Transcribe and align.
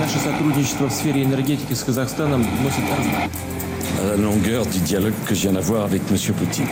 Наше 0.00 0.18
сотрудничество 0.18 0.88
в 0.88 0.92
сфере 0.92 1.22
энергетики 1.22 1.74
с 1.74 1.82
Казахстаном 1.82 2.44
носит 2.62 2.84
à 4.00 4.06
la 4.06 4.16
longueur 4.16 4.66
du 4.66 4.78
dialogue 4.80 5.14
que 5.26 5.34
je 5.34 5.42
viens 5.42 5.52
d'avoir 5.52 5.84
avec 5.84 6.02
M. 6.10 6.16
Poutine. 6.34 6.66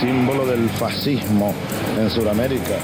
Símbolo 0.00 0.46
del 0.46 0.68
fascismo 0.78 1.54
en 1.98 2.08
Sudamérica. 2.10 2.78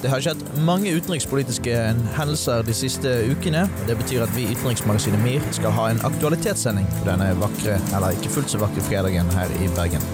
Det 0.00 0.08
har 0.08 0.22
skjedd 0.24 0.40
mange 0.64 0.92
utenrikspolitiske 0.96 1.72
hendelser 2.16 2.62
de 2.64 2.72
siste 2.76 3.10
ukene. 3.28 3.66
Det 3.88 3.98
betyr 4.00 4.24
at 4.24 4.32
vi 4.32 4.46
i 4.46 4.54
Utenriksmagasinet 4.54 5.20
MIR 5.20 5.44
skal 5.52 5.74
ha 5.76 5.90
en 5.90 6.00
aktualitetssending 6.08 6.86
på 6.94 7.08
denne 7.10 7.26
vakre, 7.40 7.76
eller 7.92 8.16
ikke 8.16 8.32
fullt 8.32 8.54
så 8.54 8.62
vakre 8.62 8.84
fredagen 8.86 9.28
her 9.36 9.52
i 9.60 9.68
Bergen. 9.76 10.04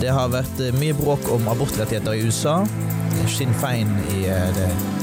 Det 0.00 0.10
har 0.16 0.32
vært 0.32 0.62
eh, 0.64 0.72
mye 0.80 0.96
bråk 0.96 1.28
om 1.34 1.44
abortrettigheter 1.52 2.16
i 2.16 2.24
USA. 2.24 2.62
Sinn 3.30 3.52
Fein 3.60 3.92
i, 4.16 4.24
eh, 4.32 4.62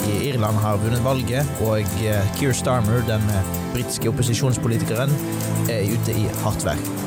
i 0.10 0.16
Irland 0.32 0.58
har 0.64 0.82
vunnet 0.82 1.06
valget, 1.06 1.54
og 1.68 1.86
eh, 2.02 2.34
Keir 2.40 2.58
Starmer, 2.58 3.06
den 3.08 3.30
britiske 3.76 4.10
opposisjonspolitikeren, 4.10 5.14
er 5.70 5.86
ute 5.94 6.18
i 6.18 6.26
hardt 6.42 6.66
vær. 6.66 6.99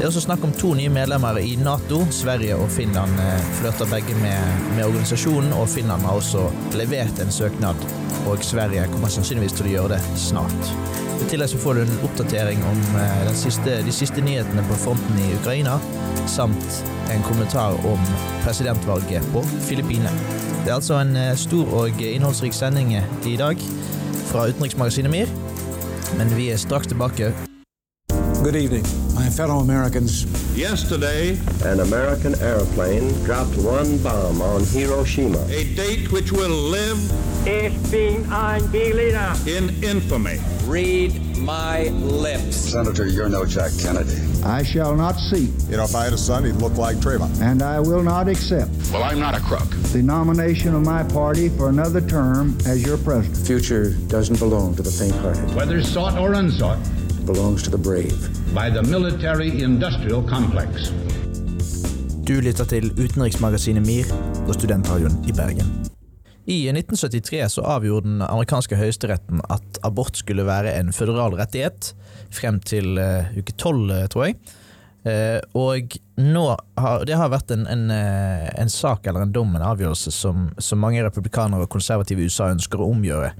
Det 0.00 0.06
er 0.06 0.08
også 0.14 0.20
snakk 0.24 0.44
om 0.46 0.52
to 0.56 0.70
nye 0.72 0.88
medlemmer 0.88 1.36
i 1.44 1.58
Nato. 1.60 1.98
Sverige 2.08 2.54
og 2.56 2.70
Finland 2.72 3.18
eh, 3.20 3.48
flørter 3.58 3.88
begge 3.90 4.14
med, 4.16 4.54
med 4.72 4.86
organisasjonen, 4.86 5.52
og 5.52 5.68
Finland 5.68 6.06
har 6.08 6.16
også 6.16 6.46
levert 6.72 7.20
en 7.20 7.28
søknad. 7.30 7.76
Og 8.30 8.40
Sverige 8.40 8.86
kommer 8.88 9.12
sannsynligvis 9.12 9.58
til 9.58 9.68
å 9.68 9.74
gjøre 9.74 9.98
det 9.98 10.20
snart. 10.22 10.70
I 11.20 11.26
tillegg 11.28 11.50
så 11.52 11.60
får 11.60 11.76
du 11.76 11.82
en 11.82 12.00
oppdatering 12.08 12.64
om 12.70 12.80
eh, 13.02 13.28
siste, 13.42 13.74
de 13.84 13.92
siste 13.92 14.24
nyhetene 14.24 14.64
på 14.70 14.78
fronten 14.86 15.20
i 15.20 15.34
Ukraina, 15.36 15.76
samt 16.24 16.80
en 17.12 17.26
kommentar 17.28 17.76
om 17.92 18.08
presidentvalget 18.46 19.28
på 19.36 19.44
Filippinene. 19.68 20.14
Det 20.62 20.72
er 20.72 20.78
altså 20.78 20.96
en 21.02 21.12
eh, 21.26 21.36
stor 21.36 21.76
og 21.82 22.00
innholdsrik 22.00 22.56
sending 22.56 22.96
i 22.96 23.36
dag 23.36 23.68
fra 24.32 24.48
utenriksmagasinet 24.48 25.12
MIR, 25.12 25.36
men 26.16 26.32
vi 26.40 26.48
er 26.54 26.64
straks 26.64 26.88
tilbake 26.88 27.34
Good 28.40 28.56
evening, 28.56 28.86
my 29.20 29.28
fellow 29.28 29.58
Americans. 29.58 30.24
Yesterday, 30.56 31.38
An 31.64 31.80
American 31.80 32.34
airplane 32.40 33.12
dropped 33.24 33.54
one 33.58 33.98
bomb 33.98 34.40
on 34.40 34.64
Hiroshima. 34.64 35.38
a 35.50 35.64
date 35.74 36.10
which 36.10 36.32
will 36.32 36.48
live 36.70 36.98
Ich 37.46 37.72
bin 37.90 38.24
ein 38.32 38.62
Berliner. 38.72 39.34
in 39.46 39.68
infamy. 39.84 40.38
Read 40.66 41.36
my 41.36 41.88
lips. 42.24 42.56
Senator, 42.56 43.06
you're 43.06 43.28
no 43.28 43.44
Jack 43.44 43.72
Kennedy. 43.78 44.16
I 44.42 44.62
shall 44.62 44.94
not 44.96 45.16
seek, 45.18 45.50
You 45.68 45.76
know, 45.76 45.84
if 45.84 45.94
I 45.94 46.04
had 46.04 46.14
a 46.14 46.18
son, 46.18 46.44
he'd 46.46 46.56
look 46.56 46.76
like 46.78 46.96
Trayvon. 46.96 47.30
and 47.42 47.62
I 47.62 47.78
will 47.80 48.02
not 48.02 48.26
accept, 48.26 48.70
Well, 48.90 49.02
I'm 49.04 49.18
not 49.20 49.34
a 49.36 49.40
crook. 49.40 49.68
the 49.92 50.02
nomination 50.02 50.74
of 50.74 50.82
my 50.82 51.02
party 51.02 51.50
for 51.50 51.68
another 51.68 52.00
term 52.00 52.56
as 52.64 52.82
your 52.86 52.96
president. 52.96 53.34
The 53.36 53.44
Future 53.44 53.90
doesn't 54.08 54.38
belong 54.38 54.76
to 54.76 54.82
the 54.82 54.90
faint-hearted. 54.90 55.54
whether 55.54 55.82
sought 55.82 56.16
or 56.18 56.32
unsought, 56.34 56.78
It 56.78 56.99
belongs 57.26 57.62
to 57.62 57.70
the 57.70 57.78
brave. 57.78 58.40
by 58.54 58.70
the 58.70 58.82
military 58.82 59.62
industrial 59.62 60.22
complex. 60.28 60.92
Du 62.26 62.40
lytter 62.40 62.64
til 62.64 62.90
utenriksmagasinet 62.98 63.86
MIR 63.86 64.10
og 64.48 64.54
Studentradioen 64.54 65.24
i 65.28 65.32
Bergen. 65.32 65.70
I 66.46 66.58
1973 66.72 67.52
så 67.52 67.62
avgjorde 67.62 68.08
den 68.08 68.22
amerikanske 68.22 68.78
høyesteretten 68.78 69.42
at 69.50 69.78
abort 69.86 70.18
skulle 70.18 70.46
være 70.46 70.72
en 70.80 70.90
føderal 70.92 71.36
rettighet 71.38 71.92
frem 72.34 72.58
til 72.60 72.98
uh, 72.98 73.30
uke 73.38 73.52
12, 73.52 73.90
eh, 73.90 74.06
tror 74.10 74.26
jeg. 74.26 74.38
Uh, 75.06 75.38
og 75.56 75.94
nå 76.18 76.44
har, 76.78 77.04
det 77.06 77.16
har 77.16 77.30
vært 77.32 77.54
en, 77.54 77.66
en, 77.70 77.86
uh, 77.90 78.48
en 78.60 78.72
sak 78.72 79.06
eller 79.06 79.26
en 79.26 79.34
dom, 79.34 79.54
en 79.54 79.68
avgjørelse, 79.70 80.10
som, 80.10 80.48
som 80.58 80.82
mange 80.82 81.04
republikanere 81.06 81.68
og 81.68 81.70
konservative 81.70 82.22
i 82.22 82.30
USA 82.30 82.50
ønsker 82.50 82.82
å 82.82 82.90
omgjøre. 82.90 83.30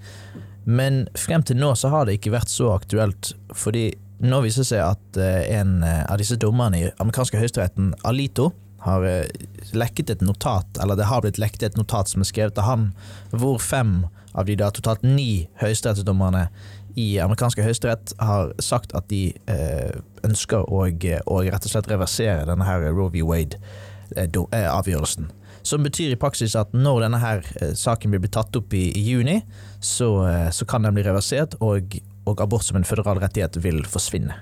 Men 0.64 1.04
frem 1.18 1.44
til 1.46 1.60
nå 1.60 1.72
så 1.78 1.90
har 1.92 2.06
det 2.06 2.18
ikke 2.18 2.34
vært 2.34 2.52
så 2.52 2.72
aktuelt, 2.74 3.32
fordi 3.56 3.90
nå 4.20 4.42
viser 4.44 4.64
det 4.64 4.70
seg 4.72 4.82
at 4.84 5.20
eh, 5.20 5.44
en 5.56 5.78
eh, 5.86 6.02
av 6.04 6.20
disse 6.20 6.36
dommerne 6.40 6.76
i 6.76 6.90
amerikanske 7.00 7.40
høyesteretten, 7.40 7.94
Alito, 8.04 8.50
har 8.84 9.04
eh, 9.08 9.30
lekket 9.76 10.12
et 10.12 10.24
notat, 10.24 10.68
eller 10.82 10.98
det 10.98 11.08
har 11.08 11.24
blitt 11.24 11.40
lekket 11.40 11.70
et 11.70 11.80
notat 11.80 12.12
som 12.12 12.20
er 12.20 12.28
skrevet 12.28 12.60
av 12.60 12.68
han, 12.68 12.90
hvor 13.32 13.56
fem 13.62 14.02
av 14.36 14.44
de 14.46 14.58
da 14.60 14.68
totalt 14.74 15.02
ni 15.06 15.48
høyesterettsdommerne 15.62 16.50
i 16.98 17.18
amerikanske 17.22 17.62
høyesterett 17.64 18.12
har 18.20 18.52
sagt 18.62 18.92
at 18.98 19.08
de 19.10 19.32
eh, 19.50 19.92
ønsker 20.26 20.66
å, 20.66 20.86
å 20.86 21.42
rett 21.46 21.66
og 21.66 21.72
slett 21.72 21.90
reversere 21.90 22.46
denne 22.48 22.66
her 22.66 22.90
Roe 22.90 23.10
v. 23.14 23.22
Wade-avgjørelsen. 23.26 25.30
Som 25.62 25.84
betyr 25.84 26.14
i 26.14 26.20
praksis 26.20 26.56
at 26.56 26.72
når 26.76 27.04
denne 27.04 27.20
her 27.20 27.42
eh, 27.60 27.72
saken 27.76 28.14
blir 28.14 28.32
tatt 28.32 28.56
opp 28.56 28.74
i, 28.76 28.88
i 28.96 29.02
juni, 29.10 29.40
så, 29.80 30.12
eh, 30.28 30.48
så 30.54 30.66
kan 30.68 30.86
den 30.86 30.96
bli 30.96 31.04
reversert, 31.06 31.58
og, 31.60 31.98
og 32.28 32.40
abort 32.40 32.64
som 32.66 32.80
en 32.80 32.86
føderal 32.88 33.20
rettighet 33.22 33.60
vil 33.64 33.82
forsvinne. 33.88 34.36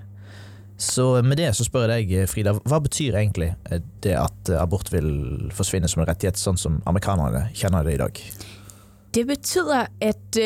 Så 0.78 1.22
med 1.26 1.40
det 1.40 1.50
så 1.58 1.66
spør 1.66 1.90
jeg 1.90 2.06
deg, 2.06 2.28
Frida, 2.30 2.54
hva 2.54 2.78
betyr 2.82 3.18
egentlig 3.18 3.50
eh, 3.70 3.82
det 4.04 4.14
at 4.14 4.52
eh, 4.52 4.60
abort 4.62 4.92
vil 4.94 5.10
forsvinne 5.54 5.90
som 5.90 6.04
en 6.04 6.10
rettighet, 6.10 6.38
sånn 6.38 6.60
som 6.60 6.78
amerikanerne 6.86 7.48
kjenner 7.58 7.86
det 7.86 7.96
i 7.96 8.02
dag? 8.04 8.22
Det 9.16 9.24
betyder, 9.26 9.88
at, 10.04 10.38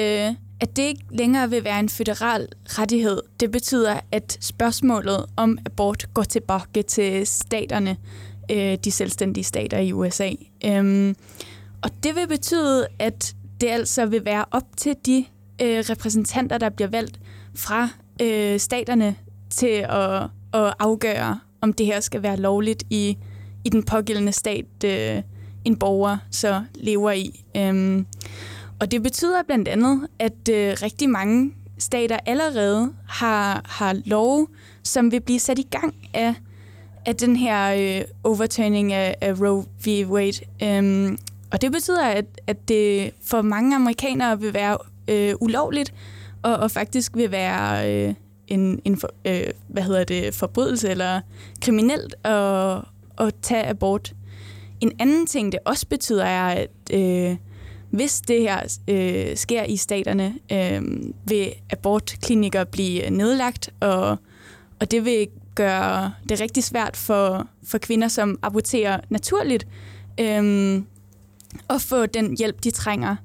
at 0.62 0.74
det 0.78 0.84
ikke 0.94 1.16
lenger 1.18 1.48
vil 1.52 1.64
være 1.66 1.82
en 1.82 1.88
føderal 1.92 2.44
rettighet. 2.78 3.20
Det 3.42 3.50
betyder, 3.52 4.04
at 4.14 4.36
spørsmålet 4.40 5.26
om 5.36 5.56
abort 5.66 6.06
går 6.14 6.30
tilbake 6.38 6.86
til 6.88 7.26
staterne, 7.28 7.98
øh, 8.50 8.78
de 8.84 8.90
selvstændige 8.90 9.44
stater 9.44 9.78
i 9.78 9.92
USA. 9.92 10.30
Øhm, 10.64 11.16
og 11.82 11.90
det 12.02 12.16
vil 12.16 12.28
betyde, 12.28 12.86
at 12.98 13.34
det 13.60 13.68
altså 13.68 14.06
vil 14.06 14.24
være 14.24 14.44
op 14.50 14.66
til 14.76 14.96
de 15.06 15.24
øh, 15.62 15.78
repræsentanter, 15.90 16.58
der 16.58 16.68
bliver 16.68 16.88
valgt 16.88 17.20
fra 17.54 17.88
øh, 18.22 18.60
staterne 18.60 19.16
til 19.50 19.86
at, 19.88 20.22
at 20.54 20.74
afgøre, 20.78 21.40
om 21.60 21.72
det 21.72 21.86
her 21.86 22.00
skal 22.00 22.22
være 22.22 22.36
lovligt 22.36 22.82
i, 22.90 23.18
i 23.64 23.68
den 23.68 23.82
pågældende 23.82 24.32
stat, 24.32 24.84
øh, 24.84 25.22
en 25.64 25.76
borger 25.76 26.16
så 26.30 26.62
lever 26.74 27.10
i. 27.10 27.44
Øhm, 27.56 28.06
og 28.80 28.90
det 28.90 29.02
betyder 29.02 29.42
blandt 29.42 29.68
andet, 29.68 30.08
at 30.18 30.48
øh, 30.50 30.76
rigtig 30.82 31.10
mange 31.10 31.54
stater 31.78 32.18
allerede 32.26 32.92
har, 33.08 33.62
har 33.64 34.00
lov, 34.04 34.48
som 34.82 35.12
vil 35.12 35.20
blive 35.20 35.38
sat 35.38 35.58
i 35.58 35.66
gang 35.70 35.94
af, 36.14 36.34
af 37.06 37.16
den 37.16 37.36
her 37.36 37.74
øh, 37.98 38.04
overturning 38.24 38.92
af, 38.92 39.16
af 39.20 39.40
Roe 39.40 39.64
v. 39.86 40.10
Wade. 40.10 40.40
Øhm, 40.62 41.18
og 41.52 41.60
det 41.60 41.72
betyder, 41.72 42.06
at, 42.06 42.24
at 42.46 42.68
det 42.68 43.10
for 43.24 43.42
mange 43.42 43.76
amerikanere 43.76 44.40
vil 44.40 44.54
være 44.54 44.78
øh, 45.08 45.34
ulovligt, 45.40 45.94
og, 46.42 46.56
og 46.56 46.70
faktisk 46.70 47.16
vil 47.16 47.30
være 47.30 47.92
øh, 47.92 48.14
en, 48.48 48.80
en 48.84 48.96
for, 48.96 49.08
øh, 49.24 49.46
hvad 49.68 49.82
hedder 49.82 50.04
det, 50.04 50.34
forbrydelse 50.34 50.90
eller 50.90 51.20
kriminelt 51.60 52.14
at, 52.24 52.78
at 53.18 53.34
tage 53.42 53.66
abort. 53.66 54.14
En 54.80 54.92
anden 54.98 55.26
ting, 55.26 55.52
det 55.52 55.60
også 55.64 55.86
betyder, 55.86 56.24
er, 56.24 56.48
at 56.48 56.70
øh, 56.92 57.36
hvis 57.90 58.20
det 58.20 58.40
her 58.40 58.78
øh, 58.88 59.36
sker 59.36 59.64
i 59.64 59.76
staterne, 59.76 60.34
øh, 60.52 60.82
vil 61.24 61.52
abortklinikker 61.70 62.64
blive 62.64 63.10
nedlagt, 63.10 63.70
og, 63.80 64.16
og 64.80 64.90
det 64.90 65.04
vil 65.04 65.28
gøre 65.54 66.12
det 66.28 66.40
rigtig 66.40 66.64
svært 66.64 66.96
for, 66.96 67.46
for 67.66 67.78
kvinder, 67.78 68.08
som 68.08 68.38
aborterer 68.42 69.00
naturligt, 69.10 69.66
øh, 70.20 70.82
at 71.70 71.80
få 71.80 72.06
den 72.06 72.36
hjælp, 72.38 72.64
de 72.64 72.70
trænger. 72.70 73.16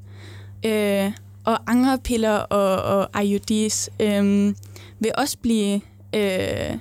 Øh, 0.65 1.11
og 1.43 1.59
andre 1.67 1.97
piller 1.97 2.37
og, 2.37 3.07
og 3.13 3.23
IUDs 3.23 3.89
øh, 3.99 4.53
vil 4.99 5.11
også 5.17 5.37
blive 5.37 5.81
øh, 6.15 6.77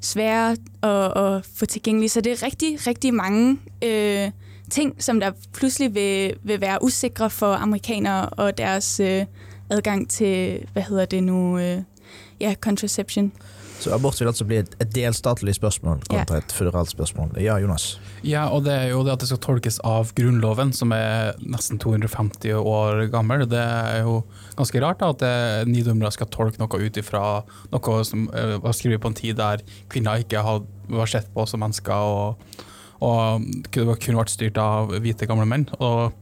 svære 0.00 0.56
at, 0.82 1.22
at 1.22 1.46
få 1.54 1.66
tilgængelige. 1.66 2.08
Så 2.08 2.20
det 2.20 2.32
er 2.32 2.42
rigtig, 2.42 2.86
rigtig 2.86 3.14
mange 3.14 3.58
øh, 3.84 4.30
ting, 4.70 5.02
som 5.02 5.20
der 5.20 5.32
pludselig 5.52 5.94
vil, 5.94 6.34
vil 6.42 6.60
være 6.60 6.82
usikre 6.82 7.30
for 7.30 7.52
amerikanere 7.54 8.28
og 8.28 8.58
deres 8.58 9.00
øh, 9.00 9.24
adgang 9.70 10.10
til, 10.10 10.66
hvad 10.72 10.82
hedder 10.82 11.04
det 11.04 11.22
nu, 11.22 11.58
øh, 11.58 11.82
ja, 12.40 12.54
contraception. 12.60 13.32
Så 13.84 13.92
abort 13.92 14.16
vil 14.16 14.30
altså 14.30 14.46
bli 14.48 14.56
et, 14.62 14.70
et 14.80 14.92
delstatlig 14.94 15.52
spørsmål 15.58 15.98
kontra 16.08 16.38
et 16.40 16.52
føderalt 16.56 16.88
spørsmål. 16.88 17.34
Ja, 17.42 17.58
Jonas? 17.60 17.98
Ja, 18.24 18.46
og 18.54 18.62
det 18.64 18.72
er 18.72 18.86
jo 18.94 19.02
det 19.04 19.12
at 19.12 19.20
det 19.20 19.28
skal 19.28 19.40
tolkes 19.44 19.76
av 19.84 20.14
Grunnloven, 20.16 20.70
som 20.72 20.94
er 20.96 21.34
nesten 21.44 21.76
250 21.82 22.54
år 22.56 23.02
gammel. 23.12 23.44
Det 23.50 23.60
er 23.60 24.06
jo 24.06 24.22
ganske 24.56 24.80
rart 24.80 25.02
da, 25.02 25.10
at 25.12 25.20
det, 25.20 25.34
ni 25.68 25.82
dommere 25.84 26.14
skal 26.16 26.30
tolke 26.32 26.62
noe 26.62 26.80
ut 26.80 26.96
ifra 27.02 27.24
noe 27.74 27.98
som 28.08 28.24
uh, 28.32 28.54
var 28.64 28.72
skrevet 28.78 29.02
på 29.04 29.10
en 29.12 29.18
tid 29.18 29.36
der 29.42 29.60
kvinner 29.92 30.24
ikke 30.24 30.40
hadde, 30.46 30.64
var 30.96 31.10
sett 31.12 31.28
på 31.34 31.44
som 31.48 31.60
mennesker, 31.60 31.92
og, 31.92 32.64
og 33.04 33.44
kunne, 33.74 33.98
kunne 34.00 34.22
vært 34.22 34.32
styrt 34.32 34.62
av 34.64 34.96
hvite 34.96 35.28
gamle 35.28 35.44
menn. 35.50 35.68
Og 35.76 36.16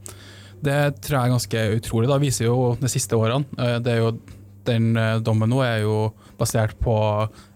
Det 0.63 0.77
tror 1.03 1.17
jeg 1.17 1.23
er 1.29 1.33
ganske 1.37 1.63
utrolig. 1.79 2.11
Da 2.11 2.19
viser 2.23 2.49
jo 2.49 2.73
de 2.79 2.91
siste 2.91 3.15
årene. 3.19 3.47
eh, 3.59 3.79
Det 3.83 3.95
er 3.95 4.03
jo, 4.03 4.11
den 4.67 4.93
eh, 4.99 5.17
dommen 5.23 5.51
nå 5.51 5.63
er 5.63 5.81
jo 5.83 5.97
basert 6.43 6.77
på 6.83 6.95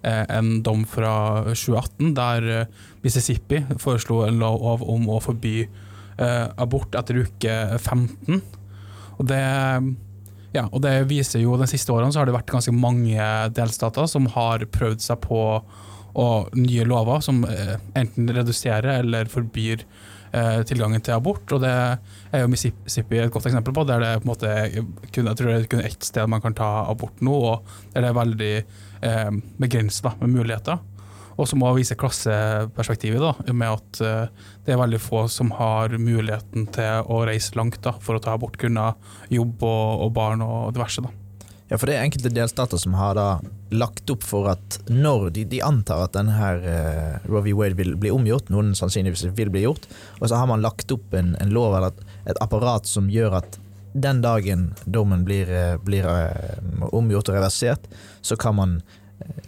eh, 0.04 0.24
en 0.34 0.62
dom 0.66 0.86
fra 0.90 1.44
2018, 1.52 2.14
der 2.18 2.50
eh, 2.54 2.84
Mississippi 3.04 3.62
foreslo 3.82 4.24
en 4.26 4.42
lov 4.42 4.84
om 4.88 5.08
å 5.12 5.22
forby 5.24 5.62
eh, 5.64 6.46
abort 6.58 6.98
etter 6.98 7.24
uke 7.28 7.58
15. 7.78 8.42
Og 9.18 9.26
det, 9.30 9.44
ja, 10.56 10.68
og 10.68 10.82
det 10.84 11.08
viser 11.10 11.42
jo 11.42 11.56
De 11.58 11.66
siste 11.70 11.90
årene 11.90 12.14
så 12.14 12.22
har 12.22 12.30
det 12.30 12.36
vært 12.36 12.52
ganske 12.54 12.74
mange 12.76 13.30
delstater 13.58 14.06
som 14.10 14.30
har 14.36 14.66
prøvd 14.74 15.04
seg 15.04 15.22
på 15.26 15.42
nye 16.58 16.86
lover 16.88 17.20
som 17.22 17.44
enten 17.46 18.30
reduserer 18.34 19.04
eller 19.04 19.30
forbyr 19.30 19.84
tilgangen 20.70 21.04
til 21.04 21.16
abort. 21.16 21.52
og 21.56 21.62
Det 21.64 21.72
er 21.72 22.44
jo 22.44 22.52
Mississippi 22.52 23.22
et 23.22 23.32
godt 23.34 23.50
eksempel 23.50 23.76
på, 23.76 23.86
der 23.88 24.04
det 24.04 24.10
er 24.12 24.22
på 24.22 24.28
en 24.28 24.34
måte 24.34 24.52
jeg 24.52 24.86
tror 25.14 25.50
det 25.50 25.56
er 25.56 25.72
kun 25.72 25.86
ett 25.86 26.04
sted 26.04 26.30
man 26.30 26.44
kan 26.44 26.56
ta 26.58 26.70
abort 26.90 27.22
nå, 27.22 27.34
og 27.34 27.74
der 27.94 28.06
det 28.06 28.12
er 28.12 28.22
veldig 28.22 28.54
eh, 28.58 29.32
begrensa 29.58 30.14
med 30.22 30.36
muligheter. 30.36 30.80
Og 31.38 31.46
så 31.46 31.58
må 31.60 31.70
vi 31.74 31.84
vise 31.84 31.98
klasseperspektivet, 32.00 33.22
da, 33.22 33.54
med 33.54 33.76
at 33.76 34.02
eh, 34.02 34.50
det 34.66 34.74
er 34.74 34.82
veldig 34.82 35.02
få 35.02 35.28
som 35.30 35.54
har 35.60 35.94
muligheten 36.02 36.66
til 36.74 37.06
å 37.06 37.22
reise 37.30 37.58
langt 37.60 37.80
da, 37.86 37.94
for 38.02 38.18
å 38.18 38.24
ta 38.24 38.34
abort 38.34 38.58
grunnet 38.58 38.98
jobb 39.34 39.62
og, 39.62 40.08
og 40.08 40.14
barn 40.18 40.46
og 40.46 40.74
diverse. 40.74 41.06
da. 41.06 41.27
Ja, 41.68 41.76
for 41.76 41.90
det 41.90 41.98
er 41.98 42.06
enkelte 42.06 42.32
delstater 42.32 42.80
som 42.80 42.96
har 42.96 43.18
da 43.18 43.28
lagt 43.76 44.08
opp 44.10 44.24
for 44.24 44.48
at 44.54 44.78
når 44.88 45.30
de, 45.36 45.44
de 45.52 45.60
antar 45.66 46.06
at 46.06 46.14
denne 46.16 46.36
her 46.38 46.62
uh, 46.64 47.26
Roe 47.28 47.44
v. 47.44 47.56
Wade 47.58 47.76
vil 47.76 47.98
bli 48.00 48.12
omgjort, 48.14 48.52
noen 48.54 48.72
sannsynligvis 48.78 49.26
vil 49.36 49.52
bli 49.52 49.66
gjort, 49.66 49.90
og 50.22 50.30
så 50.30 50.40
har 50.40 50.48
man 50.48 50.64
lagt 50.64 50.94
opp 50.96 51.16
en, 51.18 51.34
en 51.44 51.52
lov 51.52 51.76
eller 51.76 51.98
et, 52.24 52.40
apparat 52.44 52.88
som 52.88 53.12
gjør 53.12 53.42
at 53.42 53.60
den 53.98 54.22
dagen 54.24 54.70
dommen 54.86 55.26
blir, 55.28 55.52
uh, 55.52 55.76
blir 55.84 56.08
uh, 56.08 56.88
omgjort 56.96 57.34
og 57.34 57.40
reversert, 57.42 57.92
så 58.22 58.40
kan 58.40 58.56
man 58.56 58.80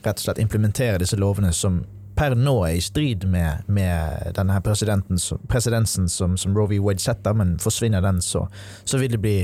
rett 0.04 0.18
og 0.18 0.26
slett 0.26 0.44
implementere 0.44 1.00
disse 1.00 1.20
lovene 1.20 1.54
som 1.56 1.86
per 2.20 2.36
nå 2.36 2.54
er 2.68 2.76
i 2.76 2.82
strid 2.84 3.24
med, 3.32 3.64
med 3.72 4.34
denne 4.36 4.58
her 4.58 4.64
presedensen 4.64 6.10
som, 6.12 6.36
som 6.38 6.56
Roe 6.58 6.68
v. 6.68 6.80
Wade 6.84 7.00
setter, 7.00 7.36
men 7.38 7.56
forsvinner 7.64 8.04
den, 8.04 8.20
så, 8.24 8.46
så 8.84 9.00
vil 9.00 9.14
det 9.14 9.22
bli 9.24 9.38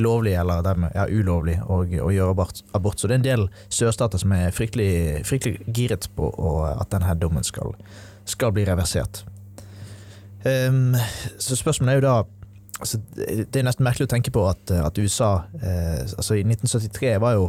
lovlig, 0.00 0.32
eller 0.40 0.64
dermed 0.64 0.96
ja, 0.96 1.04
ulovlig, 1.12 1.58
å, 1.66 1.82
å 1.84 2.12
gjøre 2.14 2.32
abort. 2.72 2.98
Så 2.98 3.10
det 3.10 3.18
er 3.18 3.20
en 3.20 3.26
del 3.26 3.44
sørstater 3.68 4.22
som 4.22 4.32
er 4.36 4.54
fryktelig, 4.56 5.26
fryktelig 5.28 5.76
giret 5.76 6.08
på 6.16 6.30
og, 6.32 6.64
at 6.72 6.88
denne 6.94 7.10
her 7.10 7.20
dommen 7.20 7.44
skal, 7.44 7.76
skal 8.24 8.54
bli 8.56 8.64
reversert. 8.68 9.26
Um, 10.42 10.96
så 11.38 11.58
spørsmålet 11.58 11.92
er 11.92 12.00
jo 12.00 12.06
da 12.08 12.14
altså, 12.82 12.98
Det 13.14 13.60
er 13.60 13.66
nesten 13.68 13.84
merkelig 13.86 14.08
å 14.08 14.10
tenke 14.10 14.32
på 14.34 14.42
at, 14.50 14.72
at 14.74 14.96
USA 14.98 15.44
eh, 15.54 16.00
altså 16.02 16.34
I 16.34 16.42
1973 16.42 17.12
var 17.22 17.36
jo 17.36 17.44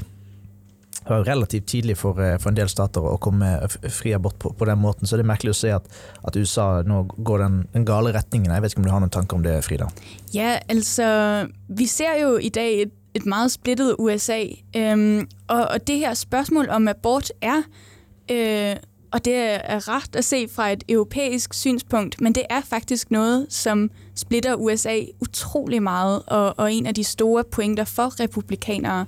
det 1.04 1.10
var 1.10 1.24
relativt 1.24 1.66
tidlig 1.68 1.98
for, 1.98 2.13
for, 2.40 2.50
en 2.50 2.57
del 2.57 2.69
stater 2.72 3.04
å 3.04 3.18
komme 3.22 3.50
fri 3.92 4.13
abort 4.16 4.38
på, 4.40 4.54
på, 4.56 4.66
den 4.66 4.80
måten, 4.80 5.07
så 5.07 5.18
det 5.18 5.25
er 5.25 5.31
merkelig 5.34 5.51
å 5.51 5.60
se 5.60 5.74
at, 5.75 5.90
at 6.24 6.38
USA 6.40 6.68
nå 6.88 7.01
går 7.18 7.44
den, 7.44 7.57
den, 7.74 7.86
gale 7.86 8.13
retningen. 8.16 8.54
Jeg 8.54 8.63
vet 8.63 8.72
ikke 8.75 8.84
om 8.84 8.88
du 8.88 8.94
har 8.94 9.04
noen 9.04 9.12
tanker 9.13 9.40
om 9.40 9.44
det, 9.44 9.57
Frida? 9.68 9.90
Ja, 10.34 10.57
altså 10.72 11.50
Vi 11.68 11.88
ser 11.92 12.16
jo 12.22 12.38
i 12.38 12.50
dag 12.54 12.86
et, 12.86 12.95
et 13.13 13.25
meget 13.25 13.51
splittet 13.51 14.00
USA, 14.00 14.40
um, 14.78 15.28
og, 15.48 15.66
og, 15.66 15.88
det 15.88 16.00
her 16.06 16.13
spørsmål 16.13 16.69
om 16.69 16.88
abort 16.88 17.31
er 17.42 17.68
uh, 18.31 18.80
og 19.13 19.25
det 19.25 19.36
er 19.38 19.84
rart 19.86 20.16
å 20.18 20.24
se 20.25 20.48
fra 20.50 20.72
et 20.74 20.84
europæisk 20.89 21.54
synspunkt, 21.54 22.16
men 22.22 22.34
det 22.34 22.48
er 22.50 22.63
faktisk 22.66 23.12
noe 23.13 23.44
som 23.50 23.92
splitter 24.18 24.57
USA 24.57 24.96
utrolig 25.22 25.84
mye, 25.86 26.24
og, 26.25 26.56
og 26.57 26.66
en 26.72 26.89
av 26.89 26.96
de 26.98 27.04
store 27.06 27.44
poengter 27.44 27.86
for 27.86 28.16
republikanere. 28.19 29.06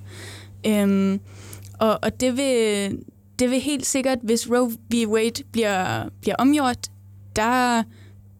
Um, 0.65 1.21
og, 1.79 1.99
og 2.01 2.19
det, 2.19 2.37
vil, 2.37 2.97
det 3.39 3.49
vil 3.49 3.59
helt 3.59 3.85
sikkert, 3.85 4.17
hvis 4.23 4.49
Roe 4.49 4.71
v. 4.71 5.07
Wade 5.07 5.43
bliver, 5.51 6.09
bliver 6.21 6.35
omgjort, 6.35 6.87
der 7.35 7.83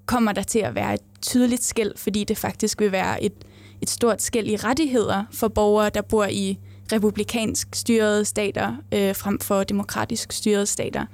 kommer 0.06 0.32
der 0.32 0.44
til 0.44 0.60
at 0.60 0.76
være 0.76 0.94
et 0.94 1.02
tydeligt 1.22 1.64
skæld, 1.64 1.92
fordi 1.98 2.24
det 2.24 2.38
faktisk 2.38 2.80
vil 2.80 2.92
være 2.92 3.24
et, 3.24 3.34
et 3.82 3.90
stort 3.90 4.22
skæld 4.22 4.48
i 4.48 4.56
rettigheder 4.56 5.24
for 5.32 5.48
borgere, 5.48 5.90
der 5.90 6.02
bor 6.02 6.26
i 6.26 6.60
republikansk 6.92 7.68
styrede 7.74 8.26
stater 8.26 8.76
øh, 8.94 9.16
frem 9.16 9.40
for 9.40 9.64
demokratisk 9.64 10.32
styrede 10.32 10.66
stater. 10.66 11.06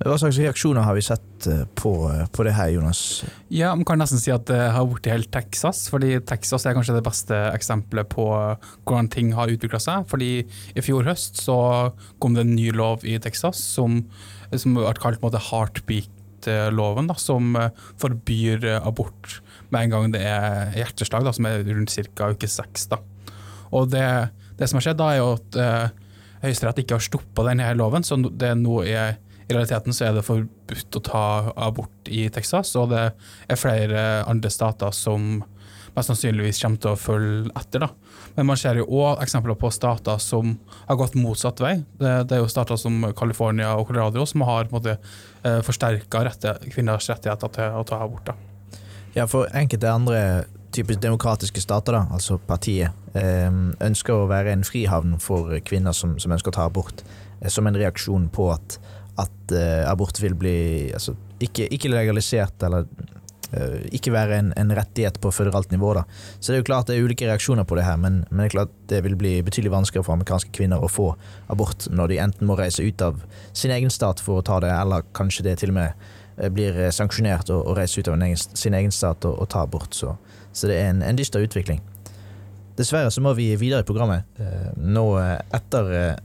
Hva 0.00 0.14
slags 0.16 0.38
reaksjoner 0.40 0.86
har 0.86 0.96
vi 0.96 1.02
sett 1.04 1.46
eh, 1.50 1.66
på, 1.76 1.90
eh, 2.08 2.22
på, 2.32 2.44
det 2.46 2.54
her, 2.56 2.70
Jonas? 2.72 3.20
Ja, 3.52 3.74
Man 3.76 3.84
kan 3.84 4.00
nesten 4.00 4.20
si 4.22 4.32
at 4.32 4.46
det 4.48 4.56
har 4.72 4.86
blitt 4.88 5.10
helt 5.12 5.28
Texas. 5.28 5.90
fordi 5.92 6.14
Texas 6.24 6.64
er 6.64 6.72
kanskje 6.72 6.96
det 6.96 7.04
beste 7.04 7.36
eksempelet 7.52 8.08
på 8.08 8.24
hvordan 8.88 9.10
ting 9.12 9.34
har 9.36 9.52
utvikla 9.52 9.80
seg. 9.82 10.08
fordi 10.08 10.46
I 10.72 10.80
fjor 10.80 11.04
høst 11.04 11.42
så 11.44 11.92
kom 12.18 12.32
det 12.32 12.46
en 12.46 12.56
ny 12.56 12.70
lov 12.72 13.04
i 13.04 13.18
Texas 13.20 13.60
som, 13.60 14.00
som 14.56 14.80
ble 14.80 14.96
kalt 14.96 15.20
heartbeat-loven, 15.20 17.12
som 17.20 17.54
eh, 17.60 17.70
forbyr 18.00 18.80
abort 18.80 19.42
med 19.68 19.84
en 19.84 19.92
gang 19.92 20.12
det 20.16 20.24
er 20.24 20.72
hjerteslag, 20.80 21.28
da, 21.28 21.36
som 21.36 21.44
er 21.44 21.60
rundt 21.68 21.92
ca. 22.16 22.32
uke 22.32 22.48
seks. 22.48 22.88
Og 23.68 23.92
det, 23.92 24.06
det, 24.56 24.64
som 24.64 24.80
har 24.80 24.88
skjedd, 24.88 25.02
da 25.02 25.12
er 25.12 25.20
jo 25.20 25.34
at 25.36 25.60
eh, 25.60 25.90
Høyesterett 26.40 26.80
ikke 26.80 26.96
har 26.96 27.04
stoppa 27.04 27.44
denne 27.44 27.74
loven, 27.76 28.00
så 28.00 28.16
det 28.16 28.56
nå 28.56 28.80
er 28.88 29.18
i 29.50 29.56
realiteten 29.56 29.96
så 29.96 30.08
er 30.08 30.16
det 30.16 30.26
forbudt 30.26 30.98
å 30.98 31.02
ta 31.04 31.24
abort 31.68 32.10
i 32.10 32.28
Texas, 32.32 32.72
og 32.78 32.92
det 32.94 33.06
er 33.10 33.60
flere 33.60 34.04
andre 34.30 34.52
stater 34.52 34.94
som 34.96 35.42
mest 35.96 36.10
sannsynligvis 36.10 36.60
kommer 36.62 36.80
til 36.82 36.92
å 36.92 36.98
følge 36.98 37.50
etter. 37.58 37.84
da. 37.84 37.88
Men 38.36 38.46
man 38.50 38.60
ser 38.60 38.78
jo 38.78 38.86
òg 38.86 39.22
eksempler 39.24 39.58
på 39.58 39.72
stater 39.74 40.20
som 40.22 40.54
har 40.86 40.98
gått 41.00 41.18
motsatt 41.18 41.62
vei. 41.62 41.80
Det, 41.98 42.12
det 42.30 42.36
er 42.36 42.44
jo 42.44 42.52
stater 42.52 42.78
som 42.80 43.02
California 43.18 43.72
og 43.76 43.88
Colorado 43.88 44.26
som 44.28 44.46
har 44.46 44.70
på 44.70 44.82
eh, 44.86 45.58
forsterka 45.66 46.22
kvinners 46.70 47.10
rettigheter 47.10 47.54
til 47.56 47.80
å 47.80 47.84
ta 47.88 48.00
abort. 48.04 48.30
da. 48.30 48.38
Ja, 49.16 49.26
for 49.26 49.50
enkelte 49.56 49.90
andre 49.90 50.22
typisk 50.70 51.00
demokratiske 51.02 51.60
stater, 51.60 51.96
da, 51.98 52.04
altså 52.14 52.38
partiet, 52.38 52.94
eh, 53.18 53.50
ønsker 53.82 54.14
å 54.14 54.28
være 54.30 54.54
en 54.54 54.62
frihavn 54.64 55.18
for 55.18 55.58
kvinner 55.66 55.96
som, 55.96 56.14
som 56.22 56.30
ønsker 56.30 56.52
å 56.52 56.58
ta 56.60 56.68
abort, 56.70 57.02
eh, 57.40 57.50
som 57.50 57.66
en 57.66 57.74
reaksjon 57.74 58.28
på 58.30 58.52
at 58.54 58.78
at 59.20 59.54
uh, 59.54 59.90
abort 59.90 60.20
vil 60.22 60.36
bli 60.38 60.90
altså, 60.96 61.14
ikke, 61.42 61.68
ikke, 61.72 61.90
legalisert 61.92 62.62
eller 62.66 62.86
uh, 62.86 63.80
ikke 63.94 64.12
være 64.14 64.38
en, 64.40 64.52
en, 64.58 64.72
rettighet 64.76 65.20
på 65.22 65.32
føderalt 65.34 65.72
nivå. 65.74 65.92
Da. 65.98 66.04
Så 66.38 66.50
det 66.50 66.58
er 66.58 66.62
jo 66.62 66.68
klart 66.70 66.90
det 66.90 66.98
er 66.98 67.06
ulike 67.06 67.28
reaksjoner 67.28 67.66
på 67.68 67.78
det 67.78 67.86
her, 67.86 67.98
men, 68.00 68.22
men, 68.30 68.44
det 68.44 68.48
er 68.50 68.56
klart 68.56 68.78
det 68.92 69.02
vil 69.06 69.18
bli 69.20 69.34
betydelig 69.46 69.74
vanskeligere 69.74 70.08
for 70.08 70.18
amerikanske 70.18 70.54
kvinner 70.56 70.82
å 70.82 70.90
få 70.90 71.10
abort 71.52 71.88
når 71.90 72.14
de 72.14 72.22
enten 72.26 72.50
må 72.50 72.58
reise 72.60 72.86
ut 72.86 73.04
av 73.04 73.20
sin 73.52 73.74
egen 73.74 73.92
stat 73.92 74.22
for 74.24 74.40
å 74.40 74.46
ta 74.46 74.60
det, 74.64 74.72
eller 74.74 75.06
kanskje 75.16 75.46
det 75.50 75.58
til 75.60 75.74
og 75.74 75.80
med 75.80 76.10
eh, 76.38 76.50
blir 76.50 76.82
sanksjonert 76.94 77.52
å, 77.54 77.62
reise 77.78 78.00
ut 78.00 78.10
av 78.10 78.20
egen, 78.20 78.38
sin 78.38 78.76
egen 78.78 78.94
stat 78.94 79.28
og, 79.28 79.38
og 79.44 79.50
ta 79.52 79.64
abort. 79.66 79.94
Så, 79.96 80.16
så, 80.52 80.70
det 80.70 80.80
er 80.80 80.94
en, 80.94 81.04
en 81.06 81.18
dyster 81.18 81.44
utvikling. 81.44 81.82
Dessverre 82.78 83.10
så 83.12 83.20
må 83.20 83.34
vi 83.36 83.50
videre 83.60 83.82
i 83.82 83.84
programmet. 83.84 84.24
Nå 84.80 85.02
etter 85.20 85.90
Eh, 85.92 86.16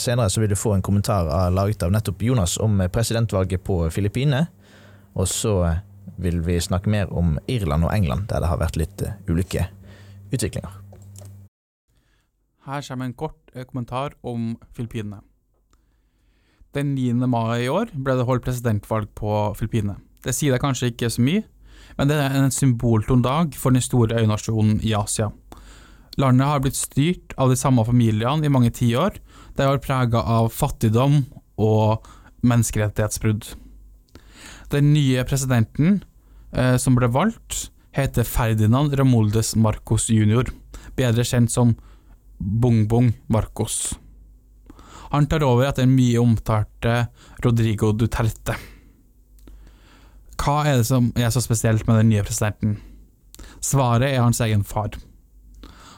senere 0.00 0.30
så 0.30 0.42
vil 0.42 0.52
du 0.52 0.58
få 0.58 0.74
en 0.74 0.84
kommentar 0.84 1.28
laget 1.54 1.82
av 1.82 1.92
nettopp 1.94 2.22
Jonas 2.22 2.56
om 2.62 2.80
eh, 2.80 2.90
presidentvalget 2.92 3.64
på 3.64 3.82
Filippinene. 3.94 4.46
Og 5.14 5.28
så 5.30 5.54
eh, 5.68 5.82
vil 6.20 6.40
vi 6.46 6.60
snakke 6.60 6.90
mer 6.90 7.12
om 7.12 7.36
Irland 7.50 7.86
og 7.86 7.94
England, 7.94 8.28
der 8.30 8.42
det 8.42 8.50
har 8.50 8.60
vært 8.60 8.78
litt 8.80 9.04
ulike 9.28 9.68
utviklinger. 10.32 10.80
Her 12.64 12.84
kommer 12.86 13.10
en 13.10 13.16
kort 13.18 13.54
kommentar 13.68 14.14
om 14.22 14.54
Filippinene. 14.72 15.20
Den 16.74 16.94
9. 16.96 17.28
mai 17.30 17.66
i 17.66 17.70
år 17.70 17.92
ble 17.94 18.16
det 18.18 18.26
holdt 18.26 18.46
presidentvalg 18.46 19.10
på 19.14 19.30
Filippinene. 19.58 20.00
Det 20.24 20.32
sier 20.34 20.54
deg 20.54 20.62
kanskje 20.62 20.90
ikke 20.90 21.10
så 21.12 21.22
mye, 21.22 21.44
men 21.98 22.10
det 22.10 22.16
er 22.18 22.34
en 22.34 22.54
symboltung 22.54 23.22
dag 23.22 23.54
for 23.58 23.74
den 23.74 23.84
store 23.84 24.22
øynasjonen 24.22 24.80
i 24.82 24.94
Asia. 24.96 25.28
Landet 26.18 26.46
har 26.46 26.62
blitt 26.62 26.78
styrt 26.78 27.34
av 27.38 27.50
de 27.50 27.58
samme 27.58 27.84
familiene 27.86 28.46
i 28.46 28.52
mange 28.52 28.72
tiår, 28.74 29.18
det 29.54 29.66
var 29.68 29.82
prega 29.82 30.22
av 30.22 30.50
fattigdom 30.52 31.22
og 31.62 32.06
menneskerettighetsbrudd. 32.44 33.46
Den 34.74 34.92
nye 34.94 35.24
presidenten 35.28 36.00
eh, 36.52 36.76
som 36.80 36.96
ble 36.98 37.08
valgt, 37.14 37.68
heter 37.94 38.26
Ferdinand 38.26 38.96
Ramoldes 38.98 39.54
Marcos 39.54 40.08
jr., 40.10 40.50
bedre 40.98 41.26
kjent 41.26 41.52
som 41.54 41.76
Bung-Bung 42.38 43.12
Marcos. 43.30 43.94
Han 45.14 45.28
tar 45.30 45.44
over 45.46 45.68
etter 45.68 45.86
mye 45.86 46.18
omtalte 46.18 47.04
Rodrigo 47.44 47.92
Duterte. 47.94 48.56
Hva 50.34 50.56
er 50.66 50.80
det 50.80 50.88
som 50.88 51.12
er 51.14 51.30
så 51.30 51.42
spesielt 51.44 51.86
med 51.86 52.00
den 52.00 52.10
nye 52.10 52.24
presidenten? 52.26 52.80
Svaret 53.62 54.10
er 54.10 54.24
hans 54.24 54.42
egen 54.42 54.64
far. 54.66 54.98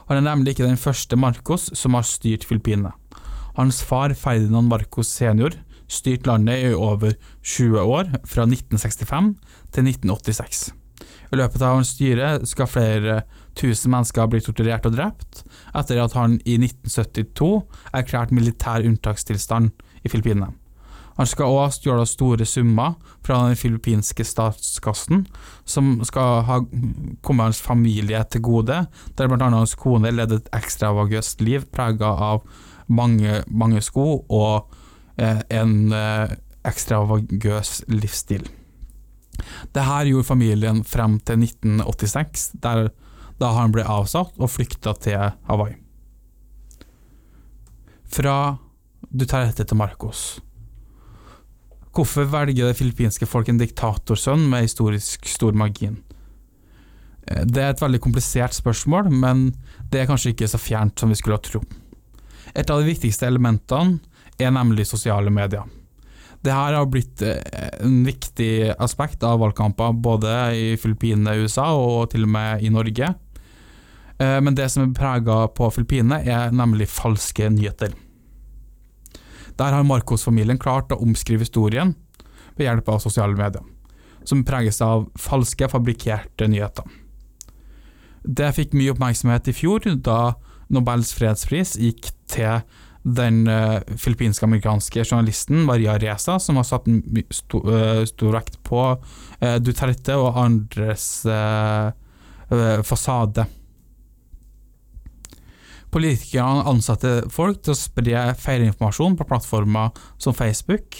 Han 0.07 0.19
er 0.19 0.23
nemlig 0.29 0.53
ikke 0.53 0.67
den 0.67 0.79
første 0.79 1.17
Marcos 1.19 1.71
som 1.75 1.97
har 1.97 2.05
styrt 2.07 2.45
Filippinene. 2.47 2.93
Hans 3.57 3.81
far 3.81 4.13
Ferdinand 4.13 4.69
Marcos 4.69 5.09
senior 5.09 5.55
styrte 5.89 6.29
landet 6.29 6.67
i 6.67 6.73
over 6.75 7.15
20 7.41 7.79
år, 7.81 8.11
fra 8.27 8.45
1965 8.45 9.31
til 9.73 9.89
1986. 9.89 10.67
I 11.31 11.39
løpet 11.39 11.63
av 11.65 11.75
hans 11.75 11.95
styre 11.95 12.29
skal 12.47 12.69
flere 12.69 13.17
tusen 13.57 13.91
mennesker 13.91 14.29
bli 14.29 14.43
torturert 14.45 14.85
og 14.87 14.93
drept, 14.95 15.41
etter 15.75 16.03
at 16.03 16.13
han 16.15 16.37
i 16.45 16.59
1972 16.61 17.49
erklærte 17.97 18.37
militær 18.37 18.85
unntakstilstand 18.85 19.73
i 20.05 20.13
Filippinene. 20.13 20.53
Han 21.17 21.25
skal 21.25 21.49
også 21.49 21.79
stjålet 21.79 22.09
store 22.11 22.45
summer 22.45 22.93
fra 23.25 23.39
den 23.47 23.57
filippinske 23.57 24.21
statskassen, 24.21 25.25
som 25.65 25.95
skal 26.05 26.43
ha 26.45 26.59
kommet 27.25 27.47
hans 27.47 27.61
familie 27.65 28.21
til 28.29 28.43
gode, 28.45 28.83
der 29.17 29.31
bl.a. 29.31 29.49
hans 29.49 29.73
kone 29.81 30.13
levde 30.13 30.43
et 30.43 30.51
ekstravagøst 30.53 31.41
liv 31.41 31.65
prega 31.73 32.13
av 32.29 32.45
mange, 32.87 33.41
mange 33.47 33.81
sko 33.85 34.07
og 34.23 34.75
eh, 35.19 35.41
en 35.59 35.91
eh, 35.93 36.37
ekstravagøs 36.67 37.83
livsstil. 37.91 38.47
Dette 39.75 39.99
gjorde 40.09 40.27
familien 40.27 40.83
frem 40.87 41.19
til 41.21 41.43
1986, 41.45 42.49
der, 42.63 42.89
da 43.37 43.51
han 43.55 43.73
ble 43.75 43.85
avsatt 43.85 44.39
og 44.39 44.51
flykta 44.51 44.95
til 45.03 45.29
Hawaii. 45.49 45.77
Fra 48.07 48.57
Duterte 49.07 49.63
til 49.63 49.77
Marcos. 49.77 50.39
Hvorfor 51.95 52.27
velger 52.29 52.67
det 52.67 52.77
filippinske 52.77 53.25
folk 53.25 53.47
en 53.49 53.57
diktatorsønn 53.57 54.43
med 54.51 54.67
historisk 54.67 55.25
stor 55.29 55.55
margin? 55.57 55.97
Eh, 57.27 57.43
det 57.45 57.63
er 57.63 57.73
et 57.73 57.81
veldig 57.81 58.01
komplisert 58.03 58.53
spørsmål, 58.53 59.09
men 59.11 59.49
det 59.91 60.01
er 60.01 60.09
kanskje 60.09 60.35
ikke 60.35 60.49
så 60.51 60.61
fjernt 60.61 60.99
som 60.99 61.09
vi 61.09 61.17
skulle 61.19 61.39
tro. 61.41 61.63
Et 62.57 62.69
av 62.73 62.81
de 62.81 62.89
viktigste 62.89 63.27
elementene 63.27 63.99
er 64.41 64.53
nemlig 64.53 64.87
sosiale 64.89 65.29
medier. 65.33 65.65
Det 66.41 66.53
her 66.53 66.75
har 66.77 66.89
blitt 66.89 67.21
eh, 67.25 67.37
en 67.83 68.01
viktig 68.05 68.73
aspekt 68.81 69.23
av 69.25 69.39
valgkamper 69.41 69.95
både 70.01 70.33
i 70.55 70.67
Filippinene, 70.79 71.35
USA 71.43 71.69
og 71.75 72.11
til 72.13 72.27
og 72.27 72.33
med 72.33 72.65
i 72.65 72.71
Norge. 72.73 73.13
Eh, 74.17 74.37
men 74.41 74.57
det 74.57 74.69
som 74.73 74.85
er 74.85 74.97
prega 74.97 75.39
på 75.53 75.69
Filippinene, 75.73 76.21
er 76.25 76.53
nemlig 76.55 76.89
falske 76.89 77.49
nyheter. 77.53 77.95
Der 79.57 79.73
har 79.73 79.85
Marcos-familien 79.89 80.61
klart 80.61 80.93
å 80.93 81.01
omskrive 81.01 81.45
historien 81.45 81.95
ved 82.57 82.67
hjelp 82.67 82.89
av 82.93 83.01
sosiale 83.01 83.37
medier, 83.37 83.65
som 84.25 84.45
preges 84.45 84.81
av 84.85 85.07
falske, 85.17 85.69
fabrikkerte 85.69 86.49
nyheter. 86.49 86.85
Det 88.27 88.51
fikk 88.53 88.75
mye 88.77 88.93
oppmerksomhet 88.93 89.49
i 89.49 89.55
fjor, 89.55 89.85
da 90.03 90.35
Nobels 90.73 91.13
fredspris 91.15 91.77
gikk 91.79 92.11
til 92.31 92.61
den 93.07 93.45
uh, 93.47 93.79
filippinsk-amerikanske 93.95 95.05
journalisten 95.05 95.63
Maria 95.67 95.95
Reza, 96.01 96.37
som 96.43 96.59
har 96.59 96.67
satt 96.67 96.87
sto, 97.33 97.61
uh, 97.63 98.03
stor 98.07 98.35
vekt 98.35 98.59
på 98.67 98.81
uh, 98.97 99.57
Duterte 99.63 100.17
og 100.19 100.39
andres 100.41 101.07
fasade. 102.87 103.43
Politikerne 105.91 106.63
ansatte 106.71 107.09
folk 107.27 107.59
til 107.59 107.73
å 107.73 107.75
spre 107.75 108.21
feilinformasjon 108.39 109.17
på 109.19 109.27
plattformer 109.27 109.91
som 110.15 110.31
Facebook, 110.37 110.95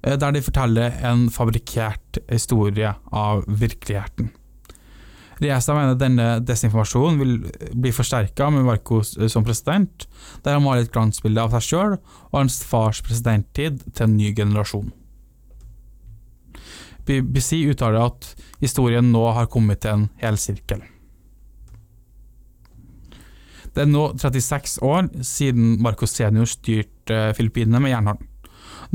der 0.00 0.32
de 0.32 0.40
forteller 0.40 0.96
en 1.04 1.26
fabrikkert 1.28 2.22
historie 2.32 2.94
av 3.12 3.44
virkeligheten. 3.52 4.30
Riesa 5.38 5.74
mener 5.76 5.98
denne 5.98 6.28
desinformasjonen 6.42 7.18
vil 7.20 7.34
bli 7.78 7.92
forsterka 7.94 8.48
med 8.50 8.66
Marcos 8.66 9.14
eh, 9.18 9.30
som 9.30 9.46
president, 9.46 10.08
der 10.44 10.56
han 10.58 10.64
maler 10.64 10.86
et 10.86 10.94
glansbilde 10.94 11.44
av 11.44 11.54
seg 11.54 11.66
sjøl 11.68 11.98
og 11.98 12.38
hans 12.40 12.60
fars 12.66 13.02
presidenttid 13.06 13.84
til 13.92 14.08
en 14.08 14.16
ny 14.18 14.32
generasjon. 14.36 14.90
BBC 17.08 17.62
uttaler 17.70 18.02
at 18.10 18.34
historien 18.60 19.12
nå 19.14 19.24
har 19.32 19.48
kommet 19.48 19.80
til 19.84 19.94
en 19.94 20.08
hel 20.20 20.36
sirkel. 20.40 20.82
Det 23.72 23.84
er 23.84 23.88
nå 23.88 24.08
36 24.18 24.80
år 24.84 25.08
siden 25.24 25.76
Marcos 25.84 26.16
senior 26.18 26.48
styrte 26.50 27.28
Filippinene 27.38 27.80
med 27.84 27.94
jernhånd. 27.94 28.24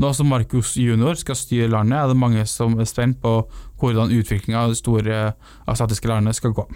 Nå 0.00 0.10
som 0.16 0.30
Marcos 0.30 0.74
junior 0.80 1.18
skal 1.18 1.38
styre 1.38 1.70
landet, 1.70 1.98
er 2.00 2.10
det 2.10 2.18
mange 2.18 2.42
som 2.50 2.74
er 2.80 2.88
spent 2.90 3.20
på 3.22 3.36
hvordan 3.80 4.12
utviklinga 4.14 4.64
av 4.64 4.72
det 4.72 4.80
store 4.80 5.20
asiatiske 5.70 6.10
landet 6.10 6.38
skal 6.38 6.54
gå. 6.56 6.66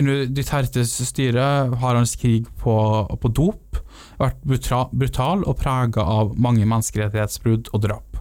Under 0.00 0.24
Dutertes 0.28 0.94
styre 1.08 1.46
har 1.80 1.96
hans 1.96 2.16
krig 2.20 2.48
på, 2.60 2.76
på 3.20 3.32
dop 3.32 3.80
vært 4.20 4.40
brutal 4.44 5.44
og 5.44 5.58
prega 5.60 6.04
av 6.04 6.34
mange 6.40 6.64
menneskerettighetsbrudd 6.68 7.72
og 7.72 7.84
drap. 7.84 8.20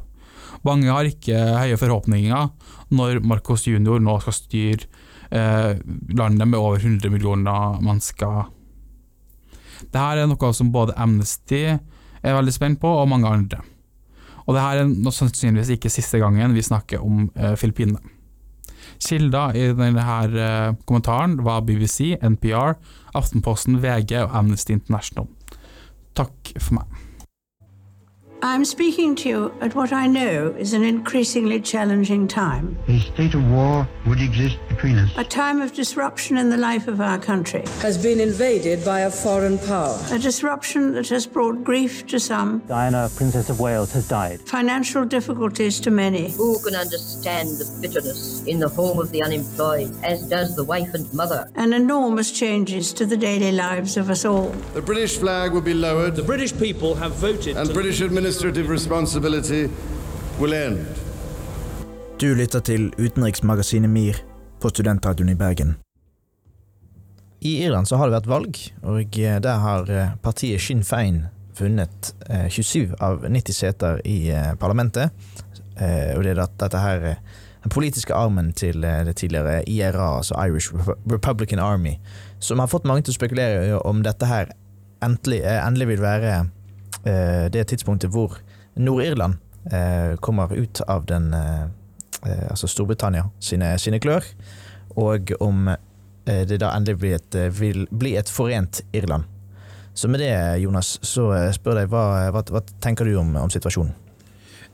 Mange 0.65 0.89
har 0.89 1.07
ikke 1.07 1.39
høye 1.59 1.79
forhåpninger 1.79 2.51
når 2.95 3.21
Marcos 3.27 3.67
junior 3.67 4.01
nå 4.01 4.17
skal 4.23 4.35
styre 4.35 4.87
eh, 5.29 5.77
landet 6.15 6.49
med 6.49 6.59
over 6.59 6.81
100 6.81 7.11
millioner 7.13 7.79
mennesker 7.85 8.45
dette 9.81 10.01
er 10.01 10.27
noe 10.27 10.51
som 10.55 10.71
både 10.73 10.95
Amnesty 10.99 11.63
er 11.65 12.35
veldig 12.35 12.53
spent 12.53 12.81
på, 12.81 12.89
og 12.89 13.09
mange 13.11 13.29
andre. 13.29 13.61
Og 14.45 14.55
det 14.55 14.61
her 14.61 14.83
er 14.83 15.13
sannsynligvis 15.13 15.73
ikke 15.75 15.91
siste 15.93 16.21
gangen 16.21 16.53
vi 16.55 16.65
snakker 16.65 17.01
om 17.03 17.29
eh, 17.35 17.55
Filippinene. 17.59 18.01
Kilder 19.01 19.55
i 19.57 19.65
denne 19.75 20.03
her, 20.05 20.35
eh, 20.39 20.75
kommentaren 20.87 21.39
var 21.43 21.65
BBC, 21.67 22.15
NPR, 22.21 22.77
Aftenposten, 23.17 23.81
VG 23.83 24.21
og 24.21 24.37
Amnesty 24.37 24.75
International. 24.77 25.27
Takk 26.15 26.53
for 26.59 26.79
meg. 26.79 27.04
I'm 28.45 28.63
speaking 28.63 29.15
to 29.15 29.27
you 29.27 29.53
at 29.59 29.73
what 29.73 29.91
I 29.91 30.05
know 30.05 30.49
is 30.55 30.73
an 30.73 30.83
increasingly 30.83 31.59
challenging 31.59 32.27
time. 32.27 32.77
A 32.87 32.99
state 32.99 33.33
of 33.33 33.43
war 33.49 33.87
would 34.05 34.21
exist 34.21 34.59
between 34.69 34.99
us. 34.99 35.11
A 35.17 35.23
time 35.23 35.61
of 35.61 35.73
disruption 35.73 36.37
in 36.37 36.51
the 36.51 36.57
life 36.57 36.87
of 36.87 37.01
our 37.01 37.17
country. 37.17 37.63
Has 37.81 37.97
been 37.97 38.19
invaded 38.19 38.85
by 38.85 38.99
a 38.99 39.09
foreign 39.09 39.57
power. 39.57 39.99
A 40.11 40.19
disruption 40.19 40.93
that 40.93 41.09
has 41.09 41.25
brought 41.25 41.63
grief 41.63 42.05
to 42.05 42.19
some. 42.19 42.59
Diana, 42.67 43.09
Princess 43.15 43.49
of 43.49 43.59
Wales, 43.59 43.91
has 43.93 44.07
died. 44.07 44.41
Financial 44.41 45.05
difficulties 45.05 45.79
to 45.79 45.89
many. 45.89 46.29
Who 46.33 46.59
can 46.59 46.75
understand 46.75 47.49
the 47.49 47.79
bitterness 47.81 48.43
in 48.45 48.59
the 48.59 48.69
home 48.69 48.99
of 48.99 49.09
the 49.09 49.23
unemployed, 49.23 49.91
as 50.03 50.21
does 50.29 50.55
the 50.55 50.63
wife 50.63 50.93
and 50.93 51.11
mother? 51.15 51.49
And 51.55 51.73
enormous 51.73 52.31
changes 52.31 52.93
to 52.93 53.07
the 53.07 53.17
daily 53.17 53.51
lives 53.51 53.97
of 53.97 54.11
us 54.11 54.23
all. 54.23 54.49
The 54.75 54.83
British 54.83 55.17
flag 55.17 55.51
will 55.51 55.61
be 55.61 55.73
lowered. 55.73 56.15
The 56.15 56.21
British 56.21 56.55
people 56.55 56.93
have 56.93 57.13
voted. 57.13 57.57
And 57.57 57.73
British 57.73 58.01
administration 58.01 58.34
administrative 58.35 58.73
responsibility 58.73 59.67
will 60.39 60.53
end. 60.53 60.85
Du 62.19 62.33
lytter 62.35 62.59
til 62.59 62.91
utenriksmagasinet 62.99 63.89
MIR 63.89 64.17
på 64.59 64.69
Studentradioen 64.69 65.29
i 65.29 65.35
Bergen. 65.35 65.75
I 67.39 67.63
Irland 67.63 67.87
så 67.87 67.95
har 67.95 68.09
det 68.09 68.17
vært 68.17 68.27
valg, 68.27 68.59
og 68.83 69.19
eh, 69.19 69.37
der 69.39 69.61
har 69.63 69.87
eh, 69.91 70.15
partiet 70.23 70.63
Sinn 70.63 70.83
Fein 70.83 71.25
vunnet 71.55 72.11
27 72.27 72.81
eh, 72.81 72.95
av 72.99 73.23
90 73.23 73.55
seter 73.55 74.01
i 74.03 74.17
parlamentet. 74.59 75.15
Og 75.75 76.21
det 76.23 76.31
er 76.31 76.39
dette 76.39 76.79
her 76.79 77.01
den 77.63 77.71
politiske 77.71 78.15
armen 78.15 78.53
til 78.55 78.83
det 78.83 79.17
tidligere 79.19 79.63
IRA, 79.67 80.17
altså 80.17 80.35
Irish 80.39 80.71
Republican 81.11 81.59
Army, 81.59 81.97
som 82.39 82.59
har 82.59 82.71
fått 82.71 82.87
mange 82.87 83.03
til 83.03 83.15
å 83.15 83.19
spekulere 83.19 83.79
om 83.83 84.03
dette 84.03 84.27
her 84.27 84.51
endelig, 85.03 85.41
endelig 85.43 85.89
vil 85.93 86.03
være 86.03 86.37
det 87.05 87.61
tidspunktet 87.69 88.09
hvor 88.09 88.39
Nord-Irland 88.75 89.37
eh, 89.71 90.15
kommer 90.19 90.53
ut 90.53 90.81
av 90.81 91.05
den 91.05 91.33
eh, 91.33 91.65
Altså 92.25 92.65
Storbritannia 92.67 93.27
sine, 93.43 93.75
sine 93.77 93.99
klør, 94.01 94.25
og 94.97 95.29
om 95.43 95.67
det 96.25 96.57
da 96.57 96.71
endelig 96.73 96.97
blir 96.97 97.19
et, 97.19 97.35
vil 97.53 97.83
bli 97.93 98.15
et 98.17 98.31
forent 98.33 98.79
Irland. 98.97 99.27
Så 99.93 100.09
med 100.09 100.23
det, 100.23 100.31
Jonas, 100.63 100.95
så 101.05 101.27
spør 101.53 101.83
jeg 101.83 101.91
hva, 101.91 102.31
hva, 102.33 102.41
hva 102.49 102.63
tenker 102.81 103.05
du 103.05 103.19
om, 103.19 103.29
om, 103.37 103.51
situasjonen? 103.53 103.93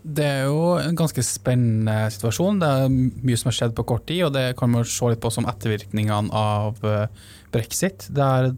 Det 0.01 0.23
er 0.23 0.45
jo 0.47 0.77
en 0.79 0.95
ganske 0.95 1.25
spennende 1.27 2.07
situasjon. 2.15 2.61
Det 2.61 2.69
er 2.85 2.95
mye 2.95 3.41
som 3.41 3.51
har 3.51 3.57
skjedd 3.57 3.75
på 3.75 3.87
kort 3.89 4.07
tid, 4.07 4.23
og 4.29 4.31
det 4.37 4.45
kan 4.61 4.71
man 4.71 4.87
se 4.87 5.11
litt 5.11 5.19
på 5.25 5.33
som 5.33 5.49
ettervirkningene 5.51 6.31
av 6.31 6.79
brexit. 7.51 8.07
Det 8.15 8.29
er 8.29 8.53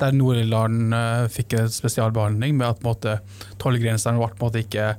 der 0.00 0.14
Nord-Irland 0.16 0.94
uh, 0.94 1.26
fikk 1.32 1.58
en 1.58 1.72
spesialbehandling 1.72 2.56
med 2.58 2.86
at 2.88 3.24
tollgrensene 3.62 4.18
ble 4.18 4.30
på 4.32 4.40
en 4.40 4.46
måte 4.48 4.64
ikke 4.64 4.94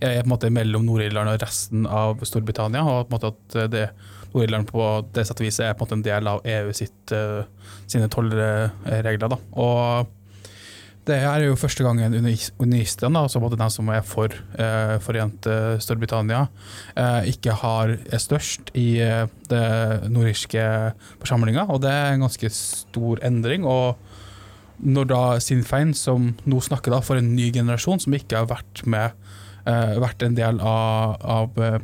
er 0.00 0.22
på 0.22 0.24
en 0.24 0.32
måte 0.32 0.52
mellom 0.52 0.86
Nord-Irland 0.88 1.28
og 1.34 1.42
resten 1.42 1.84
av 1.86 2.22
Storbritannia. 2.24 2.82
og 2.82 3.08
på 3.08 3.12
en 3.12 3.18
måte 3.18 3.32
at 3.34 3.72
det, 3.72 3.88
Nord-Irland 4.32 4.70
på 4.70 4.86
det 5.14 5.26
sett 5.28 5.42
og 5.42 5.46
vis 5.46 5.60
er 5.60 5.74
på 5.74 5.84
en 5.84 5.88
måte 5.88 5.98
en 5.98 6.06
del 6.06 6.30
av 6.30 6.40
EU 6.46 6.72
sitt, 6.76 7.12
uh, 7.12 7.44
sine 7.90 8.08
tollregler. 8.12 9.36
Og 9.52 10.08
det 11.08 11.16
er 11.24 11.42
jo 11.46 11.56
første 11.58 11.84
gangen 11.84 12.12
unionistene, 12.14 13.22
altså 13.24 13.40
både 13.42 13.58
de 13.58 13.68
som 13.72 13.88
er 13.92 14.02
for 14.06 14.34
eh, 14.60 14.96
forent 15.02 15.48
Storbritannia, 15.82 16.44
eh, 16.92 17.30
ikke 17.32 17.56
har, 17.62 17.94
er 17.96 18.22
størst 18.22 18.70
i 18.78 19.00
eh, 19.02 19.24
det 19.50 20.10
nordirske 20.12 20.62
forsamlinga. 21.22 21.66
Og 21.72 21.80
det 21.86 21.94
er 21.94 22.12
en 22.12 22.26
ganske 22.26 22.52
stor 22.54 23.22
endring. 23.26 23.64
og 23.64 23.96
når 24.82 25.10
da 25.10 25.22
Sinn 25.42 25.62
Fein, 25.66 25.94
som 25.96 26.32
nå 26.48 26.60
snakker 26.64 26.94
da 26.94 27.00
for 27.04 27.20
en 27.20 27.34
ny 27.36 27.50
generasjon, 27.54 28.00
som 28.02 28.16
ikke 28.16 28.42
har 28.42 28.50
vært 28.50 28.82
med, 28.88 29.16
uh, 29.66 29.96
vært 30.02 30.24
en 30.26 30.38
del 30.38 30.60
av, 30.64 31.16
av 31.20 31.60
uh, 31.60 31.78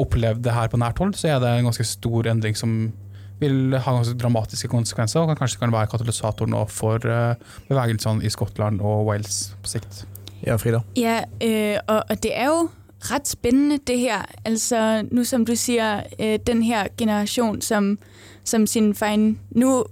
opplevd 0.00 0.44
det 0.46 0.56
her 0.56 0.70
på 0.72 0.80
nært 0.80 1.00
hold, 1.02 1.16
så 1.18 1.34
er 1.34 1.42
det 1.42 1.52
en 1.52 1.68
ganske 1.70 1.86
stor 1.88 2.30
endring 2.30 2.58
som 2.58 2.92
vil 3.40 3.76
ha 3.76 3.96
ganske 3.96 4.18
dramatiske 4.20 4.68
konsekvenser, 4.68 5.24
og 5.24 5.38
kanskje 5.40 5.62
kan 5.62 5.72
være 5.72 5.88
katalysator 5.92 6.50
nå 6.50 6.66
for 6.72 7.04
uh, 7.08 7.34
bevegelsene 7.70 8.24
i 8.24 8.32
Skottland 8.32 8.82
og 8.84 9.06
Wales 9.08 9.50
på 9.62 9.74
sikt. 9.76 10.04
Ja, 10.46 10.56
Frida? 10.56 10.80
Ja, 10.96 11.20
øh, 11.42 11.78
og, 11.88 12.04
og 12.10 12.22
det 12.22 12.32
er 12.32 12.46
jo 12.46 12.68
ret 13.12 13.28
spændende 13.28 13.78
det 13.86 13.98
her. 13.98 14.24
Altså 14.44 15.08
nu 15.10 15.24
som 15.24 15.46
du 15.46 15.56
siger, 15.56 16.00
øh, 16.20 16.38
den 16.46 16.62
her 16.62 16.86
generation, 16.96 17.60
som, 17.60 17.98
som 18.44 18.66
sin 18.66 18.94
fejn 18.94 19.38
nu 19.50 19.84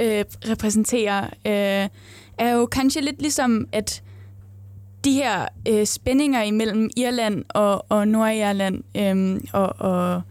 øh, 0.00 0.24
repræsenterer, 0.48 1.24
øh, 1.24 1.88
er 2.38 2.50
jo 2.50 2.66
kanskje 2.66 3.02
lidt 3.02 3.20
ligesom, 3.22 3.68
at 3.72 4.02
de 5.04 5.12
her 5.12 5.46
øh, 5.68 5.86
spændinger 5.86 6.42
imellem 6.42 6.90
Irland 6.96 7.44
og, 7.48 7.84
og 7.88 8.08
Nordirland 8.08 8.82
øh, 8.96 9.40
og, 9.52 9.74
og 9.78 10.22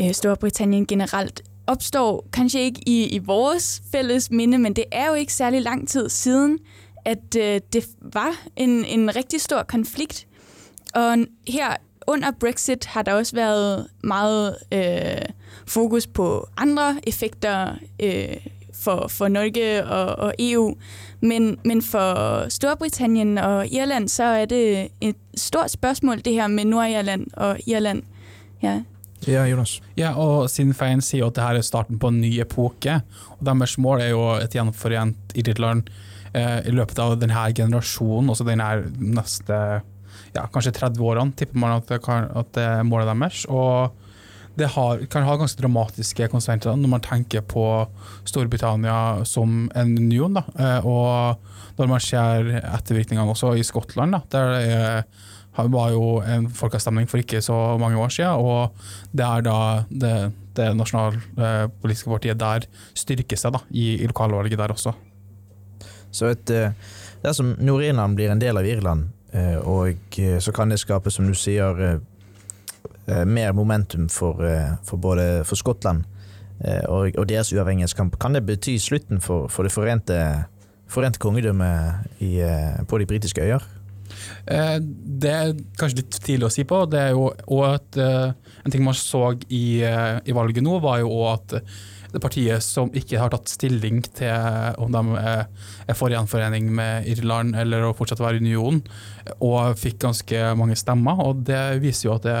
øh, 0.00 0.12
Storbritannien 0.12 0.86
generelt 0.86 1.42
opstår 1.66 2.28
kanskje 2.32 2.60
ikke 2.60 2.80
i, 2.86 3.06
i 3.06 3.18
vores 3.18 3.82
fælles 3.92 4.30
minde, 4.30 4.58
men 4.58 4.72
det 4.72 4.84
er 4.92 5.06
jo 5.06 5.14
ikke 5.14 5.32
særlig 5.32 5.62
lang 5.62 5.88
tid 5.88 6.08
siden, 6.08 6.58
at 7.04 7.36
øh, 7.38 7.60
det 7.72 7.86
var 8.00 8.46
en, 8.56 8.84
en 8.84 9.16
rigtig 9.16 9.40
stor 9.40 9.62
konflikt. 9.62 10.26
Og 10.94 11.16
her 11.48 11.76
under 12.06 12.30
Brexit 12.40 12.84
har 12.84 13.02
der 13.02 13.14
også 13.14 13.36
været 13.36 13.86
meget 14.04 14.56
øh, 14.72 15.34
fokus 15.66 16.06
på 16.06 16.48
andre 16.56 17.00
effekter 17.06 17.74
øh, 18.02 18.36
for, 18.80 19.08
for 19.12 19.28
Norge 19.28 19.82
og, 19.84 20.14
og 20.26 20.32
EU. 20.38 20.74
Men, 21.20 21.52
men 21.64 21.82
for 21.84 22.48
Storbritannien 22.52 23.38
og 23.38 23.68
Irland, 23.68 24.08
så 24.08 24.32
er 24.40 24.48
det 24.50 24.64
et 25.00 25.18
stort 25.36 25.70
spørsmål, 25.70 26.24
det 26.24 26.34
her 26.38 26.48
med 26.48 26.72
Nord-Irland 26.72 27.28
og 27.36 27.60
Irland. 27.66 28.02
Ja. 28.62 28.80
Ja, 29.28 29.44
Jonas. 29.44 29.80
Ja, 30.00 30.14
og 30.16 30.48
Sinn 30.48 30.72
Fein 30.76 31.02
sier 31.04 31.28
at 31.28 31.36
dette 31.36 31.60
er 31.60 31.66
starten 31.66 32.00
på 32.00 32.08
en 32.08 32.22
ny 32.22 32.32
epoke. 32.40 33.02
og 33.36 33.44
Deres 33.44 33.76
mål 33.78 34.00
er 34.00 34.14
jo 34.14 34.22
et 34.40 34.56
gjenforent 34.56 35.34
Irland 35.36 35.90
eh, 36.32 36.60
i 36.64 36.72
løpet 36.72 36.98
av 36.98 37.18
denne 37.20 37.44
generasjonen, 37.56 38.32
også 38.32 38.48
denne 38.48 38.70
neste 38.96 39.58
ja, 40.34 40.46
kanskje 40.52 40.72
30 40.78 41.04
årene, 41.04 41.36
tipper 41.36 41.60
man 41.60 41.76
at 41.80 41.90
det, 41.90 42.00
kan, 42.04 42.30
at 42.36 42.52
det 42.56 42.64
er 42.64 42.86
målet 42.86 43.10
deres. 43.10 43.44
Og 43.50 43.99
det 44.60 44.68
har, 44.74 45.00
kan 45.10 45.24
ha 45.24 45.38
ganske 45.40 45.60
dramatiske 45.62 46.28
konsekvenser 46.32 46.76
når 46.76 46.92
man 46.92 47.04
tenker 47.04 47.44
på 47.48 47.64
Storbritannia 48.28 49.24
som 49.28 49.64
en 49.74 49.96
union. 49.98 50.36
Da. 50.36 50.44
Eh, 50.60 50.86
og 50.86 51.80
når 51.80 51.90
man 51.94 52.04
ser 52.04 52.54
ettervirkningene 52.60 53.32
også 53.32 53.54
i 53.56 53.66
Skottland, 53.66 54.16
da, 54.16 54.22
der 54.34 55.04
det 55.60 55.72
var 55.74 55.90
jo 55.92 56.20
en 56.22 56.46
folkeavstemning 56.54 57.08
for 57.10 57.20
ikke 57.20 57.40
så 57.42 57.56
mange 57.80 57.98
år 57.98 58.12
siden, 58.14 58.38
og 58.38 58.70
det 59.12 59.26
er 59.26 59.42
da 59.44 59.56
det, 59.90 60.14
det 60.56 60.68
nasjonalpolitiske 60.78 62.12
partiet 62.12 62.38
der 62.40 62.64
styrker 62.96 63.40
seg 63.40 63.56
da, 63.56 63.60
i, 63.74 63.96
i 63.98 64.08
lokalvalget 64.08 64.60
der 64.60 64.72
også. 64.72 64.94
Så 66.14 66.30
et, 66.30 66.52
eh, 66.54 66.70
dersom 67.24 67.56
Nord-Irland 67.58 68.16
blir 68.16 68.30
en 68.32 68.40
del 68.40 68.62
av 68.62 68.66
Irland, 68.66 69.10
eh, 69.34 69.58
og 69.58 70.20
så 70.40 70.54
kan 70.54 70.70
det 70.70 70.80
skape, 70.80 71.10
som 71.12 71.28
du 71.28 71.34
sier, 71.34 72.00
mer 73.26 73.52
momentum 73.52 74.08
for, 74.08 74.42
for 74.84 74.96
både 74.96 75.44
for 75.44 75.56
Skottland 75.56 76.04
og, 76.88 77.10
og, 77.18 77.28
deres 77.28 77.52
uavhengighetskamp. 77.52 78.18
Kan 78.20 78.34
det 78.34 78.44
bety 78.46 78.76
slutten 78.76 79.20
for, 79.20 79.48
for 79.48 79.62
det 79.66 79.72
forente, 79.72 80.44
forente 80.88 81.18
kongedømmet 81.18 82.86
på 82.88 82.98
de 82.98 83.06
britiske 83.06 83.42
øyer? 83.42 83.64
Det 84.46 85.30
er 85.30 85.54
kanskje 85.78 86.02
litt 86.02 86.18
tidlig 86.24 86.48
å 86.48 86.52
si 86.52 86.64
på. 86.68 86.82
Det 86.90 87.00
er 87.00 87.14
jo 87.14 87.30
også 87.30 88.08
En 88.60 88.72
ting 88.72 88.84
man 88.84 88.96
så 88.96 89.32
i, 89.48 89.80
i 89.80 90.36
valget 90.36 90.64
nå, 90.64 90.76
var 90.84 91.00
jo 91.00 91.14
òg 91.20 91.30
at 91.32 91.54
det 92.10 92.20
partiet 92.22 92.64
som 92.64 92.90
ikke 92.96 93.18
har 93.20 93.32
tatt 93.32 93.50
stilling 93.50 94.00
til 94.16 94.78
om 94.82 94.90
de 94.94 95.20
er 95.20 95.96
for 95.98 96.12
gjenforening 96.12 96.70
med 96.74 97.08
Irland 97.10 97.56
eller 97.58 97.86
å 97.86 97.94
fortsette 97.96 98.24
å 98.24 98.26
være 98.26 98.42
union, 98.42 98.80
og 99.38 99.78
fikk 99.78 100.00
ganske 100.06 100.42
mange 100.58 100.78
stemmer. 100.78 101.20
og 101.22 101.44
Det 101.46 101.80
viser 101.82 102.08
jo 102.08 102.16
at 102.16 102.26
det 102.26 102.38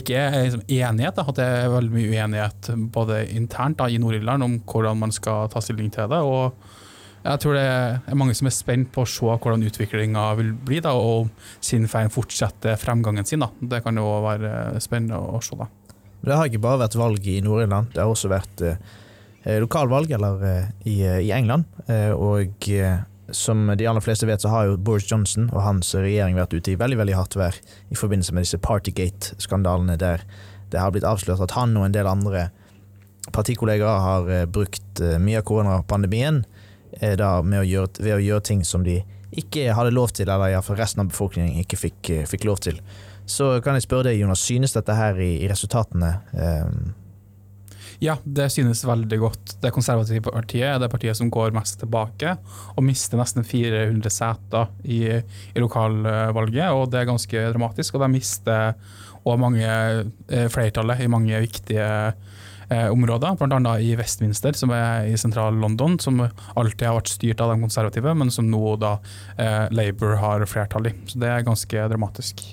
ikke 0.00 0.18
er 0.18 0.38
liksom 0.46 0.64
enighet, 0.66 1.20
at 1.20 1.34
det 1.38 1.48
er 1.48 1.74
veldig 1.74 1.96
mye 1.96 2.12
uenighet 2.12 2.72
både 2.94 3.24
internt 3.36 3.80
da, 3.82 3.90
i 3.90 4.00
Nord-Irland 4.00 4.46
om 4.46 4.60
hvordan 4.64 5.02
man 5.04 5.14
skal 5.14 5.50
ta 5.52 5.62
stilling 5.64 5.92
til 5.92 6.08
det. 6.12 6.22
og 6.22 6.80
jeg 7.22 7.38
tror 7.42 7.54
det 7.54 7.62
er 7.62 8.18
mange 8.18 8.34
som 8.34 8.48
er 8.50 8.54
spent 8.54 8.88
på 8.94 9.04
å 9.04 9.08
se 9.08 9.26
hvordan 9.30 9.62
utviklinga 9.68 10.24
vil 10.40 10.50
bli, 10.58 10.80
da, 10.82 10.94
og 10.98 11.28
om 11.28 11.30
Sinn 11.62 11.86
Fein 11.90 12.10
fortsetter 12.10 12.78
fremgangen 12.80 13.26
sin. 13.28 13.44
Da. 13.44 13.52
Det 13.60 13.82
kan 13.84 13.98
jo 13.98 14.08
være 14.24 14.80
spennende 14.82 15.20
å 15.22 15.38
se. 15.44 15.58
da. 15.58 15.68
Det 16.22 16.34
har 16.38 16.50
ikke 16.50 16.62
bare 16.62 16.82
vært 16.84 16.98
valg 16.98 17.26
i 17.30 17.40
Nord-Irland, 17.42 17.92
det 17.94 18.02
har 18.02 18.10
også 18.10 18.30
vært 18.30 18.62
eh, 18.66 19.58
lokalvalg 19.62 20.10
eller, 20.14 20.42
eh, 20.46 20.68
i, 20.86 20.96
i, 21.02 21.30
England. 21.34 21.66
Eh, 21.86 22.10
og 22.10 22.66
som 23.32 23.70
de 23.78 23.86
aller 23.88 24.04
fleste 24.04 24.26
vet, 24.28 24.42
så 24.42 24.50
har 24.52 24.68
jo 24.68 24.78
Boris 24.78 25.06
Johnson 25.10 25.48
og 25.50 25.62
hans 25.64 25.94
regjering 25.94 26.38
vært 26.38 26.54
ute 26.54 26.74
i 26.74 26.78
veldig 26.78 26.98
veldig 27.00 27.16
hardt 27.18 27.38
vær 27.38 27.58
i 27.90 27.98
forbindelse 27.98 28.34
med 28.34 28.46
disse 28.46 28.60
Partygate-skandalene, 28.62 29.96
der 29.98 30.26
det 30.72 30.80
har 30.80 30.90
blitt 30.94 31.06
avslørt 31.06 31.42
at 31.44 31.54
han 31.54 31.74
og 31.78 31.86
en 31.86 31.94
del 31.94 32.08
andre 32.08 32.48
partikollegaer 33.32 34.02
har 34.02 34.30
brukt 34.50 35.02
mye 35.22 35.38
av 35.38 35.46
koronapandemien 35.46 36.42
da 37.00 37.34
å 37.40 37.64
gjøre, 37.64 38.02
ved 38.02 38.16
å 38.16 38.22
gjøre 38.22 38.46
ting 38.50 38.64
som 38.68 38.84
de 38.84 39.00
ikke 39.32 39.72
hadde 39.72 39.94
lov 39.94 40.12
til, 40.12 40.28
eller 40.28 40.52
iallfall 40.52 40.76
resten 40.80 41.04
av 41.04 41.12
befolkningen 41.12 41.62
ikke 41.62 41.78
fikk, 41.80 42.10
fikk, 42.28 42.48
lov 42.48 42.60
til. 42.64 42.80
Så 43.28 43.54
kan 43.64 43.78
jeg 43.78 43.86
spørre 43.86 44.10
deg, 44.10 44.20
Jonas, 44.20 44.42
synes 44.44 44.74
dette 44.76 44.96
her 44.96 45.20
i, 45.22 45.36
i 45.44 45.48
resultatene? 45.50 46.16
Eh... 46.36 46.74
Ja, 48.02 48.16
det 48.24 48.48
synes 48.50 48.80
veldig 48.82 49.18
godt. 49.22 49.52
Det 49.62 49.70
konservative 49.70 50.24
partiet 50.26 50.66
er 50.66 50.80
det 50.82 50.88
partiet 50.90 51.14
som 51.14 51.30
går 51.30 51.54
mest 51.54 51.78
tilbake, 51.84 52.34
og 52.74 52.82
mister 52.82 53.20
nesten 53.20 53.46
400 53.46 54.10
seter 54.10 54.72
i, 54.82 55.04
i 55.54 55.62
lokalvalget, 55.62 56.74
og 56.74 56.90
det 56.90 56.98
er 56.98 57.10
ganske 57.12 57.44
dramatisk. 57.54 57.94
Og 57.94 58.02
de 58.02 58.10
mister 58.16 58.74
òg 59.22 59.44
eh, 59.54 60.48
flertallet 60.50 61.04
i 61.04 61.10
mange 61.10 61.44
viktige 61.44 61.86
eh, 61.86 62.40
områder, 62.92 63.36
bl.a. 63.40 63.74
i 63.82 63.92
Westminster, 63.98 64.56
som 64.56 64.72
er 64.76 65.08
i 65.10 65.18
sentral-London, 65.20 65.98
som 66.00 66.22
alltid 66.22 66.86
har 66.88 66.98
vært 66.98 67.12
styrt 67.12 67.42
av 67.42 67.52
de 67.52 67.60
konservative, 67.64 68.14
men 68.18 68.32
som 68.32 68.48
nå 68.50 68.76
da 68.80 68.96
eh, 69.36 69.66
Labour 69.74 70.16
har 70.22 70.44
flertall 70.48 70.90
i. 70.90 70.94
Så 71.10 71.20
det 71.22 71.30
er 71.30 71.46
ganske 71.46 71.86
dramatisk. 71.92 72.44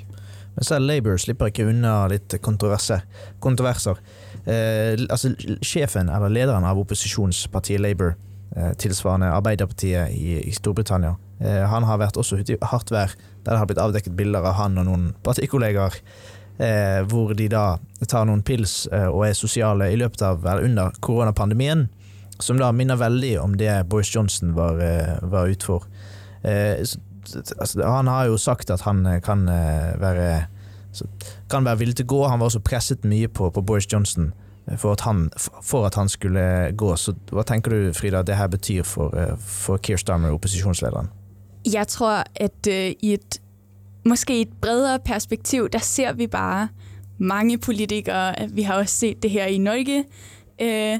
Men 0.55 0.67
selv 0.67 0.89
Labour 0.89 1.19
slipper 1.21 1.51
ikke 1.51 1.69
unna 1.71 2.01
litt 2.11 2.35
kontroverser. 2.43 3.05
kontroverser. 3.39 4.01
Eh, 4.45 4.97
altså, 5.09 5.31
sjefen, 5.61 6.09
eller 6.09 6.33
lederen 6.33 6.67
av 6.67 6.79
opposisjonspartiet 6.81 7.79
Labour, 7.79 8.15
eh, 8.55 8.73
tilsvarende 8.81 9.31
Arbeiderpartiet 9.35 10.11
i, 10.15 10.39
i 10.41 10.51
Storbritannia, 10.51 11.15
eh, 11.39 11.63
han 11.69 11.87
har 11.87 12.01
vært 12.01 12.17
også 12.19 12.41
ute 12.41 12.57
i 12.57 12.59
hardt 12.73 12.91
vær, 12.91 13.15
der 13.45 13.53
det 13.53 13.61
har 13.61 13.69
blitt 13.69 13.83
avdekket 13.83 14.17
bilder 14.17 14.43
av 14.43 14.57
han 14.59 14.77
og 14.81 14.89
noen 14.89 15.07
partikollegaer 15.23 15.95
Eh, 16.59 17.05
hvor 17.07 17.31
de 17.33 17.45
da 17.47 17.77
tar 18.11 18.25
noen 18.27 18.41
pils 18.43 18.81
eh, 18.91 19.05
og 19.07 19.29
er 19.29 19.37
sosiale 19.37 19.85
i 19.93 19.99
løpet 19.99 20.25
av 20.27 20.43
eller 20.43 20.65
under 20.67 20.97
koronapandemien. 20.99 21.85
Som 22.39 22.59
da 22.59 22.73
minner 22.75 22.99
veldig 22.99 23.37
om 23.39 23.55
det 23.59 23.71
Boris 23.87 24.11
Johnson 24.15 24.51
var, 24.57 24.81
eh, 24.83 25.15
var 25.21 25.47
ute 25.47 25.65
for. 25.65 25.87
Altså, 26.43 27.83
han 27.83 28.07
har 28.07 28.27
jo 28.27 28.37
sagt 28.37 28.71
at 28.71 28.81
han 28.81 29.03
kan 29.21 29.45
være 29.99 30.47
kan 31.51 31.65
være 31.67 31.79
villig 31.79 31.97
til 31.99 32.07
å 32.07 32.11
gå. 32.11 32.21
Han 32.31 32.39
var 32.39 32.47
også 32.47 32.63
presset 32.63 33.03
mye 33.07 33.27
på, 33.27 33.51
på 33.51 33.61
Boris 33.61 33.87
Johnson 33.91 34.31
for 34.77 34.93
at, 34.93 35.01
han, 35.01 35.29
for 35.37 35.85
at, 35.85 35.95
han, 35.95 36.09
skulle 36.09 36.71
gå. 36.71 36.95
Så 36.95 37.13
hva 37.31 37.43
tenker 37.43 37.75
du, 37.75 37.93
Frida, 37.93 38.23
det 38.23 38.39
her 38.39 38.47
betyr 38.47 38.87
for, 38.87 39.15
for 39.39 39.77
Keir 39.83 39.99
Starmer, 39.99 40.31
opposisjonslederen? 40.35 41.11
Jeg 41.67 41.87
tror 41.91 42.23
at 42.23 42.71
uh, 42.71 42.89
i 43.03 43.13
et 43.17 43.39
måske 44.05 44.37
i 44.37 44.41
et 44.41 44.53
bredere 44.61 44.99
perspektiv, 44.99 45.69
der 45.69 45.79
ser 45.79 46.13
vi 46.13 46.27
bare 46.27 46.67
mange 47.17 47.57
politikere, 47.57 48.35
vi 48.49 48.61
har 48.61 48.73
også 48.75 48.95
set 48.95 49.23
det 49.23 49.31
her 49.31 49.45
i 49.45 49.57
Norge, 49.57 50.05
øh, 50.61 50.99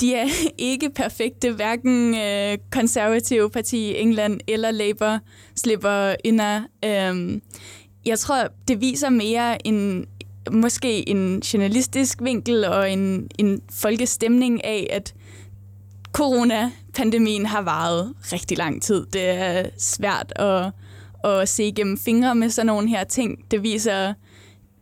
de 0.00 0.14
er 0.14 0.26
ikke 0.58 0.90
perfekte, 0.90 1.52
hverken 1.52 2.14
øh, 2.14 2.58
konservative 2.70 3.50
parti 3.50 3.76
i 3.76 3.96
England 3.96 4.40
eller 4.46 4.70
Labour 4.70 5.18
slipper 5.56 6.14
under. 6.28 6.62
Øh, 6.84 7.40
jeg 8.06 8.18
tror, 8.18 8.48
det 8.68 8.80
viser 8.80 9.10
mere 9.10 9.66
en, 9.66 10.06
måske 10.52 11.08
en 11.08 11.40
journalistisk 11.40 12.18
vinkel 12.22 12.64
og 12.64 12.90
en, 12.90 13.28
en 13.38 13.62
folkestemning 13.70 14.64
af, 14.64 14.86
at 14.90 15.14
coronapandemien 16.12 17.46
har 17.46 17.62
varet 17.62 18.14
rigtig 18.32 18.58
lang 18.58 18.82
tid. 18.82 19.06
Det 19.12 19.28
er 19.28 19.66
svært 19.78 20.32
at 20.36 20.70
at 21.24 21.48
se 21.48 21.64
igennem 21.64 21.98
fingre 21.98 22.34
med 22.34 22.50
sådan 22.50 22.66
nogle 22.66 22.88
her 22.88 23.04
ting. 23.04 23.50
Det 23.50 23.62
viser 23.62 24.14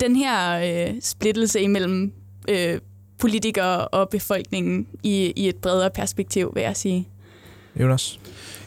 den 0.01 0.17
her 0.17 0.59
øh, 0.59 0.95
splittelse 1.01 1.61
imellem 1.61 2.13
øh, 2.49 2.79
politikere 3.21 3.89
og 3.89 4.09
befolkningen 4.09 4.87
i, 5.03 5.33
i 5.37 5.49
et 5.49 5.57
bredere 5.57 5.91
perspektiv, 5.91 6.53
vil 6.55 6.63
jeg 6.63 6.77
sige. 6.77 7.09
Jonas? 7.81 8.19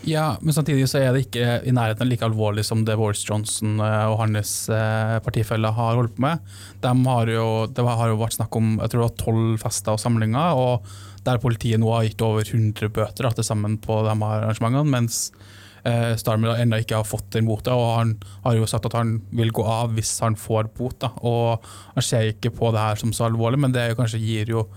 Ja, 0.05 0.35
men 0.41 0.53
samtidig 0.53 0.85
så 0.89 0.99
er 1.01 1.13
det 1.13 1.25
ikke 1.25 1.61
i 1.65 1.73
nærheten 1.73 2.09
like 2.09 2.25
alvorlig 2.25 2.65
som 2.65 2.83
det 2.85 2.97
Boris 2.97 3.23
Johnson 3.25 3.79
øh, 3.81 4.11
og 4.11 4.19
hans 4.21 4.69
øh, 4.69 5.17
partifeller 5.25 5.73
har 5.73 5.97
holdt 5.97 6.15
på 6.15 6.21
med. 6.21 6.37
De 6.83 6.93
har 7.09 7.31
jo, 7.33 7.65
det 7.65 7.85
har 7.85 8.07
jo 8.11 8.19
vært 8.19 8.37
snakk 8.37 8.55
om 8.55 8.77
jeg 8.81 8.89
tror 8.89 9.01
det 9.01 9.07
var 9.07 9.17
tolv 9.23 9.57
fester 9.61 9.97
og 9.97 9.99
samlinger, 9.99 10.53
og 10.53 10.85
der 11.25 11.41
politiet 11.41 11.81
nå 11.81 11.89
har 11.89 12.05
gitt 12.05 12.21
over 12.21 12.45
100 12.45 12.89
bøter 12.93 13.25
da, 13.25 13.33
til 13.33 13.47
sammen 13.47 13.79
på 13.81 14.03
de 14.05 14.13
arrangementene, 14.13 14.85
mens 14.85 15.31
eh, 15.85 16.15
Starmer 16.19 16.59
ennå 16.61 16.81
ikke 16.81 16.99
har 16.99 17.07
fått 17.07 17.29
den 17.35 17.47
bota, 17.49 17.75
og 17.77 17.93
han 17.99 18.15
har 18.43 18.57
jo 18.57 18.67
sagt 18.69 18.89
at 18.89 18.97
han 18.97 19.17
vil 19.35 19.53
gå 19.55 19.65
av 19.65 19.95
hvis 19.95 20.17
han 20.23 20.37
får 20.39 20.71
bot. 20.77 20.99
da, 21.03 21.11
og 21.21 21.63
Han 21.95 22.05
ser 22.05 22.33
ikke 22.33 22.53
på 22.55 22.73
det 22.75 22.83
her 22.83 23.01
som 23.01 23.13
så 23.13 23.29
alvorlig, 23.29 23.61
men 23.61 23.75
det 23.75 23.93
kanskje 23.99 24.21
gir 24.23 24.53
jo 24.55 24.67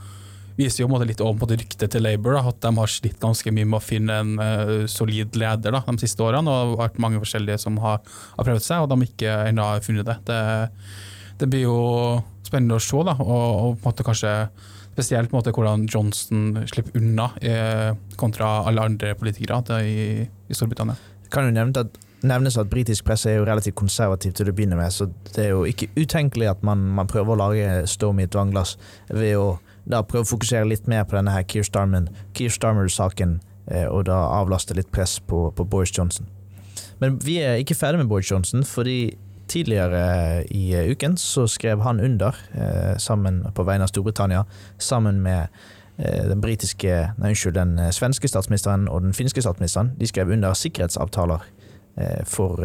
viser 0.58 0.82
jo 0.82 0.98
litt 1.06 1.20
om 1.22 1.38
på 1.38 1.46
det 1.46 1.60
ryktet 1.60 1.92
til 1.94 2.02
Labour, 2.02 2.34
da, 2.34 2.40
at 2.50 2.58
de 2.64 2.72
har 2.74 2.90
slitt 2.90 3.20
ganske 3.22 3.50
mye 3.54 3.68
med 3.68 3.78
å 3.78 3.84
finne 3.84 4.16
en 4.22 4.32
uh, 4.42 4.86
solid 4.90 5.36
leder 5.38 5.74
da, 5.74 5.84
de 5.86 6.02
siste 6.02 6.24
årene. 6.24 6.50
og 6.50 6.72
Det 6.72 6.80
har 6.80 6.88
vært 6.88 6.98
mange 7.04 7.20
forskjellige 7.22 7.60
som 7.62 7.78
har, 7.84 8.00
har 8.34 8.48
prøvd 8.48 8.64
seg, 8.64 8.82
og 8.82 8.90
de 8.90 9.06
ikke 9.06 9.36
ennå 9.52 9.68
har 9.68 9.84
funnet 9.86 10.08
det. 10.08 10.18
det. 10.26 10.40
det. 11.38 11.46
blir 11.46 11.68
jo 11.68 11.78
spennende 12.42 12.80
å 12.80 12.82
se, 12.82 13.04
da, 13.06 13.14
og, 13.22 13.46
og 13.46 13.78
på 13.78 13.86
en 13.86 13.92
måte 13.92 14.08
kanskje 14.08 14.34
spesielt 14.98 15.32
måte, 15.32 15.54
hvordan 15.54 15.86
Johnson 15.86 16.64
slipper 16.66 16.98
unna 16.98 17.30
eh, 17.38 17.94
kontra 18.18 18.64
alle 18.66 18.82
andre 18.90 19.14
politikere 19.14 19.78
i, 19.86 20.26
i 20.26 20.54
Storbritannia. 20.54 20.98
Kan 21.30 21.46
jo 21.46 21.54
nevne 21.54 21.86
at 21.86 21.98
nevnes 22.26 22.58
at 22.58 22.70
britisk 22.70 23.06
presse 23.06 23.30
er 23.30 23.38
jo 23.38 23.46
relativt 23.46 23.76
konservativ 23.78 24.32
til 24.34 24.50
å 24.50 24.54
begynne 24.56 24.78
med, 24.78 24.90
så 24.90 25.06
det 25.30 25.44
er 25.44 25.52
jo 25.52 25.62
ikke 25.68 25.86
utenkelig 25.94 26.48
at 26.50 26.64
man, 26.66 26.82
man 26.98 27.06
prøver 27.06 27.36
å 27.36 27.38
lage 27.38 27.86
storm 27.86 28.18
i 28.18 28.26
et 28.26 28.34
vannglass 28.34 28.74
ved 29.12 29.36
å 29.38 29.52
da 29.88 30.02
prøve 30.04 30.26
å 30.26 30.32
fokusere 30.34 30.68
litt 30.68 30.88
mer 30.90 31.06
på 31.08 31.16
denne 31.16 31.32
her 31.32 31.46
Keir 31.48 31.64
Starmer-saken, 31.64 33.38
Starmer 33.38 33.38
eh, 33.70 33.86
og 33.86 34.04
da 34.10 34.18
avlaste 34.40 34.76
litt 34.76 34.90
press 34.92 35.16
på, 35.20 35.46
på, 35.54 35.64
Boris 35.64 35.94
Johnson. 35.94 36.28
Men 36.98 37.16
vi 37.22 37.38
er 37.40 37.62
ikke 37.62 37.78
ferdig 37.78 38.02
med 38.02 38.10
Boris 38.10 38.28
Johnson, 38.30 38.66
fordi 38.66 39.14
tidligere 39.48 40.44
i 40.50 40.74
eh, 40.74 40.90
uken 40.90 41.16
så 41.16 41.46
skrev 41.48 41.80
han 41.80 42.00
under, 42.00 42.36
eh, 42.52 42.96
sammen 42.98 43.42
på 43.54 43.64
vegne 43.64 43.84
av 43.86 43.92
Storbritannia, 43.92 44.44
sammen 44.78 45.22
med 45.22 45.48
eh, 45.98 46.24
den 46.28 46.40
britiske, 46.40 47.14
nei, 47.18 47.32
unnskyld, 47.32 47.54
den 47.56 47.92
svenske 47.92 48.28
statsministeren 48.28 48.88
og 48.88 49.02
den 49.02 49.16
finske 49.16 49.42
statsministeren. 49.42 49.94
De 49.98 50.06
skrev 50.06 50.30
under 50.30 50.54
sikkerhetsavtaler 50.54 51.54
for, 52.30 52.62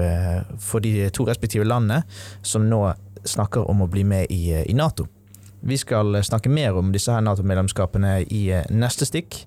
for 0.62 0.84
de 0.86 1.08
to 1.10 1.24
respektive 1.26 1.65
landene, 1.65 2.04
som 2.46 2.67
nå 2.69 2.84
snakker 3.26 3.65
om 3.65 3.82
å 3.82 3.88
bli 3.89 4.04
med 4.06 4.30
i, 4.30 4.52
i 4.62 4.76
Nato. 4.78 5.08
Vi 5.65 5.74
skal 5.82 6.19
snakke 6.22 6.52
mer 6.54 6.78
om 6.78 6.91
disse 6.93 7.10
her 7.10 7.24
Nato-medlemskapene 7.26 8.19
i 8.30 8.43
neste 8.69 9.08
stikk. 9.10 9.39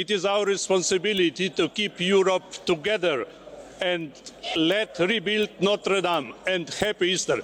It 0.00 0.08
is 0.10 0.24
our 0.24 0.46
responsibility 0.48 1.50
to 1.50 1.68
keep 1.68 2.00
Europe 2.00 2.64
together 2.64 3.26
and 3.80 4.12
let 4.56 4.98
rebuild 4.98 5.50
Notre 5.60 6.00
Dame 6.00 6.32
and 6.46 6.68
happy 6.80 7.12
Easter. 7.12 7.42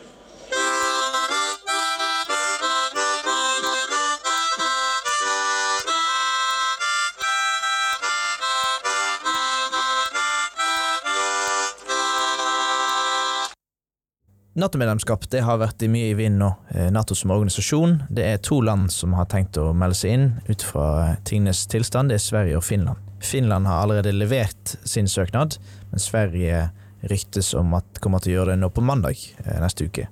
Nato-medlemskap 14.53 15.25
det 15.33 15.41
har 15.47 15.57
vært 15.63 15.81
mye 15.89 16.11
i 16.13 16.17
vinden 16.17 16.43
nå. 16.43 16.51
Eh, 16.77 16.91
Nato 16.93 17.17
som 17.17 17.33
organisasjon. 17.33 18.03
Det 18.13 18.27
er 18.35 18.43
to 18.45 18.61
land 18.61 18.93
som 18.93 19.17
har 19.17 19.27
tenkt 19.33 19.57
å 19.57 19.71
melde 19.73 19.97
seg 19.97 20.13
inn 20.13 20.27
ut 20.47 20.63
fra 20.63 21.17
tingenes 21.25 21.65
tilstand. 21.73 22.13
Det 22.13 22.21
er 22.21 22.23
Sverige 22.27 22.61
og 22.61 22.67
Finland. 22.67 23.01
Finland 23.23 23.67
har 23.71 23.83
allerede 23.83 24.13
levert 24.13 24.77
sin 24.85 25.09
søknad, 25.09 25.57
men 25.91 26.03
Sverige 26.03 26.69
ryktes 27.11 27.53
om 27.59 27.75
at 27.75 27.99
kommer 28.03 28.23
til 28.23 28.35
å 28.35 28.37
gjøre 28.41 28.55
det 28.55 28.63
nå 28.63 28.71
på 28.75 28.85
mandag 28.85 29.19
eh, 29.45 29.59
neste 29.63 29.89
uke. 29.91 30.09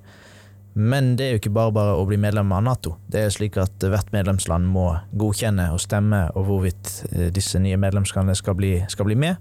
Men 0.78 1.16
det 1.18 1.26
er 1.26 1.32
jo 1.34 1.40
ikke 1.40 1.54
bare 1.54 1.74
bare 1.74 1.94
å 1.98 2.04
bli 2.06 2.16
medlem 2.20 2.52
av 2.54 2.62
Nato. 2.62 2.94
Det 3.10 3.24
er 3.24 3.32
slik 3.34 3.58
at 3.58 3.82
hvert 3.82 4.12
medlemsland 4.14 4.68
må 4.70 4.86
godkjenne 5.18 5.66
og 5.74 5.82
stemme 5.82 6.28
over 6.38 6.52
hvorvidt 6.52 6.92
disse 7.34 7.58
nye 7.62 7.78
medlemslandene 7.80 8.38
skal 8.38 8.54
bli, 8.58 8.76
skal 8.88 9.08
bli 9.08 9.18
med. 9.18 9.40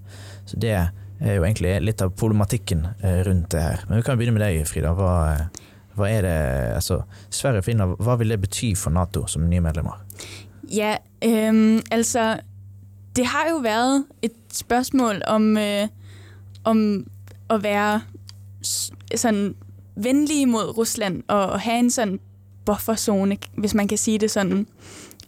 Så 0.50 0.58
det 0.60 0.74
er 0.74 1.36
jo 1.36 1.44
egentlig 1.44 1.76
litt 1.84 2.02
av 2.02 2.12
problematikken 2.18 2.86
eh, 2.98 3.22
rundt 3.26 3.52
det 3.54 3.62
her. 3.62 3.84
Men 3.88 4.00
vi 4.00 4.06
kan 4.06 4.18
begynne 4.18 4.36
med 4.36 4.44
deg, 4.46 4.66
Frida. 4.68 4.92
Hva, 4.96 5.14
hva 5.98 6.10
er 6.10 6.26
det 6.26 6.36
altså, 6.80 7.02
Sverige 7.28 7.62
og 7.62 7.68
Finland, 7.68 7.98
hva 8.02 8.16
vil 8.20 8.34
det 8.34 8.40
bety 8.42 8.72
for 8.78 8.94
Nato 8.94 9.26
som 9.30 9.46
nye 9.48 9.64
medlemmer? 9.64 10.02
Ja, 10.70 10.96
um, 11.24 11.80
altså 11.90 12.32
Det 13.16 13.26
har 13.26 13.48
jo 13.50 13.56
vært 13.56 14.04
et 14.22 14.36
spørsmål 14.52 15.22
om, 15.26 15.56
øh, 15.58 15.88
om 16.64 17.06
at 17.50 17.62
være 17.62 18.00
sådan 19.16 19.54
venlige 19.96 20.46
mot 20.46 20.76
Russland 20.76 21.22
og 21.28 21.60
ha 21.60 21.78
en 21.78 21.90
sånn 21.90 22.18
bufferzone, 22.66 23.36
hvis 23.58 23.74
man 23.74 23.88
kan 23.88 23.98
si 23.98 24.16
det 24.18 24.30
sånn. 24.30 24.66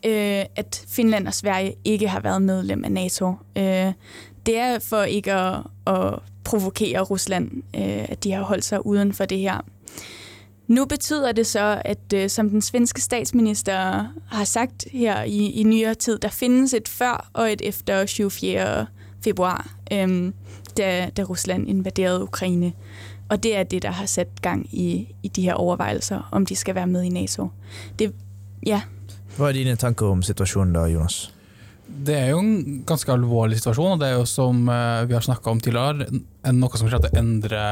Øh, 0.04 0.44
at 0.56 0.84
Finland 0.88 1.26
og 1.26 1.34
Sverige 1.34 1.74
ikke 1.84 2.08
har 2.08 2.20
vært 2.20 2.42
medlem 2.42 2.84
av 2.84 2.90
Nato. 2.90 3.34
Øh, 3.56 3.92
det 4.46 4.58
er 4.58 4.78
for 4.78 5.02
ikke 5.02 5.32
at, 5.32 5.66
at 5.86 6.18
provokere 6.44 7.00
Russland, 7.00 7.62
øh, 7.74 8.04
at 8.08 8.24
de 8.24 8.32
har 8.32 8.42
holdt 8.42 8.64
seg 8.64 8.86
utenfor 8.86 9.24
det 9.24 9.38
her. 9.38 9.60
Nå 10.68 10.84
betyder 10.84 11.32
det 11.32 11.46
så, 11.46 11.82
at 11.84 12.12
øh, 12.14 12.30
som 12.30 12.50
den 12.50 12.62
svenske 12.62 13.00
statsminister 13.00 14.06
har 14.26 14.44
sagt 14.44 14.84
her 14.92 15.22
i, 15.22 15.50
i 15.50 15.62
nyere 15.62 15.94
tid, 15.94 16.18
der 16.18 16.28
finnes 16.28 16.74
et 16.74 16.88
før 16.88 17.30
og 17.32 17.52
et 17.52 17.60
efter 17.64 18.06
24. 18.06 18.86
februar, 19.24 19.74
øh, 19.92 20.32
da, 20.76 21.10
da 21.16 21.22
Russland 21.22 21.68
invaderede 21.68 22.22
Ukraine. 22.22 22.72
Og 23.28 23.42
det 23.42 23.56
er 23.56 23.62
det, 23.62 23.82
der 23.82 23.90
har 23.90 24.06
sat 24.06 24.42
gang 24.42 24.74
i, 24.74 25.14
i 25.22 25.28
de 25.28 25.42
her 25.42 25.54
overvejelser, 25.54 26.28
om 26.32 26.46
de 26.46 26.56
skal 26.56 26.74
være 26.74 26.86
med 26.86 27.02
i 27.02 27.08
NATO. 27.08 27.48
Det, 27.98 28.12
ja. 28.66 28.80
Hva 29.36 29.48
er 29.48 29.52
dine 29.52 29.76
tanker 29.76 30.06
om 30.06 30.22
situasjonen 30.22 30.74
da, 30.74 30.84
Jonas? 30.92 31.34
Det 31.92 32.14
er 32.16 32.30
jo 32.32 32.40
en 32.40 32.82
ganske 32.88 33.12
alvorlig 33.12 33.58
situasjon, 33.60 33.94
og 33.94 34.00
det 34.00 34.08
er 34.08 34.16
jo 34.16 34.28
som 34.28 34.64
uh, 34.66 35.04
vi 35.08 35.14
har 35.14 35.24
snakka 35.24 35.52
om 35.52 35.60
tidligere, 35.62 36.08
noe 36.54 36.78
som 36.78 36.88
kommer 36.88 37.02
til 37.04 37.10
å 37.12 37.20
endre 37.20 37.64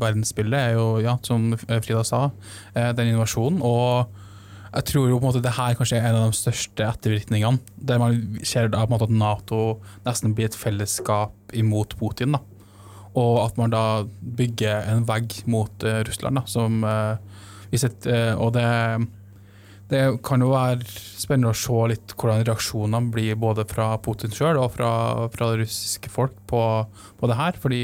verdensbildet, 0.00 0.56
er 0.58 0.78
jo, 0.78 0.86
ja, 1.04 1.16
som 1.26 1.52
Frida 1.58 2.02
sa, 2.06 2.22
uh, 2.32 2.90
den 2.96 3.12
innovasjonen. 3.12 3.60
Og 3.66 4.08
jeg 4.72 4.88
tror 4.90 5.10
jo 5.10 5.20
på 5.20 5.24
en 5.24 5.28
måte 5.28 5.44
det 5.44 5.54
her 5.58 5.76
kanskje 5.78 6.00
er 6.00 6.08
en 6.08 6.18
av 6.22 6.32
de 6.32 6.40
største 6.40 6.88
ettervirkningene. 6.88 7.62
Der 7.76 8.00
man 8.02 8.18
ser 8.46 8.72
da 8.72 8.82
på 8.84 8.90
en 8.90 8.96
måte 8.96 9.08
at 9.10 9.16
Nato 9.22 9.62
nesten 10.08 10.34
blir 10.36 10.50
et 10.50 10.58
fellesskap 10.58 11.56
imot 11.56 11.94
Putin. 12.00 12.36
da. 12.36 12.42
Og 13.16 13.38
at 13.44 13.60
man 13.60 13.72
da 13.72 13.84
bygger 14.40 14.90
en 14.92 15.06
vegg 15.08 15.38
mot 15.46 15.86
uh, 15.86 16.00
Russland. 16.08 16.40
da, 16.40 16.46
som 16.48 16.82
vi 17.66 17.80
sitter, 17.82 18.36
og 18.38 18.52
det 18.54 18.66
det 19.90 20.00
kan 20.26 20.42
jo 20.42 20.50
være 20.50 20.82
spennende 20.90 21.52
å 21.52 21.58
se 21.58 21.82
litt 21.92 22.14
hvordan 22.18 22.42
reaksjonene 22.46 23.12
blir 23.14 23.36
både 23.38 23.66
fra 23.70 23.92
Putin 24.02 24.32
sjøl 24.34 24.58
og 24.58 24.72
fra, 24.74 24.90
fra, 25.30 25.50
det 25.52 25.62
russiske 25.62 26.10
folk 26.10 26.34
på, 26.50 26.62
på, 27.20 27.28
det 27.30 27.36
her. 27.38 27.60
Fordi 27.62 27.82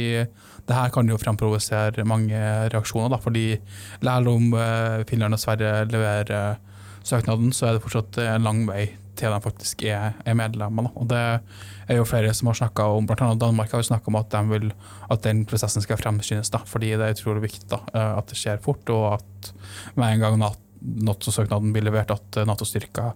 det 0.66 0.78
her 0.78 0.90
kan 0.94 1.10
jo 1.10 1.20
fremprovosere 1.20 2.06
mange 2.08 2.40
reaksjoner. 2.74 3.12
Da. 3.14 3.20
Fordi 3.22 3.46
selv 4.02 4.32
om 4.32 4.50
uh, 4.56 5.04
Finland 5.06 5.38
og 5.38 5.42
Sverige 5.42 5.86
leverer 5.92 6.56
uh, 6.56 6.96
søknaden, 7.06 7.54
så 7.54 7.68
er 7.68 7.78
det 7.78 7.84
fortsatt 7.86 8.18
en 8.24 8.50
lang 8.50 8.66
vei 8.66 8.88
til 9.18 9.28
de 9.28 9.38
faktisk 9.44 9.84
er, 9.86 10.16
er 10.26 10.34
medlemmer. 10.38 10.88
Da. 10.88 10.92
Og 10.98 11.08
det 11.12 11.22
er 11.22 12.00
jo 12.00 12.08
flere 12.08 12.34
som 12.34 12.50
har 12.50 12.58
snakka 12.64 12.88
om, 12.96 13.06
bl.a. 13.06 13.30
Danmark 13.38 13.70
har 13.70 13.84
jo 13.84 13.90
snakka 13.92 14.10
om 14.10 14.18
at, 14.18 14.32
de 14.32 14.42
vil, 14.50 14.68
at 15.06 15.22
den 15.22 15.44
prosessen 15.46 15.84
skal 15.84 16.02
fremskyndes. 16.02 16.50
Fordi 16.66 16.96
det 16.96 17.06
er 17.06 17.14
utrolig 17.14 17.46
viktig 17.46 17.70
da, 17.70 17.82
uh, 17.94 18.18
at 18.18 18.34
det 18.34 18.42
skjer 18.42 18.58
fort, 18.64 18.90
og 18.90 19.20
at 19.20 19.54
med 19.94 20.16
en 20.16 20.26
gang 20.26 20.42
Nato 20.42 20.71
Nato-søknaden 20.82 21.72
blir 21.74 21.86
levert, 21.86 22.10
at 22.14 22.40
eh, 22.40 22.46
Nato-styrker 22.48 23.12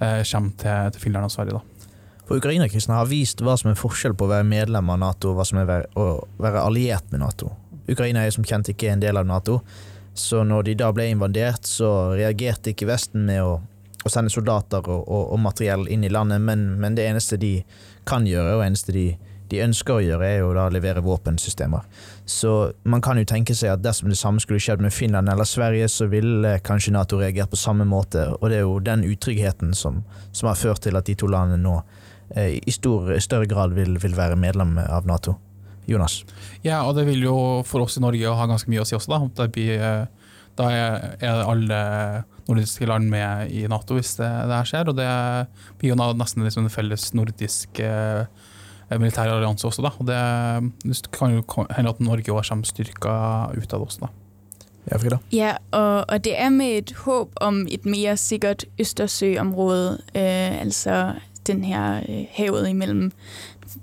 eh, 0.00 0.22
kommer 0.24 0.56
til, 0.56 0.92
til, 0.94 1.02
Finland 1.02 1.28
og 1.28 1.34
Sverige. 1.34 1.60
da. 1.60 1.90
For 2.28 2.38
Ukraina-kristne 2.38 2.94
har 2.94 3.08
vist 3.10 3.42
hva 3.42 3.56
som 3.58 3.72
er 3.72 3.78
forskjell 3.78 4.14
på 4.14 4.28
å 4.28 4.32
være 4.32 4.46
medlem 4.46 4.92
av 4.92 5.00
Nato 5.02 5.32
og 5.32 5.40
hva 5.40 5.46
som 5.48 5.58
er 5.62 5.88
å 5.98 6.10
være 6.40 6.62
alliert 6.62 7.10
med 7.10 7.24
Nato. 7.24 7.50
Ukraina 7.90 8.22
er 8.22 8.34
som 8.34 8.46
kjent 8.46 8.70
ikke 8.70 8.92
en 8.92 9.02
del 9.02 9.18
av 9.18 9.26
Nato, 9.26 9.60
så 10.14 10.44
når 10.46 10.68
de 10.68 10.76
da 10.82 10.90
ble 10.94 11.08
invadert, 11.10 11.66
så 11.66 12.12
reagerte 12.14 12.72
ikke 12.72 12.88
Vesten 12.90 13.24
med 13.26 13.42
å, 13.42 13.56
å 14.04 14.12
sende 14.12 14.32
soldater 14.32 14.84
og, 14.84 15.02
og, 15.02 15.24
og, 15.32 15.40
materiell 15.42 15.88
inn 15.90 16.04
i 16.06 16.12
landet, 16.12 16.42
men, 16.44 16.66
men 16.80 16.98
det 16.98 17.08
eneste 17.08 17.38
de 17.40 17.56
kan 18.08 18.26
gjøre, 18.28 18.58
og 18.58 18.64
eneste 18.66 18.94
de 18.94 19.08
de 19.50 19.62
ønsker 19.64 19.96
å 19.96 20.02
gjøre, 20.04 20.26
er 20.26 20.38
jo 20.42 20.52
da 20.54 20.68
å 20.68 20.72
levere 20.72 21.02
våpensystemer. 21.04 21.86
Så 22.30 22.72
man 22.88 23.02
kan 23.04 23.18
jo 23.18 23.26
tenke 23.28 23.56
seg 23.58 23.74
at 23.74 23.82
dersom 23.82 24.10
det 24.12 24.18
samme 24.20 24.42
skulle 24.42 24.62
skjedd 24.62 24.82
med 24.84 24.94
Finland 24.94 25.30
eller 25.30 25.48
Sverige, 25.48 25.88
så 25.90 26.06
ville 26.10 26.56
kanskje 26.66 26.94
Nato 26.94 27.18
reagert 27.20 27.50
på 27.50 27.58
samme 27.60 27.86
måte, 27.88 28.28
og 28.38 28.50
det 28.50 28.60
er 28.60 28.66
jo 28.66 28.78
den 28.84 29.04
utryggheten 29.08 29.74
som, 29.74 30.04
som 30.32 30.50
har 30.50 30.58
ført 30.60 30.84
til 30.86 30.98
at 30.98 31.10
de 31.10 31.16
to 31.18 31.30
landene 31.30 31.62
nå 31.64 31.76
eh, 32.36 32.58
i 32.60 32.74
stor, 32.74 33.10
større 33.22 33.50
grad 33.50 33.74
vil, 33.78 33.98
vil 34.02 34.16
være 34.18 34.38
medlem 34.38 34.78
av 34.86 35.08
Nato. 35.10 35.36
Jonas? 35.90 36.20
Ja, 36.62 36.84
og 36.86 36.94
det 36.94 37.08
vil 37.08 37.24
jo 37.24 37.36
for 37.66 37.82
oss 37.82 37.96
i 37.98 38.02
Norge 38.04 38.34
ha 38.36 38.46
ganske 38.46 38.70
mye 38.70 38.84
å 38.84 38.86
si 38.86 38.94
også, 38.94 39.10
da. 39.10 39.48
Blir, 39.50 39.80
eh, 39.82 40.36
da 40.60 40.68
er 40.70 41.42
alle 41.42 41.80
nordiske 42.46 42.86
land 42.86 43.10
med 43.10 43.50
i 43.54 43.64
Nato 43.70 43.96
hvis 43.96 44.16
det, 44.18 44.28
det 44.28 44.54
her 44.60 44.68
skjer, 44.68 44.90
og 44.90 44.98
det 44.98 45.10
blir 45.80 45.92
jo 45.92 45.98
nesten 45.98 46.46
liksom 46.46 46.66
en 46.66 46.74
felles 46.74 47.10
nordisk 47.18 47.82
Eh, 47.82 48.24
militær 48.98 49.30
allianse 49.30 49.66
også. 49.66 49.82
Da. 49.82 49.88
Og 49.98 50.06
det, 50.06 50.72
det 50.82 51.10
kan 51.12 51.34
jo 51.34 51.66
hende 51.76 51.90
at 51.90 52.00
Norge 52.00 52.32
også 52.32 52.54
kommer 52.54 52.66
styrka 52.66 53.14
ut 53.54 53.72
av 53.72 53.78
det 53.78 53.86
også. 53.86 53.98
da. 54.00 54.06
Ja, 54.90 54.96
Frida? 54.96 55.16
Ja, 55.32 55.52
og, 55.70 56.04
og, 56.08 56.24
det 56.24 56.40
er 56.40 56.48
med 56.48 56.66
et 56.66 56.92
håp 56.92 57.28
om 57.36 57.66
et 57.70 57.86
mer 57.86 58.14
sikkert 58.14 58.64
Østersøområde. 58.80 60.02
eh, 60.14 60.60
altså 60.60 61.12
den 61.46 61.64
her 61.64 61.96
øh, 62.08 62.24
havet 62.30 62.76
mellom 62.76 63.12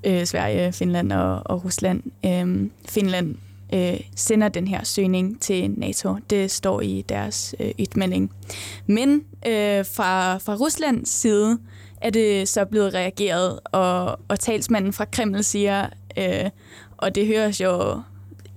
eh, 0.04 0.26
Sverige, 0.26 0.72
Finland 0.72 1.14
og, 1.14 1.42
og 1.46 1.66
Russland. 1.66 2.04
Øh, 2.26 2.70
Finland 2.90 3.36
øh, 3.74 4.00
sender 4.16 4.50
den 4.50 4.68
her 4.68 4.84
søgning 4.84 5.42
til 5.42 5.72
NATO. 5.72 6.16
Det 6.30 6.52
står 6.52 6.82
i 6.82 7.06
deres 7.10 7.56
utmelding. 7.60 7.80
ytmelding. 7.80 8.32
Men 8.88 9.24
øh, 9.48 9.86
fra, 9.96 10.38
fra 10.38 10.56
Russlands 10.56 11.10
side 11.10 11.60
er 12.02 12.10
det 12.10 12.48
så 12.48 12.66
blevet 12.66 12.94
reageret, 12.94 13.60
og, 13.66 14.20
og 14.28 14.40
talsmanden 14.40 14.94
fra 14.94 15.06
Kreml 15.06 15.44
siger, 15.44 15.90
øh, 16.18 16.50
og 16.98 17.16
det 17.16 17.28
høres 17.28 17.62
jo 17.62 18.02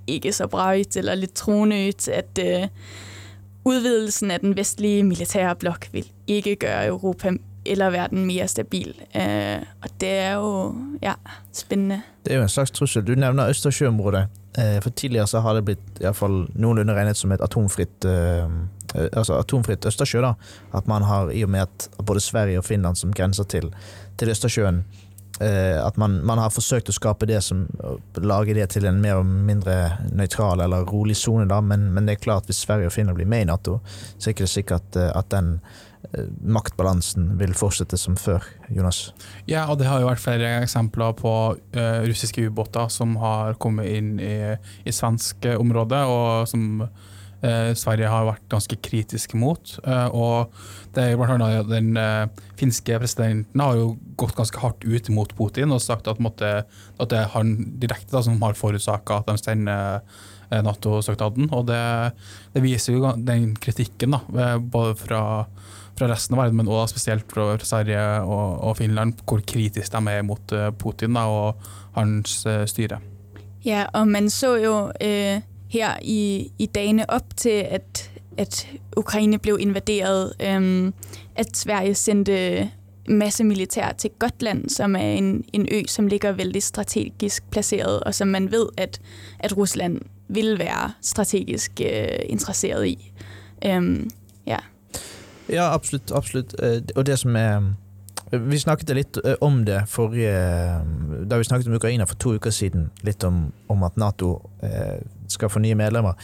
ikke 0.06 0.32
så 0.32 0.46
bra 0.46 0.74
ut, 0.74 0.96
eller 0.96 1.14
litt 1.14 1.34
troende 1.34 1.88
ut, 1.88 2.08
at 2.08 2.38
øh, 2.40 2.68
udvidelsen 3.64 4.30
af 4.30 4.40
den 4.40 4.56
vestlige 4.56 5.02
militære 5.02 5.56
blok 5.56 5.88
vil 5.92 6.10
ikke 6.26 6.56
gøre 6.56 6.86
Europa 6.86 7.30
eller 7.66 7.90
verden 7.90 8.26
mere 8.26 8.48
stabil. 8.48 8.94
Øh, 9.16 9.62
og 9.82 9.88
det 10.00 10.08
er 10.08 10.34
jo 10.34 10.74
ja, 11.02 11.12
spændende. 11.52 12.02
Det 12.24 12.32
er 12.32 12.36
jo 12.36 12.42
en 12.42 12.48
slags 12.48 12.70
trussel. 12.70 13.06
Du 13.06 13.14
nevner 13.14 13.48
Østersjøområdet. 13.48 14.26
Øh, 14.58 14.82
For 14.82 14.90
tidligere 14.90 15.26
så 15.26 15.40
har 15.40 15.54
det 15.54 15.64
blitt 15.64 15.80
i 16.00 16.04
hvert 16.04 16.16
fall 16.16 16.46
noenlunde 16.54 16.94
regnet 16.94 17.16
som 17.16 17.32
et 17.32 17.40
atomfritt 17.40 18.04
eh, 18.04 18.48
altså 18.94 19.38
atomfritt 19.38 19.86
Østersjø. 19.86 20.20
da, 20.24 20.34
At 20.72 20.86
man 20.86 21.02
har, 21.02 21.30
i 21.32 21.44
og 21.44 21.50
med 21.50 21.66
at 21.68 21.88
både 22.04 22.20
Sverige 22.20 22.58
og 22.58 22.64
Finland 22.64 22.96
som 22.96 23.12
grenser 23.12 23.44
til, 23.44 23.70
til 24.16 24.30
Østersjøen, 24.30 24.84
eh, 25.40 25.86
at 25.86 25.96
man, 25.96 26.20
man 26.26 26.38
har 26.38 26.52
forsøkt 26.54 26.90
å 26.90 26.96
skape 26.96 27.28
det 27.30 27.40
som 27.44 27.66
lage 28.20 28.54
det 28.56 28.70
til 28.74 28.88
en 28.88 29.00
mer 29.02 29.20
og 29.20 29.28
mindre 29.28 29.76
nøytral 30.12 30.64
eller 30.64 30.88
rolig 30.88 31.16
sone, 31.18 31.48
da, 31.50 31.60
men, 31.60 31.90
men 31.94 32.08
det 32.08 32.18
er 32.18 32.26
klart 32.26 32.50
hvis 32.50 32.62
Sverige 32.64 32.90
og 32.90 32.96
Finland 32.96 33.20
blir 33.20 33.30
med 33.30 33.46
i 33.46 33.50
Nato, 33.52 33.80
så 34.16 34.30
er 34.30 34.32
det 34.32 34.36
ikke 34.38 34.50
sikkert 34.54 34.98
eh, 35.00 35.12
at 35.14 35.30
den 35.32 35.52
eh, 36.10 36.26
maktbalansen 36.42 37.34
vil 37.40 37.54
fortsette 37.56 37.98
som 38.00 38.18
før, 38.20 38.44
Jonas. 38.68 39.10
Ja, 39.46 39.66
og 39.68 39.80
det 39.80 39.88
har 39.90 40.02
jo 40.02 40.10
vært 40.10 40.24
flere 40.24 40.56
eksempler 40.64 41.14
på 41.18 41.36
uh, 41.54 42.00
russiske 42.06 42.44
ubåter 42.48 42.90
som 42.92 43.16
har 43.22 43.56
kommet 43.62 43.88
inn 43.90 44.18
i, 44.18 44.34
i 44.84 44.94
svensk 44.94 45.48
eh, 45.48 45.60
område, 45.60 46.04
og 46.10 46.50
som 46.50 46.84
eh, 47.46 47.72
Sverige 47.78 48.10
har 48.12 48.28
vært 48.28 48.46
ganske 48.52 48.78
kritiske 48.84 49.38
mot. 49.40 49.74
Eh, 49.84 50.08
og 50.16 50.52
det 50.94 51.04
er 51.04 51.20
blant 51.20 51.36
annet 51.36 51.70
den 51.70 51.92
eh, 52.00 52.26
finske 52.60 52.98
presidenten 53.02 53.64
har 53.64 53.78
jo 53.78 53.94
gått 54.20 54.36
ganske 54.38 54.62
hardt 54.62 54.84
ut 54.84 55.12
mot 55.14 55.32
Putin 55.38 55.74
og 55.74 55.82
sagt 55.84 56.10
at, 56.10 56.20
måtte, 56.22 56.52
at 56.98 57.12
det 57.12 57.22
er 57.22 57.32
han 57.34 57.56
direkte 57.82 58.16
da, 58.16 58.24
som 58.26 58.40
har 58.42 58.58
forårsaka 58.58 59.20
at 59.20 59.30
de 59.30 59.38
sender 59.40 60.00
eh, 60.50 60.62
Nato-søknaden. 60.66 61.50
Og 61.56 61.68
det, 61.70 61.82
det 62.54 62.64
viser 62.64 62.98
jo 62.98 63.14
den 63.16 63.54
kritikken, 63.60 64.18
da, 64.18 64.24
eh, 64.36 64.56
både 64.60 64.96
fra 65.00 65.22
fra 66.00 66.08
resten 66.08 66.36
av 66.36 66.44
verden, 66.44 66.56
men 66.60 66.70
også 66.70 66.94
spesielt 66.94 67.28
fra 67.30 67.52
Sverige 67.60 68.00
og, 68.24 68.60
og 68.64 68.76
Finland, 68.78 69.20
hvor 69.28 69.42
kritisk 69.44 69.92
de 69.92 70.14
er 70.14 70.24
mot 70.26 70.56
eh, 70.56 70.70
Putin 70.80 71.16
da, 71.18 71.26
og 71.28 71.70
hans 71.96 72.40
eh, 72.48 72.64
styre. 72.70 73.00
Ja, 73.66 73.84
og 73.92 74.08
man 74.08 74.30
så 74.32 74.54
jo 74.56 74.74
øh, 74.88 75.42
her 75.70 75.94
i, 76.02 76.50
i 76.58 76.66
dagene 76.66 77.10
op 77.10 77.36
til, 77.36 77.64
at, 77.70 78.10
at 78.36 78.68
Ukraine 78.96 79.38
blev 79.38 79.56
invaderet, 79.60 80.32
Øhm, 80.42 80.94
at 81.36 81.56
Sverige 81.56 81.94
sendte 81.94 82.68
masse 83.08 83.44
militær 83.44 83.92
til 83.92 84.10
Gotland, 84.18 84.68
som 84.68 84.96
er 84.96 85.00
en, 85.00 85.44
en 85.52 85.68
ø, 85.72 85.82
som 85.88 86.06
ligger 86.06 86.32
veldig 86.32 86.62
strategisk 86.62 87.50
placeret, 87.50 88.00
og 88.00 88.14
som 88.14 88.28
man 88.28 88.50
ved, 88.52 88.66
at, 88.76 89.00
at 89.38 89.56
Rusland 89.56 90.00
vil 90.28 90.58
være 90.58 90.92
strategisk 91.02 91.72
øh, 91.84 92.06
interesseret 92.24 92.86
i. 92.86 93.12
Øhm, 93.66 94.10
ja. 94.46 94.56
Ja, 95.48 95.74
absolutt. 95.74 96.12
absolutt. 96.12 96.54
Eh, 96.62 96.82
Og 96.96 97.06
det 97.06 97.18
som 97.18 97.36
er 97.36 97.62
Vi 98.30 98.58
snakket 98.58 98.92
litt 98.94 99.18
eh, 99.24 99.34
om 99.42 99.64
det 99.66 99.80
forrige 99.90 100.34
Da 101.26 101.38
vi 101.38 101.46
snakket 101.48 101.66
om 101.66 101.74
Ukraina 101.74 102.06
for 102.06 102.18
to 102.20 102.34
uker 102.38 102.52
siden. 102.54 102.90
Litt 103.02 103.24
om, 103.26 103.48
om 103.66 103.82
at 103.82 103.96
Nato 103.98 104.36
eh, 104.62 105.00
skal 105.30 105.50
få 105.50 105.62
nye 105.62 105.78
medlemmer. 105.78 106.14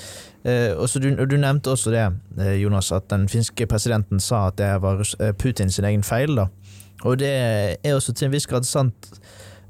Eh, 0.46 0.70
og 0.76 0.86
så 0.90 1.02
du, 1.02 1.10
du 1.14 1.36
nevnte 1.36 1.72
også 1.74 1.90
det, 1.90 2.06
eh, 2.38 2.54
Jonas, 2.62 2.92
at 2.94 3.08
den 3.10 3.26
finske 3.30 3.66
presidenten 3.66 4.22
sa 4.22 4.46
at 4.50 4.58
det 4.60 4.70
var 4.82 5.02
eh, 5.02 5.34
Putin 5.34 5.70
sin 5.70 5.88
egen 5.88 6.06
feil. 6.06 6.36
da. 6.38 6.46
Og 7.04 7.18
det 7.18 7.32
er 7.82 7.94
også 7.94 8.14
til 8.14 8.30
en 8.30 8.34
viss 8.34 8.46
grad 8.46 8.66
sant 8.66 9.10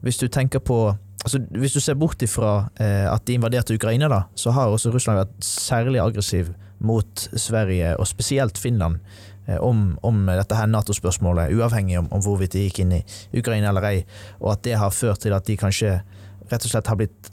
hvis 0.05 0.21
du 0.21 0.29
tenker 0.29 0.63
på 0.63 0.95
altså 1.27 1.41
Hvis 1.51 1.73
du 1.73 1.81
ser 1.81 1.97
bort 1.99 2.23
ifra 2.23 2.69
eh, 2.79 3.07
at 3.11 3.25
de 3.27 3.35
invaderte 3.35 3.75
Ukraina, 3.75 4.07
da, 4.09 4.21
så 4.39 4.53
har 4.55 4.71
også 4.71 4.93
Russland 4.95 5.19
vært 5.19 5.33
særlig 5.43 5.99
aggressiv 5.99 6.53
mot 6.79 7.29
Sverige, 7.35 7.97
og 7.99 8.07
spesielt 8.07 8.59
Finland, 8.59 9.01
om, 9.63 9.93
om 10.03 10.27
dette 10.27 10.59
her 10.59 10.67
Nato-spørsmålet, 10.71 11.55
uavhengig 11.55 12.01
om, 12.01 12.09
om 12.11 12.23
hvorvidt 12.25 12.57
de 12.57 12.65
gikk 12.67 12.81
inn 12.83 12.97
i 12.99 13.03
Ukraina 13.37 13.71
eller 13.71 13.89
ei, 13.93 13.99
og 14.41 14.57
at 14.57 14.65
det 14.67 14.79
har 14.81 14.95
ført 14.95 15.23
til 15.23 15.37
at 15.37 15.47
de 15.47 15.59
kanskje 15.61 16.01
rett 16.51 16.67
og 16.67 16.71
slett 16.71 16.91
har 16.91 16.99
blitt 16.99 17.31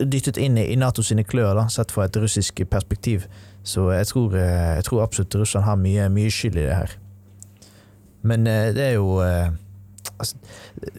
dyttet 0.00 0.40
inn 0.40 0.58
i, 0.60 0.66
i 0.72 0.76
Nato 0.80 1.04
sine 1.04 1.24
klør, 1.24 1.54
da, 1.56 1.68
sett 1.72 1.92
fra 1.94 2.06
et 2.08 2.16
russisk 2.20 2.62
perspektiv. 2.70 3.26
Så 3.64 3.90
jeg 3.92 4.08
tror, 4.10 4.36
eh, 4.36 4.76
jeg 4.80 4.86
tror 4.88 5.04
absolutt 5.04 5.36
Russland 5.40 5.66
har 5.66 5.80
mye, 5.80 6.08
mye 6.12 6.32
skyld 6.32 6.58
i 6.58 6.66
det 6.68 6.76
her. 6.76 6.96
Men 8.22 8.46
eh, 8.46 8.70
det 8.76 8.84
er 8.84 8.94
jo 8.98 9.20
eh, 9.24 9.48
altså, 10.18 10.36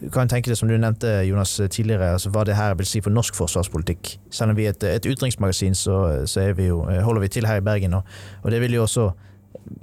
Du 0.02 0.10
kan 0.10 0.28
tenke 0.28 0.50
det 0.50 0.58
som 0.58 0.68
du 0.68 0.76
nevnte, 0.76 1.22
Jonas, 1.28 1.60
tidligere, 1.70 2.12
altså, 2.12 2.30
hva 2.30 2.44
det 2.44 2.58
her 2.58 2.74
vil 2.78 2.88
si 2.88 3.02
for 3.02 3.14
norsk 3.14 3.38
forsvarspolitikk. 3.38 4.16
Selv 4.30 4.54
om 4.54 4.58
vi 4.58 4.66
er 4.66 4.74
et, 4.74 4.84
et 4.84 5.06
utenriksmagasin, 5.06 5.74
så, 5.78 6.26
så 6.26 6.52
vi 6.58 6.70
jo, 6.70 6.82
eh, 6.90 7.02
holder 7.02 7.26
vi 7.26 7.28
til 7.28 7.46
her 7.46 7.62
i 7.62 7.66
Bergen. 7.66 7.94
Og, 7.94 8.02
og 8.42 8.50
det 8.50 8.60
vil 8.60 8.78
jo 8.78 8.82
også 8.88 9.10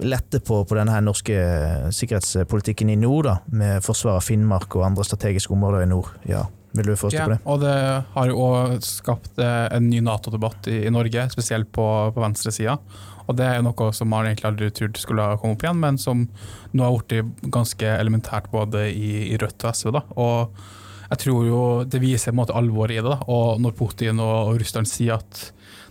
lette 0.00 0.40
på, 0.44 0.62
på 0.64 0.76
denne 0.78 1.00
norske 1.04 1.34
eh, 1.36 1.90
sikkerhetspolitikken 1.94 2.90
i 2.92 2.96
nord, 3.00 3.26
da, 3.28 3.36
med 3.52 3.84
forsvar 3.84 4.18
av 4.20 4.24
Finnmark 4.26 4.74
og 4.78 4.86
andre 4.90 5.04
strategiske 5.06 5.52
områder 5.54 5.84
i 5.84 5.90
nord. 5.90 6.10
Ja, 6.28 6.46
Vil 6.76 6.86
du 6.86 6.96
forstå 6.96 7.16
Ja, 7.18 7.24
på 7.26 7.32
det? 7.34 7.38
og 7.44 7.60
det 7.64 7.76
har 8.14 8.28
jo 8.30 8.40
også 8.46 8.80
skapt 9.02 9.38
eh, 9.42 9.68
en 9.76 9.88
ny 9.90 10.00
Nato-debatt 10.06 10.68
i, 10.70 10.84
i 10.86 10.92
Norge, 10.94 11.28
spesielt 11.32 11.72
på, 11.74 11.86
på 12.14 12.22
venstresida. 12.22 12.76
Og 13.30 13.36
det 13.38 13.46
er 13.46 13.56
jo 13.60 13.66
noe 13.68 13.92
som 13.94 14.08
man 14.10 14.26
egentlig 14.26 14.48
aldri 14.48 14.70
trodde 14.74 14.98
skulle 14.98 15.26
komme 15.38 15.54
opp 15.54 15.62
igjen, 15.62 15.78
men 15.82 15.98
som 16.02 16.24
nå 16.74 16.82
har 16.82 16.96
blitt 17.06 17.44
ganske 17.54 17.86
elementært 18.00 18.48
både 18.50 18.88
i, 18.90 19.28
i 19.30 19.36
Rødt 19.38 19.66
og 19.68 19.76
SV. 19.76 19.92
Da. 19.94 20.02
Og 20.18 20.64
jeg 21.10 21.22
tror 21.24 21.46
jo 21.46 21.60
det 21.90 22.00
viser 22.02 22.30
på 22.32 22.34
en 22.36 22.40
måte 22.40 22.56
alvoret 22.58 22.96
i 22.96 23.02
det. 23.02 23.06
Da. 23.12 23.20
Og 23.30 23.60
når 23.62 23.76
Putin 23.78 24.18
og 24.24 24.56
Russland 24.58 24.90
sier 24.90 25.18
at 25.20 25.44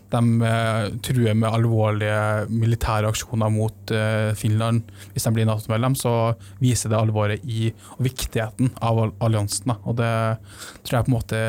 de 0.10 0.42
eh, 0.42 0.90
truer 1.06 1.36
med 1.38 1.50
alvorlige 1.52 2.50
militære 2.50 3.10
aksjoner 3.12 3.52
mot 3.54 3.94
eh, 3.94 4.32
Finland 4.38 4.90
hvis 5.14 5.28
de 5.28 5.34
blir 5.36 5.48
Nato-medlem, 5.50 5.96
så 5.98 6.34
viser 6.62 6.92
det 6.92 7.00
alvoret 7.00 7.46
i 7.46 7.70
og 7.98 8.04
viktigheten 8.08 8.72
av 8.82 9.02
all- 9.04 9.16
alliansen. 9.30 9.76
Og 9.84 10.00
det 10.00 10.12
tror 10.84 10.98
jeg 10.98 11.08
på 11.08 11.12
en 11.12 11.18
måte 11.18 11.42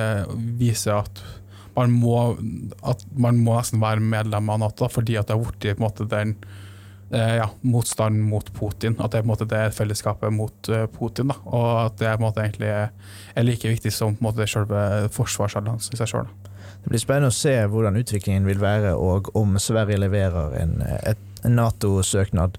viser 0.61 0.99
at 1.01 1.23
man 1.77 1.93
må, 1.95 2.17
at 2.85 3.05
man 3.17 3.39
må 3.41 3.55
nesten 3.57 3.81
være 3.81 4.05
medlem 4.05 4.51
av 4.53 4.61
Nato, 4.61 4.89
fordi 4.91 5.17
at 5.17 5.31
det 5.31 5.39
har 5.39 5.45
blitt 5.47 5.71
på 5.71 5.81
en 5.81 5.87
måte 5.87 6.09
den 6.11 6.35
eh, 7.15 7.39
ja, 7.41 7.49
motstanden 7.65 8.27
mot 8.29 8.53
Putin. 8.59 8.99
At 8.99 9.15
det, 9.15 9.23
er 9.23 9.25
på 9.25 9.31
en 9.31 9.33
måte, 9.33 9.49
det 9.49 9.63
fellesskapet 9.79 10.35
mot 10.35 10.73
Putin. 10.99 11.33
Da, 11.33 11.39
og 11.47 11.71
at 11.87 11.97
det 12.03 12.13
på 12.13 12.21
en 12.21 12.29
måte, 12.29 12.45
egentlig 12.45 12.75
er 12.75 13.47
like 13.47 13.73
viktig 13.73 13.95
som 13.95 14.19
på 14.19 14.27
en 14.27 14.29
måte, 14.29 14.51
selve 14.51 15.09
forsvarsalliansen 15.17 15.97
i 15.97 16.03
seg 16.03 16.13
sjøl. 16.13 16.31
Det 16.81 16.93
blir 16.93 17.03
spennende 17.03 17.31
å 17.31 17.37
se 17.37 17.53
hvordan 17.69 17.99
utviklingen 18.01 18.47
vil 18.49 18.61
være, 18.63 18.95
og 18.97 19.31
om 19.37 19.59
Sverige 19.61 20.01
leverer 20.01 20.57
en, 20.63 20.79
en 20.81 21.57
Nato-søknad 21.57 22.57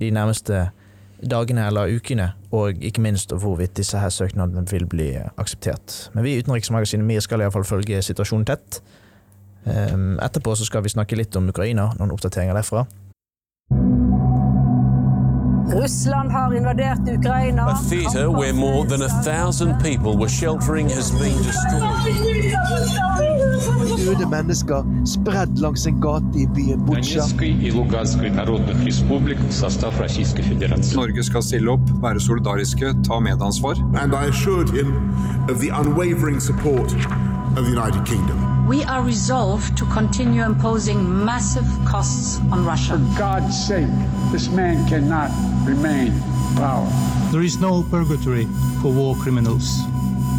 de 0.00 0.10
nærmeste 0.12 0.70
dagene 1.22 1.66
eller 1.66 1.92
ukene, 1.96 2.32
og 2.50 2.82
ikke 2.82 3.02
minst 3.04 3.32
hvorvidt 3.32 3.76
disse 3.78 3.98
her 3.98 4.10
søknadene 4.12 4.66
vil 4.70 4.86
bli 4.90 5.12
akseptert. 5.38 6.10
Men 6.14 6.26
vi 6.26 6.34
i 6.34 6.42
Utenriksmagasinet 6.42 7.06
MIR 7.06 7.22
skal 7.24 7.44
iallfall 7.44 7.66
følge 7.66 8.02
situasjonen 8.02 8.48
tett. 8.48 8.80
Ehm, 9.70 10.16
Etterpå 10.22 10.56
så 10.58 10.66
skal 10.66 10.82
vi 10.82 10.92
snakke 10.92 11.16
litt 11.18 11.36
om 11.38 11.48
Ukraina, 11.52 11.92
noen 11.98 12.14
oppdateringer 12.14 12.58
derfra. 12.58 12.84
Russland 15.72 16.30
har 16.30 16.54
invadert 16.54 17.00
Ukraina. 17.18 17.62
A 17.62 17.78
theater 17.90 18.28
where 18.28 18.52
more 18.52 18.88
than 18.88 19.02
a 19.02 19.08
thousand 19.22 19.74
people 19.82 20.16
were 20.18 20.28
sheltering 20.28 20.88
has 20.90 21.10
been 21.10 21.38
destroyed. 21.42 21.82
Døde 24.06 24.28
mennesker 24.30 24.84
spredd 25.06 25.58
langs 25.58 25.86
en 25.86 26.00
gate 26.00 26.38
i 26.38 26.46
byen 26.54 26.86
Butsja. 26.86 27.22
Norge 30.94 31.24
skal 31.24 31.42
stille 31.42 31.70
opp, 31.70 31.92
være 32.02 32.20
solidariske, 32.20 32.94
ta 33.08 33.20
medansvar. 33.20 33.76
And 34.02 34.14
I 34.14 34.28
assured 34.28 34.70
him 34.70 34.94
of 35.48 35.60
the 35.60 35.70
unwavering 35.80 36.40
support 36.40 36.92
of 37.56 37.64
the 37.64 37.70
United 37.70 38.06
Kingdom. 38.06 38.51
We 38.71 38.83
are 38.83 39.01
resolved 39.01 39.77
to 39.77 39.85
continue 39.85 40.43
imposing 40.43 40.99
massive 41.25 41.67
costs 41.85 42.39
on 42.51 42.65
Russia. 42.65 42.97
For 42.97 43.19
God's 43.19 43.67
sake, 43.67 43.87
this 44.31 44.49
man 44.49 44.87
cannot 44.87 45.31
remain 45.65 46.11
in 46.11 46.55
power. 46.55 46.87
There 47.31 47.43
is 47.43 47.59
no 47.59 47.83
purgatory 47.83 48.45
for 48.81 48.91
war 48.91 49.15
criminals. 49.15 49.67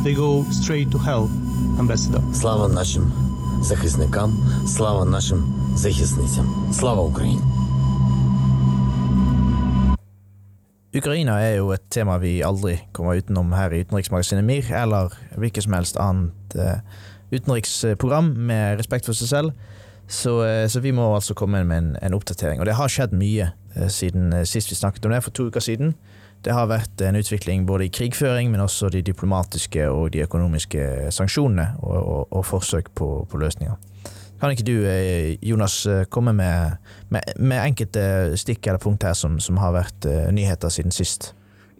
They 0.04 0.14
go 0.14 0.44
straight 0.50 0.90
to 0.90 0.98
hell, 0.98 1.30
Ambassador. 1.78 2.22
Слава 2.32 2.68
нашим 2.68 3.12
захисникам, 3.62 4.32
слава 4.66 5.04
нашим 5.04 5.54
захисницям. 5.76 6.72
Слава 6.72 7.02
Україні! 7.02 7.42
Ukraina 10.94 11.40
er 11.40 11.54
jo 11.56 11.72
et 11.72 11.90
tema 11.90 12.18
vi 12.18 12.42
aldri 12.42 12.78
kommer 12.92 13.14
utenom 13.14 13.52
her 13.52 13.70
i 13.70 13.80
Utenriksmagasinet 13.80 14.44
MIR, 14.44 14.72
eller 14.72 15.12
hvilket 15.36 15.64
som 15.64 15.72
helst 15.72 15.96
annet 16.00 16.56
uh, 16.56 16.80
utenriksprogram 17.33 18.33
med 18.37 18.79
respekt 18.79 19.07
for 19.09 19.17
seg 19.17 19.29
selv. 19.29 19.69
Så, 20.07 20.35
uh, 20.43 20.65
så, 20.69 20.81
vi 20.83 20.91
må 20.95 21.05
altså 21.15 21.33
komme 21.33 21.63
med 21.63 21.77
en, 21.77 21.93
en, 22.01 22.15
oppdatering. 22.17 22.59
Og 22.59 22.67
det 22.67 22.75
har 22.77 22.91
skjedd 22.91 23.15
mye 23.17 23.51
uh, 23.77 23.87
siden 23.87 24.33
sist 24.45 24.71
vi 24.71 24.79
snakket 24.79 25.05
om 25.07 25.15
det, 25.15 25.23
for 25.23 25.35
to 25.35 25.47
uker 25.51 25.63
siden. 25.63 25.95
Det 26.43 26.51
har 26.51 26.67
vært 26.67 27.01
en 27.01 27.15
utvikling 27.15 27.63
både 27.67 27.87
i 27.87 27.93
krigføring, 27.93 28.51
men 28.51 28.59
også 28.59 28.89
de 28.91 29.01
diplomatiske 29.01 29.87
og 29.87 30.11
de 30.11 30.25
økonomiske 30.25 31.11
sanksjonene 31.15 31.69
og, 31.79 31.99
og, 32.01 32.33
og 32.35 32.45
forsøk 32.45 32.91
på, 32.95 33.09
på 33.31 33.39
løsninger. 33.39 33.77
Kan 34.41 34.51
ikke 34.51 34.65
du, 34.67 34.75
eh, 34.83 35.37
Jonas, 35.39 35.85
eh, 35.87 36.03
komme 36.11 36.33
med, 36.35 36.75
med, 37.09 37.37
med 37.39 37.63
enkelte 37.63 38.35
stikk 38.35 38.67
eller 38.67 38.83
punkt 38.83 39.07
her 39.07 39.15
som, 39.15 39.39
som 39.39 39.61
har 39.63 39.71
vært 39.71 40.09
nyheter 40.35 40.73
siden 40.73 40.91
sist? 40.91 41.31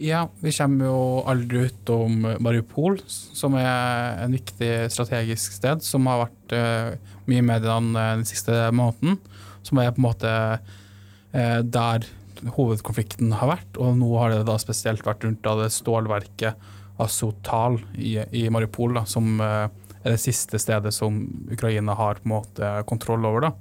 Ja, 0.03 0.25
vi 0.43 0.51
kommer 0.51 0.89
jo 0.89 1.03
aldri 1.31 1.61
utom 1.69 2.25
Mariupol, 2.43 2.97
som 3.07 3.53
er 3.55 4.17
en 4.25 4.33
viktig 4.35 4.71
strategisk 4.91 5.55
sted, 5.55 5.83
som 5.85 6.09
har 6.11 6.25
vært 6.25 6.55
uh, 6.57 7.13
mye 7.29 7.39
i 7.39 7.45
mediene 7.47 8.07
den 8.17 8.27
siste 8.27 8.65
måneden. 8.75 9.15
Som 9.63 9.79
er 9.79 9.93
på 9.95 10.01
en 10.01 10.07
måte 10.09 10.33
uh, 10.59 11.59
der 11.63 12.09
hovedkonflikten 12.57 13.31
har 13.39 13.53
vært, 13.53 13.79
og 13.79 13.95
nå 14.01 14.09
har 14.19 14.33
det 14.33 14.41
da 14.49 14.57
spesielt 14.59 15.07
vært 15.07 15.23
rundt 15.23 15.47
av 15.47 15.63
det 15.63 15.71
stålverket 15.71 16.67
Azotal 16.99 17.79
i, 17.95 18.17
i 18.35 18.43
Mariupol, 18.51 18.99
da, 18.99 19.05
som 19.07 19.39
uh, 19.39 19.71
er 20.03 20.17
det 20.17 20.21
siste 20.21 20.59
stedet 20.59 20.91
som 20.93 21.23
Ukraina 21.51 21.95
har 21.95 22.19
på 22.19 22.27
en 22.27 22.35
måte 22.35 22.71
kontroll 22.89 23.25
over. 23.25 23.47
da. 23.47 23.51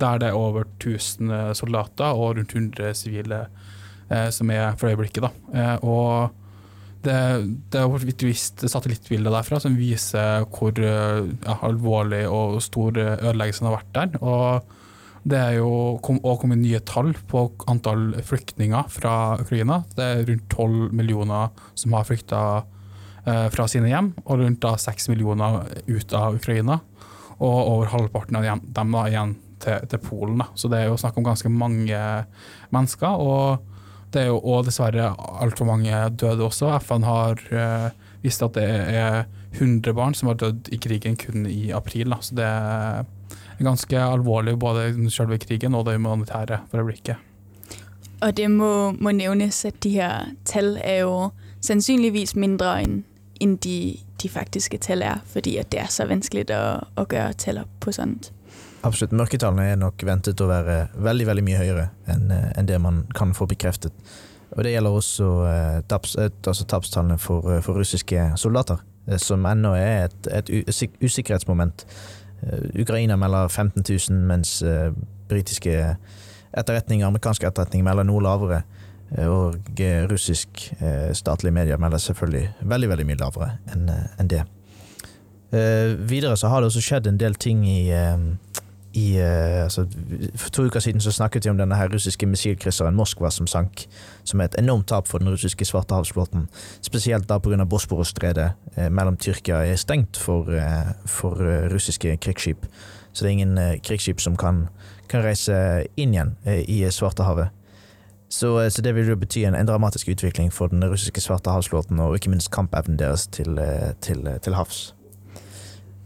Der 0.00 0.22
det 0.22 0.28
er 0.30 0.38
over 0.38 0.64
1000 0.78 1.30
eh, 1.30 1.52
soldater 1.52 2.14
og 2.14 2.36
rundt 2.38 2.54
100 2.54 2.94
sivile 2.94 3.40
eh, 3.42 3.59
som 4.34 4.50
er 4.54 4.76
for 4.80 4.90
øyeblikket. 4.90 5.22
da. 5.22 5.30
Eh, 5.54 5.76
og 5.84 6.36
det, 7.04 7.14
er 7.80 8.08
et 8.10 8.26
visst 8.26 8.60
satellittbilde 8.68 9.32
derfra 9.32 9.60
som 9.62 9.78
viser 9.78 10.44
hvor 10.52 10.76
eh, 10.76 11.30
ja, 11.46 11.56
alvorlig 11.64 12.26
og 12.28 12.58
stor 12.64 12.92
ødeleggelsen 12.98 13.70
har 13.70 13.78
vært 13.78 13.94
der. 13.96 14.20
og 14.20 14.76
det 15.20 15.36
er 15.36 15.58
jo 15.58 16.00
òg 16.00 16.36
kommet 16.40 16.62
nye 16.62 16.78
tall 16.80 17.10
på 17.28 17.42
antall 17.68 18.14
flyktninger 18.24 18.86
fra 18.88 19.36
Ukraina. 19.36 19.82
Det 19.92 20.04
er 20.04 20.22
rundt 20.24 20.46
12 20.48 20.94
millioner 20.96 21.50
som 21.76 21.92
har 21.92 22.06
flykta 22.08 22.40
Eh, 23.24 23.48
fra 23.52 23.66
sine 23.68 23.90
hjem, 23.90 24.14
og 24.24 24.40
rundt 24.40 24.62
da 24.64 24.76
seks 24.80 25.10
millioner 25.10 25.66
ut 25.88 26.12
av 26.16 26.38
Ukraina. 26.38 26.78
Og 27.40 27.58
over 27.58 27.90
halvparten 27.92 28.36
av 28.36 28.46
dem 28.64 28.94
da 28.94 29.02
igjen 29.08 29.34
til, 29.60 29.84
til 29.92 30.00
Polen. 30.04 30.40
Da. 30.40 30.48
Så 30.56 30.70
det 30.72 30.80
er 30.80 30.88
jo 30.88 30.98
snakk 31.00 31.18
om 31.20 31.26
ganske 31.28 31.52
mange 31.52 32.00
mennesker. 32.72 33.20
Og 33.20 33.69
det 34.14 34.24
er 34.24 34.30
jo 34.30 34.40
òg 34.40 34.66
dessverre 34.66 35.12
altfor 35.16 35.68
mange 35.68 35.94
døde 36.18 36.44
også. 36.46 36.72
FN 36.82 37.06
har 37.06 37.40
uh, 37.54 37.88
visst 38.24 38.42
at 38.44 38.56
det 38.58 38.66
er 38.66 39.24
100 39.58 39.94
barn 39.96 40.14
som 40.14 40.30
har 40.30 40.38
dødd 40.40 40.70
i 40.74 40.78
krigen 40.82 41.16
kun 41.20 41.46
i 41.50 41.70
april. 41.74 42.12
Da. 42.14 42.20
Så 42.22 42.38
det 42.38 42.46
er 42.46 43.04
ganske 43.60 44.02
alvorlig, 44.02 44.58
både 44.58 44.92
selve 45.12 45.38
krigen 45.42 45.74
og 45.74 45.86
det 45.86 45.98
humanitære 45.98 46.62
for 46.70 46.82
øyeblikket. 46.82 47.16
Og 48.20 48.36
det 48.36 48.50
må, 48.50 48.92
må 49.00 49.12
nevnes 49.16 49.64
at 49.64 49.78
de 49.84 49.94
her 49.96 50.32
tall 50.44 50.76
er 50.84 51.02
jo 51.04 51.30
sannsynligvis 51.64 52.36
mindre 52.36 52.74
enn 52.82 53.00
enn 53.40 53.54
de, 53.64 53.96
de, 54.20 54.28
faktiske 54.28 54.76
tall 54.84 55.00
er, 55.00 55.22
fordi 55.24 55.54
det 55.72 55.78
er 55.80 55.88
så 55.88 56.04
vanskelig 56.04 56.50
å, 56.52 56.64
å 57.00 57.06
gjøre 57.08 57.38
tall 57.40 57.62
opp 57.62 57.70
på 57.80 57.94
sånt. 57.96 58.28
Absolutt. 58.86 59.12
Mørketallene 59.12 59.72
er 59.72 59.80
nok 59.80 60.02
ventet 60.08 60.40
å 60.40 60.48
være 60.48 60.76
veldig 60.96 61.26
veldig 61.28 61.44
mye 61.44 61.60
høyere 61.60 61.88
enn 62.08 62.30
enn 62.32 62.68
det 62.68 62.78
man 62.80 63.02
kan 63.16 63.34
få 63.36 63.48
bekreftet. 63.50 63.92
Og 64.56 64.64
Det 64.64 64.72
gjelder 64.72 64.96
også 64.96 65.26
eh, 65.46 65.80
taps, 65.86 66.16
altså 66.18 66.64
tapstallene 66.66 67.18
for, 67.18 67.44
eh, 67.52 67.60
for, 67.62 67.78
russiske 67.78 68.32
soldater, 68.36 68.80
eh, 69.06 69.20
som 69.22 69.46
ennå 69.46 69.76
er 69.78 70.08
et, 70.08 70.26
et 70.26 70.50
usikkerhetsmoment. 71.00 71.86
Ukraina 72.80 73.16
melder 73.20 73.48
15 73.48 73.84
000, 73.84 74.16
mens 74.26 74.62
britiske 75.28 75.74
etterretninger, 76.56 77.06
amerikanske 77.06 77.46
etterretninger 77.46 77.84
melder 77.84 78.06
noe 78.08 78.24
lavere. 78.24 78.62
Eh, 79.16 79.26
og 79.26 79.80
eh, 79.82 80.04
russisk 80.10 80.72
eh, 80.78 81.10
statlige 81.16 81.54
medier 81.54 81.80
melder 81.82 81.98
selvfølgelig 81.98 82.48
veldig 82.70 82.90
veldig 82.92 83.06
mye 83.08 83.20
lavere 83.20 83.52
enn 83.74 84.30
det. 84.30 84.46
Videre 85.50 86.36
så 86.38 86.46
har 86.46 86.62
det 86.62 86.68
også 86.68 86.82
skjedd 86.84 87.08
en 87.10 87.16
del 87.18 87.34
ting 87.34 87.64
i, 87.66 87.90
i 88.96 89.16
altså, 89.20 89.86
For 90.36 90.50
to 90.50 90.64
uker 90.66 90.80
siden 90.80 91.00
så 91.00 91.12
snakket 91.12 91.44
vi 91.44 91.50
om 91.50 91.58
denne 91.58 91.76
her 91.78 91.90
russiske 91.92 92.26
missilkrysseren 92.26 92.96
Moskva 92.96 93.30
som 93.30 93.46
sank, 93.46 93.86
som 94.24 94.40
er 94.40 94.50
et 94.50 94.58
enormt 94.58 94.88
tap 94.90 95.08
for 95.08 95.22
den 95.22 95.30
russiske 95.30 95.64
svartehavsflåten. 95.64 96.48
Spesielt 96.82 97.28
da 97.28 97.38
pga. 97.38 97.64
Bosporosstredet 97.64 98.50
eh, 98.76 98.90
mellom 98.90 99.16
Tyrkia 99.16 99.62
er 99.66 99.78
stengt 99.78 100.16
for, 100.18 100.50
for 101.06 101.38
russiske 101.70 102.16
krigsskip. 102.16 102.66
Så 103.12 103.24
det 103.24 103.30
er 103.30 103.38
ingen 103.38 103.58
krigsskip 103.82 104.20
som 104.20 104.36
kan, 104.36 104.68
kan 105.08 105.24
reise 105.24 105.86
inn 105.96 106.14
igjen 106.14 106.36
i 106.46 106.84
Svartehavet. 106.90 107.50
Så, 108.30 108.60
eh, 108.60 108.68
så, 108.68 108.82
det 108.82 108.94
vil 108.94 109.08
jo 109.08 109.16
bety 109.16 109.38
en, 109.38 109.54
en, 109.54 109.66
dramatisk 109.66 110.08
utvikling 110.08 110.52
for 110.52 110.66
den 110.66 110.84
russiske 110.84 111.20
svartehavsflåten, 111.20 112.00
og 112.00 112.14
ikke 112.14 112.30
minst 112.30 112.50
kampevnen 112.50 112.98
deres 112.98 113.26
til, 113.26 113.58
eh, 113.58 113.92
til, 114.00 114.26
eh, 114.26 114.38
til, 114.38 114.54
havs. 114.54 114.94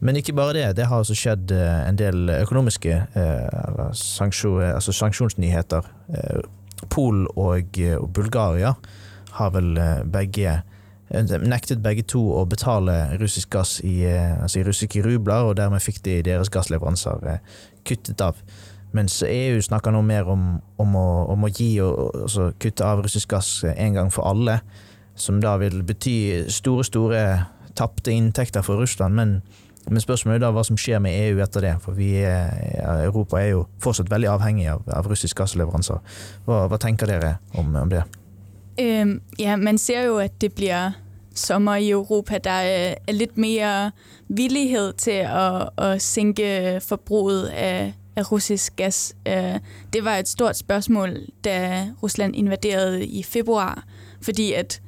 Men 0.04 0.18
ikke 0.20 0.34
bare 0.36 0.52
det. 0.56 0.66
Det 0.76 0.86
har 0.90 1.00
også 1.00 1.16
skjedd 1.16 1.54
en 1.56 1.96
del 1.96 2.28
økonomiske 2.34 2.92
eh, 3.16 3.78
sanksjon, 3.96 4.60
altså 4.74 4.92
sanksjonsnyheter. 4.92 5.88
Pol 6.92 7.24
og, 7.32 7.78
og, 7.80 8.10
Bulgaria 8.12 8.74
har 9.38 9.54
vel 9.54 9.78
begge 10.12 10.60
nektet 11.14 11.82
begge 11.84 12.02
to 12.08 12.20
å 12.34 12.44
betale 12.48 13.16
russisk 13.20 13.52
gass 13.54 13.78
i, 13.84 14.04
altså 14.08 14.60
i 14.60 14.64
russiske 14.66 15.02
rubler, 15.04 15.48
og 15.48 15.56
dermed 15.56 15.82
fikk 15.84 16.02
de 16.04 16.22
deres 16.26 16.50
gassleveranser 16.52 17.38
kuttet 17.86 18.20
av. 18.24 18.40
Mens 18.94 19.16
EU 19.26 19.58
snakker 19.62 19.90
nå 19.90 20.04
mer 20.06 20.28
om, 20.30 20.60
om, 20.78 20.96
å, 20.96 21.06
om 21.32 21.44
å, 21.44 21.50
gi 21.50 21.80
og 21.82 22.14
altså 22.24 22.52
kutte 22.62 22.86
av 22.86 23.02
russisk 23.02 23.32
gass 23.34 23.64
en 23.72 23.96
gang 23.96 24.12
for 24.14 24.28
alle. 24.30 24.60
Som 25.18 25.40
da 25.42 25.56
vil 25.58 25.82
bety 25.86 26.46
store, 26.50 26.86
store 26.86 27.24
tapte 27.74 28.14
inntekter 28.14 28.62
for 28.66 28.78
Russland. 28.78 29.18
Men, 29.18 29.40
men 29.90 30.00
spørsmålet 30.00 30.38
er 30.38 30.44
da 30.46 30.52
hva 30.54 30.64
som 30.66 30.78
skjer 30.80 31.00
med 31.04 31.16
EU 31.26 31.40
etter 31.44 31.64
det. 31.64 31.74
For 31.84 31.98
er, 32.00 32.52
Europa 33.04 33.40
er 33.40 33.50
jo 33.54 33.64
fortsatt 33.82 34.10
veldig 34.10 34.30
avhengig 34.32 34.68
av, 34.72 34.84
av 34.88 35.08
russisk 35.10 35.38
gassleveranser. 35.42 36.00
Hva, 36.46 36.64
hva, 36.70 36.80
tenker 36.80 37.10
dere 37.10 37.36
om, 37.54 37.74
om 37.76 37.92
det? 37.92 38.04
Um, 38.80 39.18
ja, 39.38 39.56
man 39.56 39.78
ser 39.78 40.08
jo 40.08 40.16
at 40.22 40.38
det 40.42 40.54
blir 40.56 40.96
sommer 41.34 41.82
i 41.82 41.90
Europa. 41.90 42.38
Der 42.38 42.70
er 42.70 43.12
litt 43.12 43.36
mer 43.36 43.92
villighet 44.28 45.04
til 45.04 45.28
å, 45.28 45.68
å 45.76 45.92
senke 46.02 46.80
forbruket 46.84 47.52
av 47.52 48.00
av, 48.16 48.32
russisk 48.32 48.76
gas. 48.76 49.16
Øh, 49.26 49.60
det 49.92 50.04
var 50.04 50.16
et 50.16 50.28
stort 50.28 50.56
spørsmål 50.56 51.16
da 51.44 51.86
Russland 52.02 52.34
invaderede 52.34 53.06
i 53.06 53.22
februar, 53.22 53.84
fordi 54.22 54.52
at, 54.52 54.80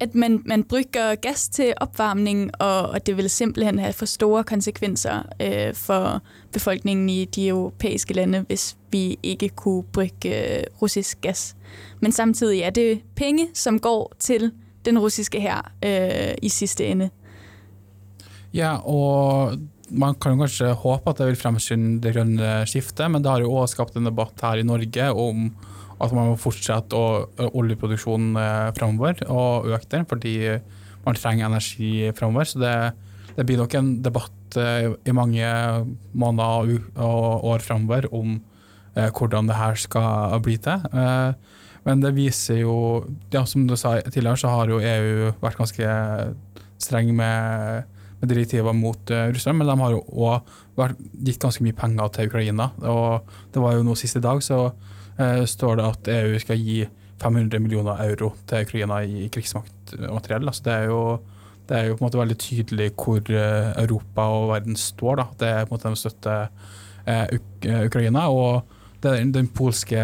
at 0.00 0.14
man, 0.14 0.42
man 0.44 0.64
brygger 0.64 1.14
gas 1.14 1.48
til 1.48 1.72
opvarmning, 1.76 2.50
og, 2.60 2.90
og 2.90 3.06
det 3.06 3.16
vil 3.16 3.30
simpelthen 3.30 3.78
have 3.78 3.92
for 3.92 4.06
store 4.06 4.44
konsekvenser 4.44 5.22
øh, 5.42 5.74
for 5.74 6.22
befolkningen 6.52 7.08
i 7.08 7.24
de 7.24 7.48
europæiske 7.48 8.14
lande, 8.14 8.44
hvis 8.46 8.76
vi 8.90 9.18
ikke 9.22 9.48
kunne 9.48 9.82
brygge 9.82 10.58
øh, 10.58 10.64
russisk 10.82 11.20
gas. 11.20 11.56
Men 12.00 12.12
samtidig 12.12 12.60
er 12.60 12.70
det 12.70 13.00
penge, 13.16 13.48
som 13.54 13.78
går 13.78 14.12
til 14.18 14.52
den 14.84 14.98
russiske 14.98 15.40
her 15.40 15.72
øh, 15.84 16.34
i 16.42 16.48
sidste 16.48 16.86
ende. 16.86 17.10
Ja, 18.54 18.76
og 18.76 19.58
man 19.90 20.14
kan 20.14 20.38
kanskje 20.38 20.72
håpe 20.72 21.10
at 21.10 21.18
det 21.18 21.26
vil 21.26 21.36
fremskynde 21.36 22.00
det 22.02 22.14
grønne 22.14 22.66
skiftet, 22.66 23.10
men 23.10 23.22
det 23.22 23.30
har 23.30 23.42
jo 23.42 23.54
òg 23.62 23.66
skapt 23.70 23.96
en 23.96 24.06
debatt 24.06 24.40
her 24.42 24.60
i 24.62 24.66
Norge 24.66 25.10
om 25.12 25.50
at 26.04 26.14
man 26.16 26.32
må 26.32 26.40
fortsette 26.40 26.96
å 26.98 27.48
oljeproduksjonen 27.50 28.38
eh, 28.40 28.70
framover 28.76 29.24
og 29.32 29.70
øke 29.72 29.90
den, 29.96 30.06
fordi 30.10 30.36
man 31.04 31.18
trenger 31.18 31.50
energi 31.50 32.10
framover. 32.16 32.48
Så 32.48 32.62
det, 32.62 32.76
det, 33.34 33.44
blir 33.46 33.60
nok 33.60 33.76
en 33.78 33.96
debatt 34.04 34.30
i 34.54 35.10
mange 35.10 35.46
måneder 36.14 36.76
og 37.02 37.46
år 37.50 37.64
framover 37.64 38.06
om 38.14 38.36
hvordan 38.94 39.48
det 39.50 39.56
her 39.58 39.80
skal 39.82 40.36
bli 40.44 40.54
til. 40.62 40.84
Men 41.84 42.04
det 42.04 42.12
viser 42.14 42.60
jo 42.60 42.76
ja, 43.34 43.42
Som 43.50 43.64
du 43.66 43.74
sa 43.74 43.96
tidligere, 43.98 44.38
så 44.38 44.52
har 44.52 44.70
jo 44.70 44.78
EU 44.78 45.32
vært 45.42 45.58
ganske 45.58 45.96
streng 46.78 47.10
med 47.18 47.90
direktiver 48.22 48.72
mot 48.72 49.10
Russland, 49.10 49.58
men 49.58 49.68
de 49.68 49.76
har 49.82 49.96
jo 49.96 50.04
òg 50.14 50.94
gitt 51.26 51.42
ganske 51.42 51.66
mye 51.66 51.76
penger 51.76 52.14
til 52.14 52.30
Ukraina. 52.30 52.70
og 52.80 53.26
Det 53.52 53.60
var 53.60 53.74
jo 53.74 53.84
nå 53.84 53.98
sist 53.98 54.16
i 54.16 54.24
dag 54.24 54.40
så 54.42 54.70
står 55.46 55.76
det 55.78 55.84
at 55.86 56.08
EU 56.10 56.38
skal 56.42 56.58
gi 56.58 56.80
500 57.22 57.60
millioner 57.62 58.00
euro 58.04 58.32
til 58.48 58.66
Ukraina 58.66 59.00
i 59.06 59.28
krigsmaktmateriell. 59.32 60.48
Altså 60.50 60.64
det, 60.66 60.72
er 60.74 60.88
jo, 60.90 61.00
det 61.68 61.76
er 61.78 61.88
jo 61.88 61.96
på 61.96 62.02
en 62.02 62.06
måte 62.08 62.20
veldig 62.20 62.38
tydelig 62.42 62.88
hvor 62.98 63.20
uh, 63.20 63.70
Europa 63.80 64.28
og 64.34 64.48
verden 64.52 64.78
står. 64.80 65.20
Da. 65.20 65.26
Det 65.40 65.50
er 65.50 65.68
på 65.68 65.74
en 65.74 65.76
måte 65.78 65.92
de 65.94 66.02
støtter 66.02 66.48
Uk 67.04 67.66
Ukraina. 67.84 68.28
og 68.28 68.62
Den, 69.04 69.32
den 69.32 69.48
polske 69.52 70.00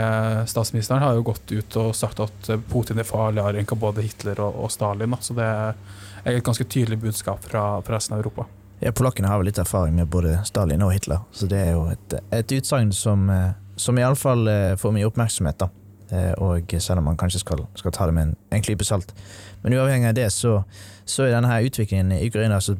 statsministeren 0.46 1.00
har 1.02 1.14
jo 1.16 1.22
gått 1.30 1.52
ut 1.52 1.76
og 1.80 1.94
sagt 1.96 2.20
at 2.20 2.50
Putin 2.68 3.00
er 3.00 3.08
farligere 3.08 3.56
enn 3.56 3.80
både 3.80 4.04
Hitler 4.04 4.40
og, 4.44 4.58
og 4.64 4.70
Stalin. 4.70 5.16
Så 5.20 5.34
det 5.34 5.48
er 5.48 6.36
et 6.36 6.44
ganske 6.44 6.64
tydelig 6.64 7.00
budskap 7.00 7.40
fra, 7.44 7.80
fra 7.80 7.96
resten 7.96 8.14
av 8.14 8.20
Europa. 8.20 8.46
Ja, 8.80 8.92
Polakkene 8.92 9.28
har 9.28 9.40
vel 9.40 9.50
litt 9.50 9.60
erfaring 9.60 9.96
med 9.96 10.08
både 10.08 10.38
Stalin 10.48 10.82
og 10.84 10.94
Hitler, 10.94 11.20
så 11.36 11.48
det 11.48 11.58
er 11.60 11.74
jo 11.74 11.82
et, 11.92 12.14
et 12.32 12.52
utsagn 12.56 12.94
som, 12.96 13.26
eh, 13.28 13.50
som 13.80 13.98
iallfall 13.98 14.48
eh, 14.50 14.74
får 14.80 14.94
mye 14.96 15.08
oppmerksomhet. 15.08 15.62
da. 15.62 15.70
Eh, 16.10 16.32
og 16.42 16.74
selv 16.78 17.02
om 17.02 17.10
man 17.10 17.18
kanskje 17.20 17.42
skal, 17.44 17.64
skal 17.78 17.94
ta 17.96 18.06
det 18.06 18.16
med 18.16 18.28
en, 18.28 18.36
en 18.52 18.64
klype 18.66 18.86
salt. 18.86 19.14
Men 19.62 19.76
uavhengig 19.78 20.10
av 20.10 20.18
det, 20.18 20.28
så, 20.34 20.60
så 21.04 21.26
er 21.26 21.34
denne 21.34 21.50
her 21.50 21.66
utviklingen 21.66 22.12
i 22.16 22.26
Ukraina 22.28 22.60
så, 22.60 22.76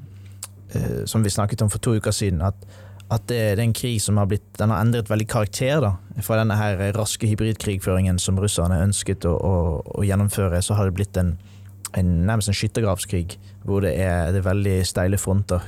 som 1.11 1.25
vi 1.25 1.33
snakket 1.35 1.65
om 1.65 1.71
for 1.71 1.83
to 1.83 1.97
uker 1.99 2.15
siden, 2.15 2.43
at, 2.47 2.55
at 3.11 3.25
det, 3.27 3.39
er 3.39 3.63
en 3.63 3.73
krig 3.75 3.99
som 4.03 4.21
har 4.21 4.29
blitt, 4.31 4.47
den 4.59 4.71
har 4.71 4.85
endret 4.85 5.11
veldig 5.11 5.27
karakter. 5.29 5.81
da. 5.83 5.97
Fra 6.23 6.39
denne 6.39 6.57
her 6.57 6.79
raske 6.95 7.27
hybridkrigføringen 7.27 8.21
som 8.23 8.39
russerne 8.39 8.79
ønsket 8.85 9.27
å, 9.27 9.35
å, 9.35 9.55
å 9.99 10.07
gjennomføre, 10.07 10.63
så 10.63 10.79
har 10.79 10.87
det 10.87 10.97
blitt 11.01 11.19
en, 11.21 11.35
en 11.99 12.13
nærmest 12.29 12.53
en 12.53 12.57
skyttergravskrig, 12.57 13.35
hvor 13.67 13.83
det 13.83 13.97
er, 13.99 14.31
det 14.31 14.45
er 14.45 14.51
veldig 14.53 14.77
steile 14.87 15.19
fronter 15.19 15.67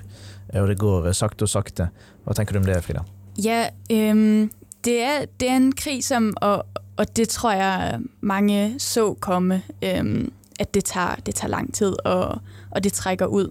og 0.61 0.69
det 0.69 0.79
går 0.81 1.13
sakte 1.17 1.47
og 1.47 1.53
sakte. 1.53 1.89
Hva 2.25 2.37
tenker 2.37 2.57
du 2.57 2.63
om 2.63 2.69
det, 2.69 2.81
Frida? 2.85 3.05
Ja, 3.41 3.65
øhm, 3.91 4.51
det, 4.85 5.03
er, 5.03 5.25
det 5.41 5.49
er 5.49 5.57
en 5.57 5.73
krig 5.73 6.05
som, 6.05 6.35
og, 6.37 6.67
og 6.97 7.17
det 7.17 7.29
tror 7.29 7.53
jeg 7.53 8.01
mange 8.21 8.75
så 8.79 9.15
komme, 9.15 9.63
øhm, 9.85 10.33
at 10.61 10.75
det 10.75 10.85
tager, 10.85 11.15
det 11.15 11.35
tager 11.35 11.51
lang 11.51 11.75
tid, 11.75 12.07
og, 12.07 12.39
og 12.71 12.85
det 12.85 12.93
trækker 12.93 13.27
ud. 13.27 13.51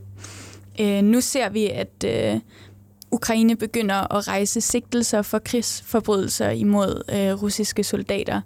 Øh, 0.80 1.02
nu 1.04 1.22
ser 1.22 1.50
vi, 1.50 1.68
at 1.68 2.06
øh, 2.06 2.40
Ukraine 3.12 3.56
begynder 3.56 4.16
at 4.16 4.28
rejse 4.28 4.62
sigtelser 4.62 5.22
for 5.22 5.40
krigsforbrydelser 5.40 6.50
imod 6.50 7.02
øh, 7.10 7.44
russiske 7.44 7.84
soldater. 7.84 8.42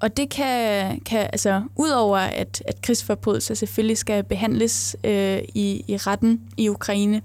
Og 0.00 0.16
det 0.16 0.30
kan, 0.30 1.00
kan 1.00 1.20
altså, 1.32 1.62
udover 1.76 2.18
at, 2.18 2.62
at 2.66 2.82
krigsforbrydelser 2.82 3.54
selvfølgelig 3.54 3.98
skal 3.98 4.24
behandles 4.24 4.96
øh, 5.04 5.38
i, 5.54 5.84
i 5.88 5.96
retten 5.96 6.40
i 6.56 6.68
Ukraine, 6.68 7.22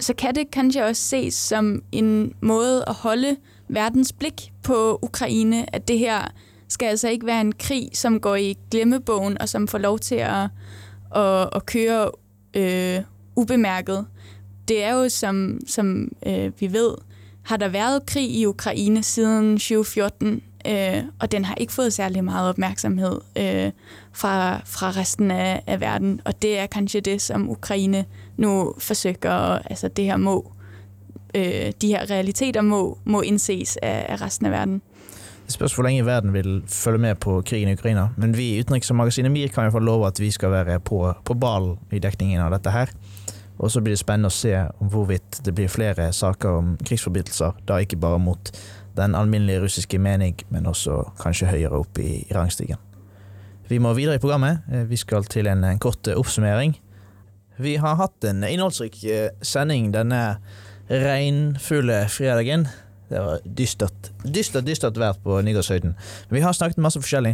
så 0.00 0.14
kan 0.14 0.34
det 0.34 0.50
kanskje 0.50 0.84
også 0.84 1.02
ses 1.02 1.34
som 1.34 1.82
en 1.92 2.34
måde 2.40 2.84
at 2.86 2.94
holde 2.94 3.36
verdens 3.74 4.12
blik 4.12 4.52
på 4.62 4.98
Ukraine, 5.02 5.74
at 5.74 5.88
det 5.88 5.98
her 5.98 6.32
skal 6.68 6.86
altså 6.86 7.08
ikke 7.08 7.26
være 7.26 7.40
en 7.40 7.52
krig, 7.52 7.90
som 7.92 8.20
går 8.20 8.36
i 8.36 8.56
glemmebogen, 8.70 9.40
og 9.40 9.48
som 9.48 9.68
får 9.68 9.78
lov 9.78 9.98
til 9.98 10.14
at, 10.14 10.48
at, 11.16 11.48
at 11.52 11.66
køre 11.66 12.10
øh, 12.54 13.02
ubemærket. 13.36 14.06
Det 14.68 14.84
er 14.84 14.94
jo, 14.94 15.08
som, 15.08 15.60
som 15.66 16.08
øh, 16.26 16.52
vi 16.60 16.72
ved, 16.72 16.94
har 17.42 17.56
der 17.56 17.68
været 17.68 18.06
krig 18.06 18.30
i 18.30 18.46
Ukraine 18.46 19.02
siden 19.02 19.52
2014, 19.52 20.42
øh, 20.66 21.02
og 21.20 21.32
den 21.32 21.44
har 21.44 21.54
ikke 21.54 21.72
fået 21.72 21.92
særlig 21.92 22.24
meget 22.24 22.48
opmærksomhed 22.48 23.20
øh, 23.36 23.72
fra, 24.12 24.60
fra 24.66 24.90
resten 24.90 25.30
af, 25.30 25.62
af 25.66 25.80
verden. 25.80 26.20
Og 26.24 26.42
det 26.42 26.58
er 26.58 26.66
kanskje 26.66 27.00
det, 27.00 27.22
som 27.22 27.50
Ukraine 27.50 28.04
nu 28.36 28.74
forsøger, 28.78 29.58
altså 29.70 29.88
det 29.88 30.04
her 30.04 30.16
må, 30.16 30.52
øh, 31.34 31.72
de 31.80 31.88
her 31.88 32.10
realiteter 32.10 32.60
må, 32.60 32.98
må 33.04 33.20
indses 33.20 33.76
af, 33.82 34.06
af 34.08 34.20
resten 34.22 34.46
af 34.46 34.52
verden. 34.52 34.82
Det 35.46 35.54
spørs 35.54 35.74
hvor 35.74 35.84
lenge 35.84 36.06
verden 36.06 36.32
vil 36.32 36.62
følge 36.66 36.98
med 36.98 37.14
på 37.14 37.42
krigen 37.46 37.68
i 37.68 37.72
Ukraina. 37.72 38.08
Men 38.16 38.36
vi 38.36 38.54
i 38.54 38.60
Utenriksmagasinet 38.60 39.32
MIR 39.32 39.48
kan 39.48 39.62
hvert 39.62 39.72
fall 39.72 39.84
love 39.84 40.06
at 40.06 40.20
vi 40.20 40.30
skal 40.30 40.50
være 40.50 40.80
på, 40.80 41.14
på 41.24 41.34
ballen 41.34 41.78
i 41.92 41.98
dekningen 41.98 42.40
av 42.40 42.52
dette 42.54 42.70
her. 42.70 42.92
Og 43.58 43.70
så 43.70 43.80
blir 43.80 43.92
det 43.92 44.00
spennende 44.00 44.30
å 44.30 44.34
se 44.34 44.54
hvorvidt 44.78 45.40
det 45.44 45.54
blir 45.54 45.68
flere 45.68 46.12
saker 46.12 46.60
om 46.60 46.76
krigsforbrytelser, 46.86 47.58
da 47.68 47.80
ikke 47.82 47.98
bare 48.00 48.18
mot 48.22 48.52
den 48.96 49.14
alminnelige 49.14 49.60
russiske 49.64 49.98
mening, 49.98 50.38
men 50.48 50.66
også 50.66 51.02
kanskje 51.20 51.50
høyere 51.50 51.82
opp 51.82 51.98
i, 51.98 52.22
i 52.30 52.34
rangstigen. 52.34 52.78
Vi 53.68 53.78
må 53.78 53.92
videre 53.94 54.16
i 54.16 54.22
programmet. 54.22 54.64
Vi 54.88 54.96
skal 54.96 55.26
til 55.30 55.46
en, 55.46 55.64
en 55.64 55.78
kort 55.78 56.08
oppsummering. 56.14 56.78
Vi 57.60 57.76
har 57.76 57.98
hatt 58.00 58.24
en 58.24 58.42
innholdsrik 58.46 59.02
eh, 59.04 59.28
sending 59.42 59.92
denne 59.94 60.38
regnfulle 60.90 62.04
fredagen. 62.08 62.68
Det 63.10 63.18
var 63.18 63.40
dystert, 63.42 64.10
dystert, 64.22 64.66
dystert 64.66 64.98
vær 64.98 65.16
på 65.18 65.40
Nygårdshøyden. 65.42 65.96
Vi 66.30 66.42
har 66.44 66.54
snakket 66.54 66.78
masse 66.78 67.00
forskjellig. 67.02 67.32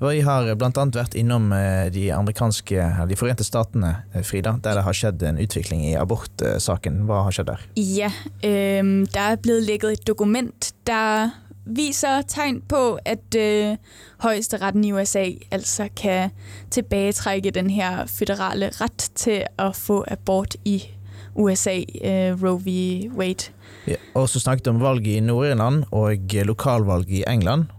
Vi 0.00 0.20
har 0.24 0.48
annet 0.54 0.96
vært 0.96 1.16
innom 1.20 1.50
eh, 1.52 1.90
de 1.92 2.06
amerikanske, 2.16 2.86
de 3.08 3.18
forente 3.20 3.44
statene, 3.44 3.98
eh, 4.14 4.24
Frida, 4.24 4.54
der 4.64 4.80
det 4.80 4.86
har 4.86 4.96
skjedd 4.96 5.24
en 5.28 5.40
utvikling 5.42 5.84
i 5.90 5.92
abortsaken. 6.00 7.02
Hva 7.08 7.26
har 7.26 7.36
skjedd 7.36 7.50
der? 7.52 7.66
Ja, 7.76 8.08
øh, 8.40 9.04
der 9.12 9.26
er 9.26 9.36
blitt 9.44 9.68
legget 9.68 10.00
et 10.00 10.06
dokument 10.08 10.72
der 10.88 11.36
viser 11.68 12.22
tegn 12.22 12.62
på, 12.68 12.98
at 13.04 13.36
øh, 13.36 13.76
høyesteretten 14.24 14.84
i 14.84 14.92
USA 14.92 15.26
altså 15.50 15.88
kan 15.96 16.32
tilbaketrekke 16.70 17.50
den 17.50 17.70
her 17.70 18.06
føderale 18.08 18.72
rett 18.80 19.10
til 19.14 19.44
å 19.60 19.68
få 19.76 20.00
abort 20.08 20.56
i 20.64 20.78
USA, 20.80 20.99
øh, 21.36 22.42
Roe 22.42 22.60
v. 22.60 23.10
Wade. 23.16 23.50
Ja, 23.86 23.96
og 24.14 24.28
så 24.28 24.40
snakket 24.40 24.68
om 24.68 24.80
valget 24.80 25.06
i 25.16 25.20
Nord-Irland 25.20 25.84
og 25.90 26.16
lokalvalg 26.44 27.10
i 27.10 27.24
England. 27.26 27.70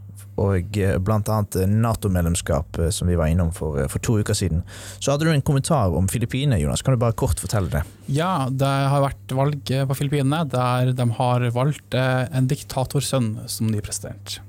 Og 0.42 0.64
blant 1.06 1.28
bl.a. 1.28 1.66
Nato-medlemskap, 1.68 2.80
eh, 2.80 2.90
som 2.90 3.08
vi 3.08 3.18
var 3.20 3.28
innom 3.30 3.52
for, 3.54 3.78
eh, 3.78 3.88
for, 3.88 4.00
to 4.00 4.18
uker 4.18 4.34
siden. 4.34 4.64
Så 5.00 5.12
hadde 5.12 5.26
du 5.26 5.32
en 5.32 5.42
kommentar 5.42 5.94
om 5.94 6.08
Filippinene, 6.08 6.58
Jonas. 6.58 6.82
Kan 6.82 6.96
du 6.96 6.98
bare 6.98 7.14
kort 7.14 7.40
fortelle 7.40 7.70
det? 7.70 7.84
Ja, 8.08 8.48
det 8.50 8.66
har 8.66 9.04
vært 9.04 9.36
valg 9.36 9.62
på 9.66 9.98
Filippinene 10.00 10.48
der 10.50 10.94
de 10.94 11.10
har 11.20 11.46
valgt 11.52 11.94
en 11.94 12.48
diktatorsønn 12.48 13.48
som 13.48 13.68
ny 13.68 13.82
president. 13.82 14.40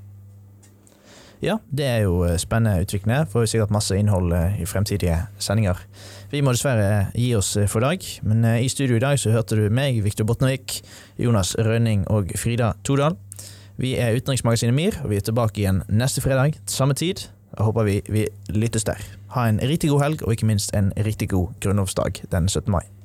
Ja, 1.43 1.57
det 1.69 1.85
er 1.85 2.01
jo 2.07 2.23
spennende 2.39 2.85
utvikling. 2.85 3.27
Får 3.27 3.43
vi 3.43 3.51
sikkert 3.51 3.75
masse 3.75 3.97
innhold 3.99 4.31
i 4.33 4.65
fremtidige 4.65 5.27
sendinger. 5.37 5.77
Vi 6.33 6.39
må 6.41 6.49
dessverre 6.55 7.11
gi 7.13 7.27
oss 7.37 7.51
for 7.69 7.83
i 7.83 7.85
dag, 7.85 8.05
men 8.25 8.45
i 8.57 8.69
studio 8.71 8.95
i 8.97 9.01
dag 9.03 9.19
så 9.21 9.29
hørte 9.29 9.53
du 9.53 9.67
meg, 9.69 9.99
Viktor 10.01 10.25
Botnevik, 10.25 10.79
Jonas 11.21 11.51
Rønning 11.61 12.07
og 12.09 12.31
Frida 12.41 12.71
Todal. 12.81 13.19
Vi 13.77 13.91
er 14.01 14.17
Utenriksmagasinet 14.17 14.73
MIR, 14.73 14.97
og 15.03 15.11
vi 15.11 15.19
er 15.21 15.27
tilbake 15.27 15.61
igjen 15.61 15.83
neste 15.93 16.25
fredag 16.25 16.57
samme 16.65 16.97
tid. 16.97 17.27
Jeg 17.53 17.67
håper 17.69 17.85
vi, 17.85 17.99
vi 18.09 18.25
lyttes 18.49 18.89
der. 18.89 19.05
Ha 19.37 19.45
en 19.45 19.61
riktig 19.61 19.93
god 19.93 20.07
helg, 20.07 20.25
og 20.25 20.33
ikke 20.33 20.49
minst 20.49 20.73
en 20.73 20.89
riktig 21.05 21.29
god 21.35 21.53
grunnlovsdag 21.61 22.23
den 22.33 22.49
17. 22.49 22.65
mai. 22.73 23.02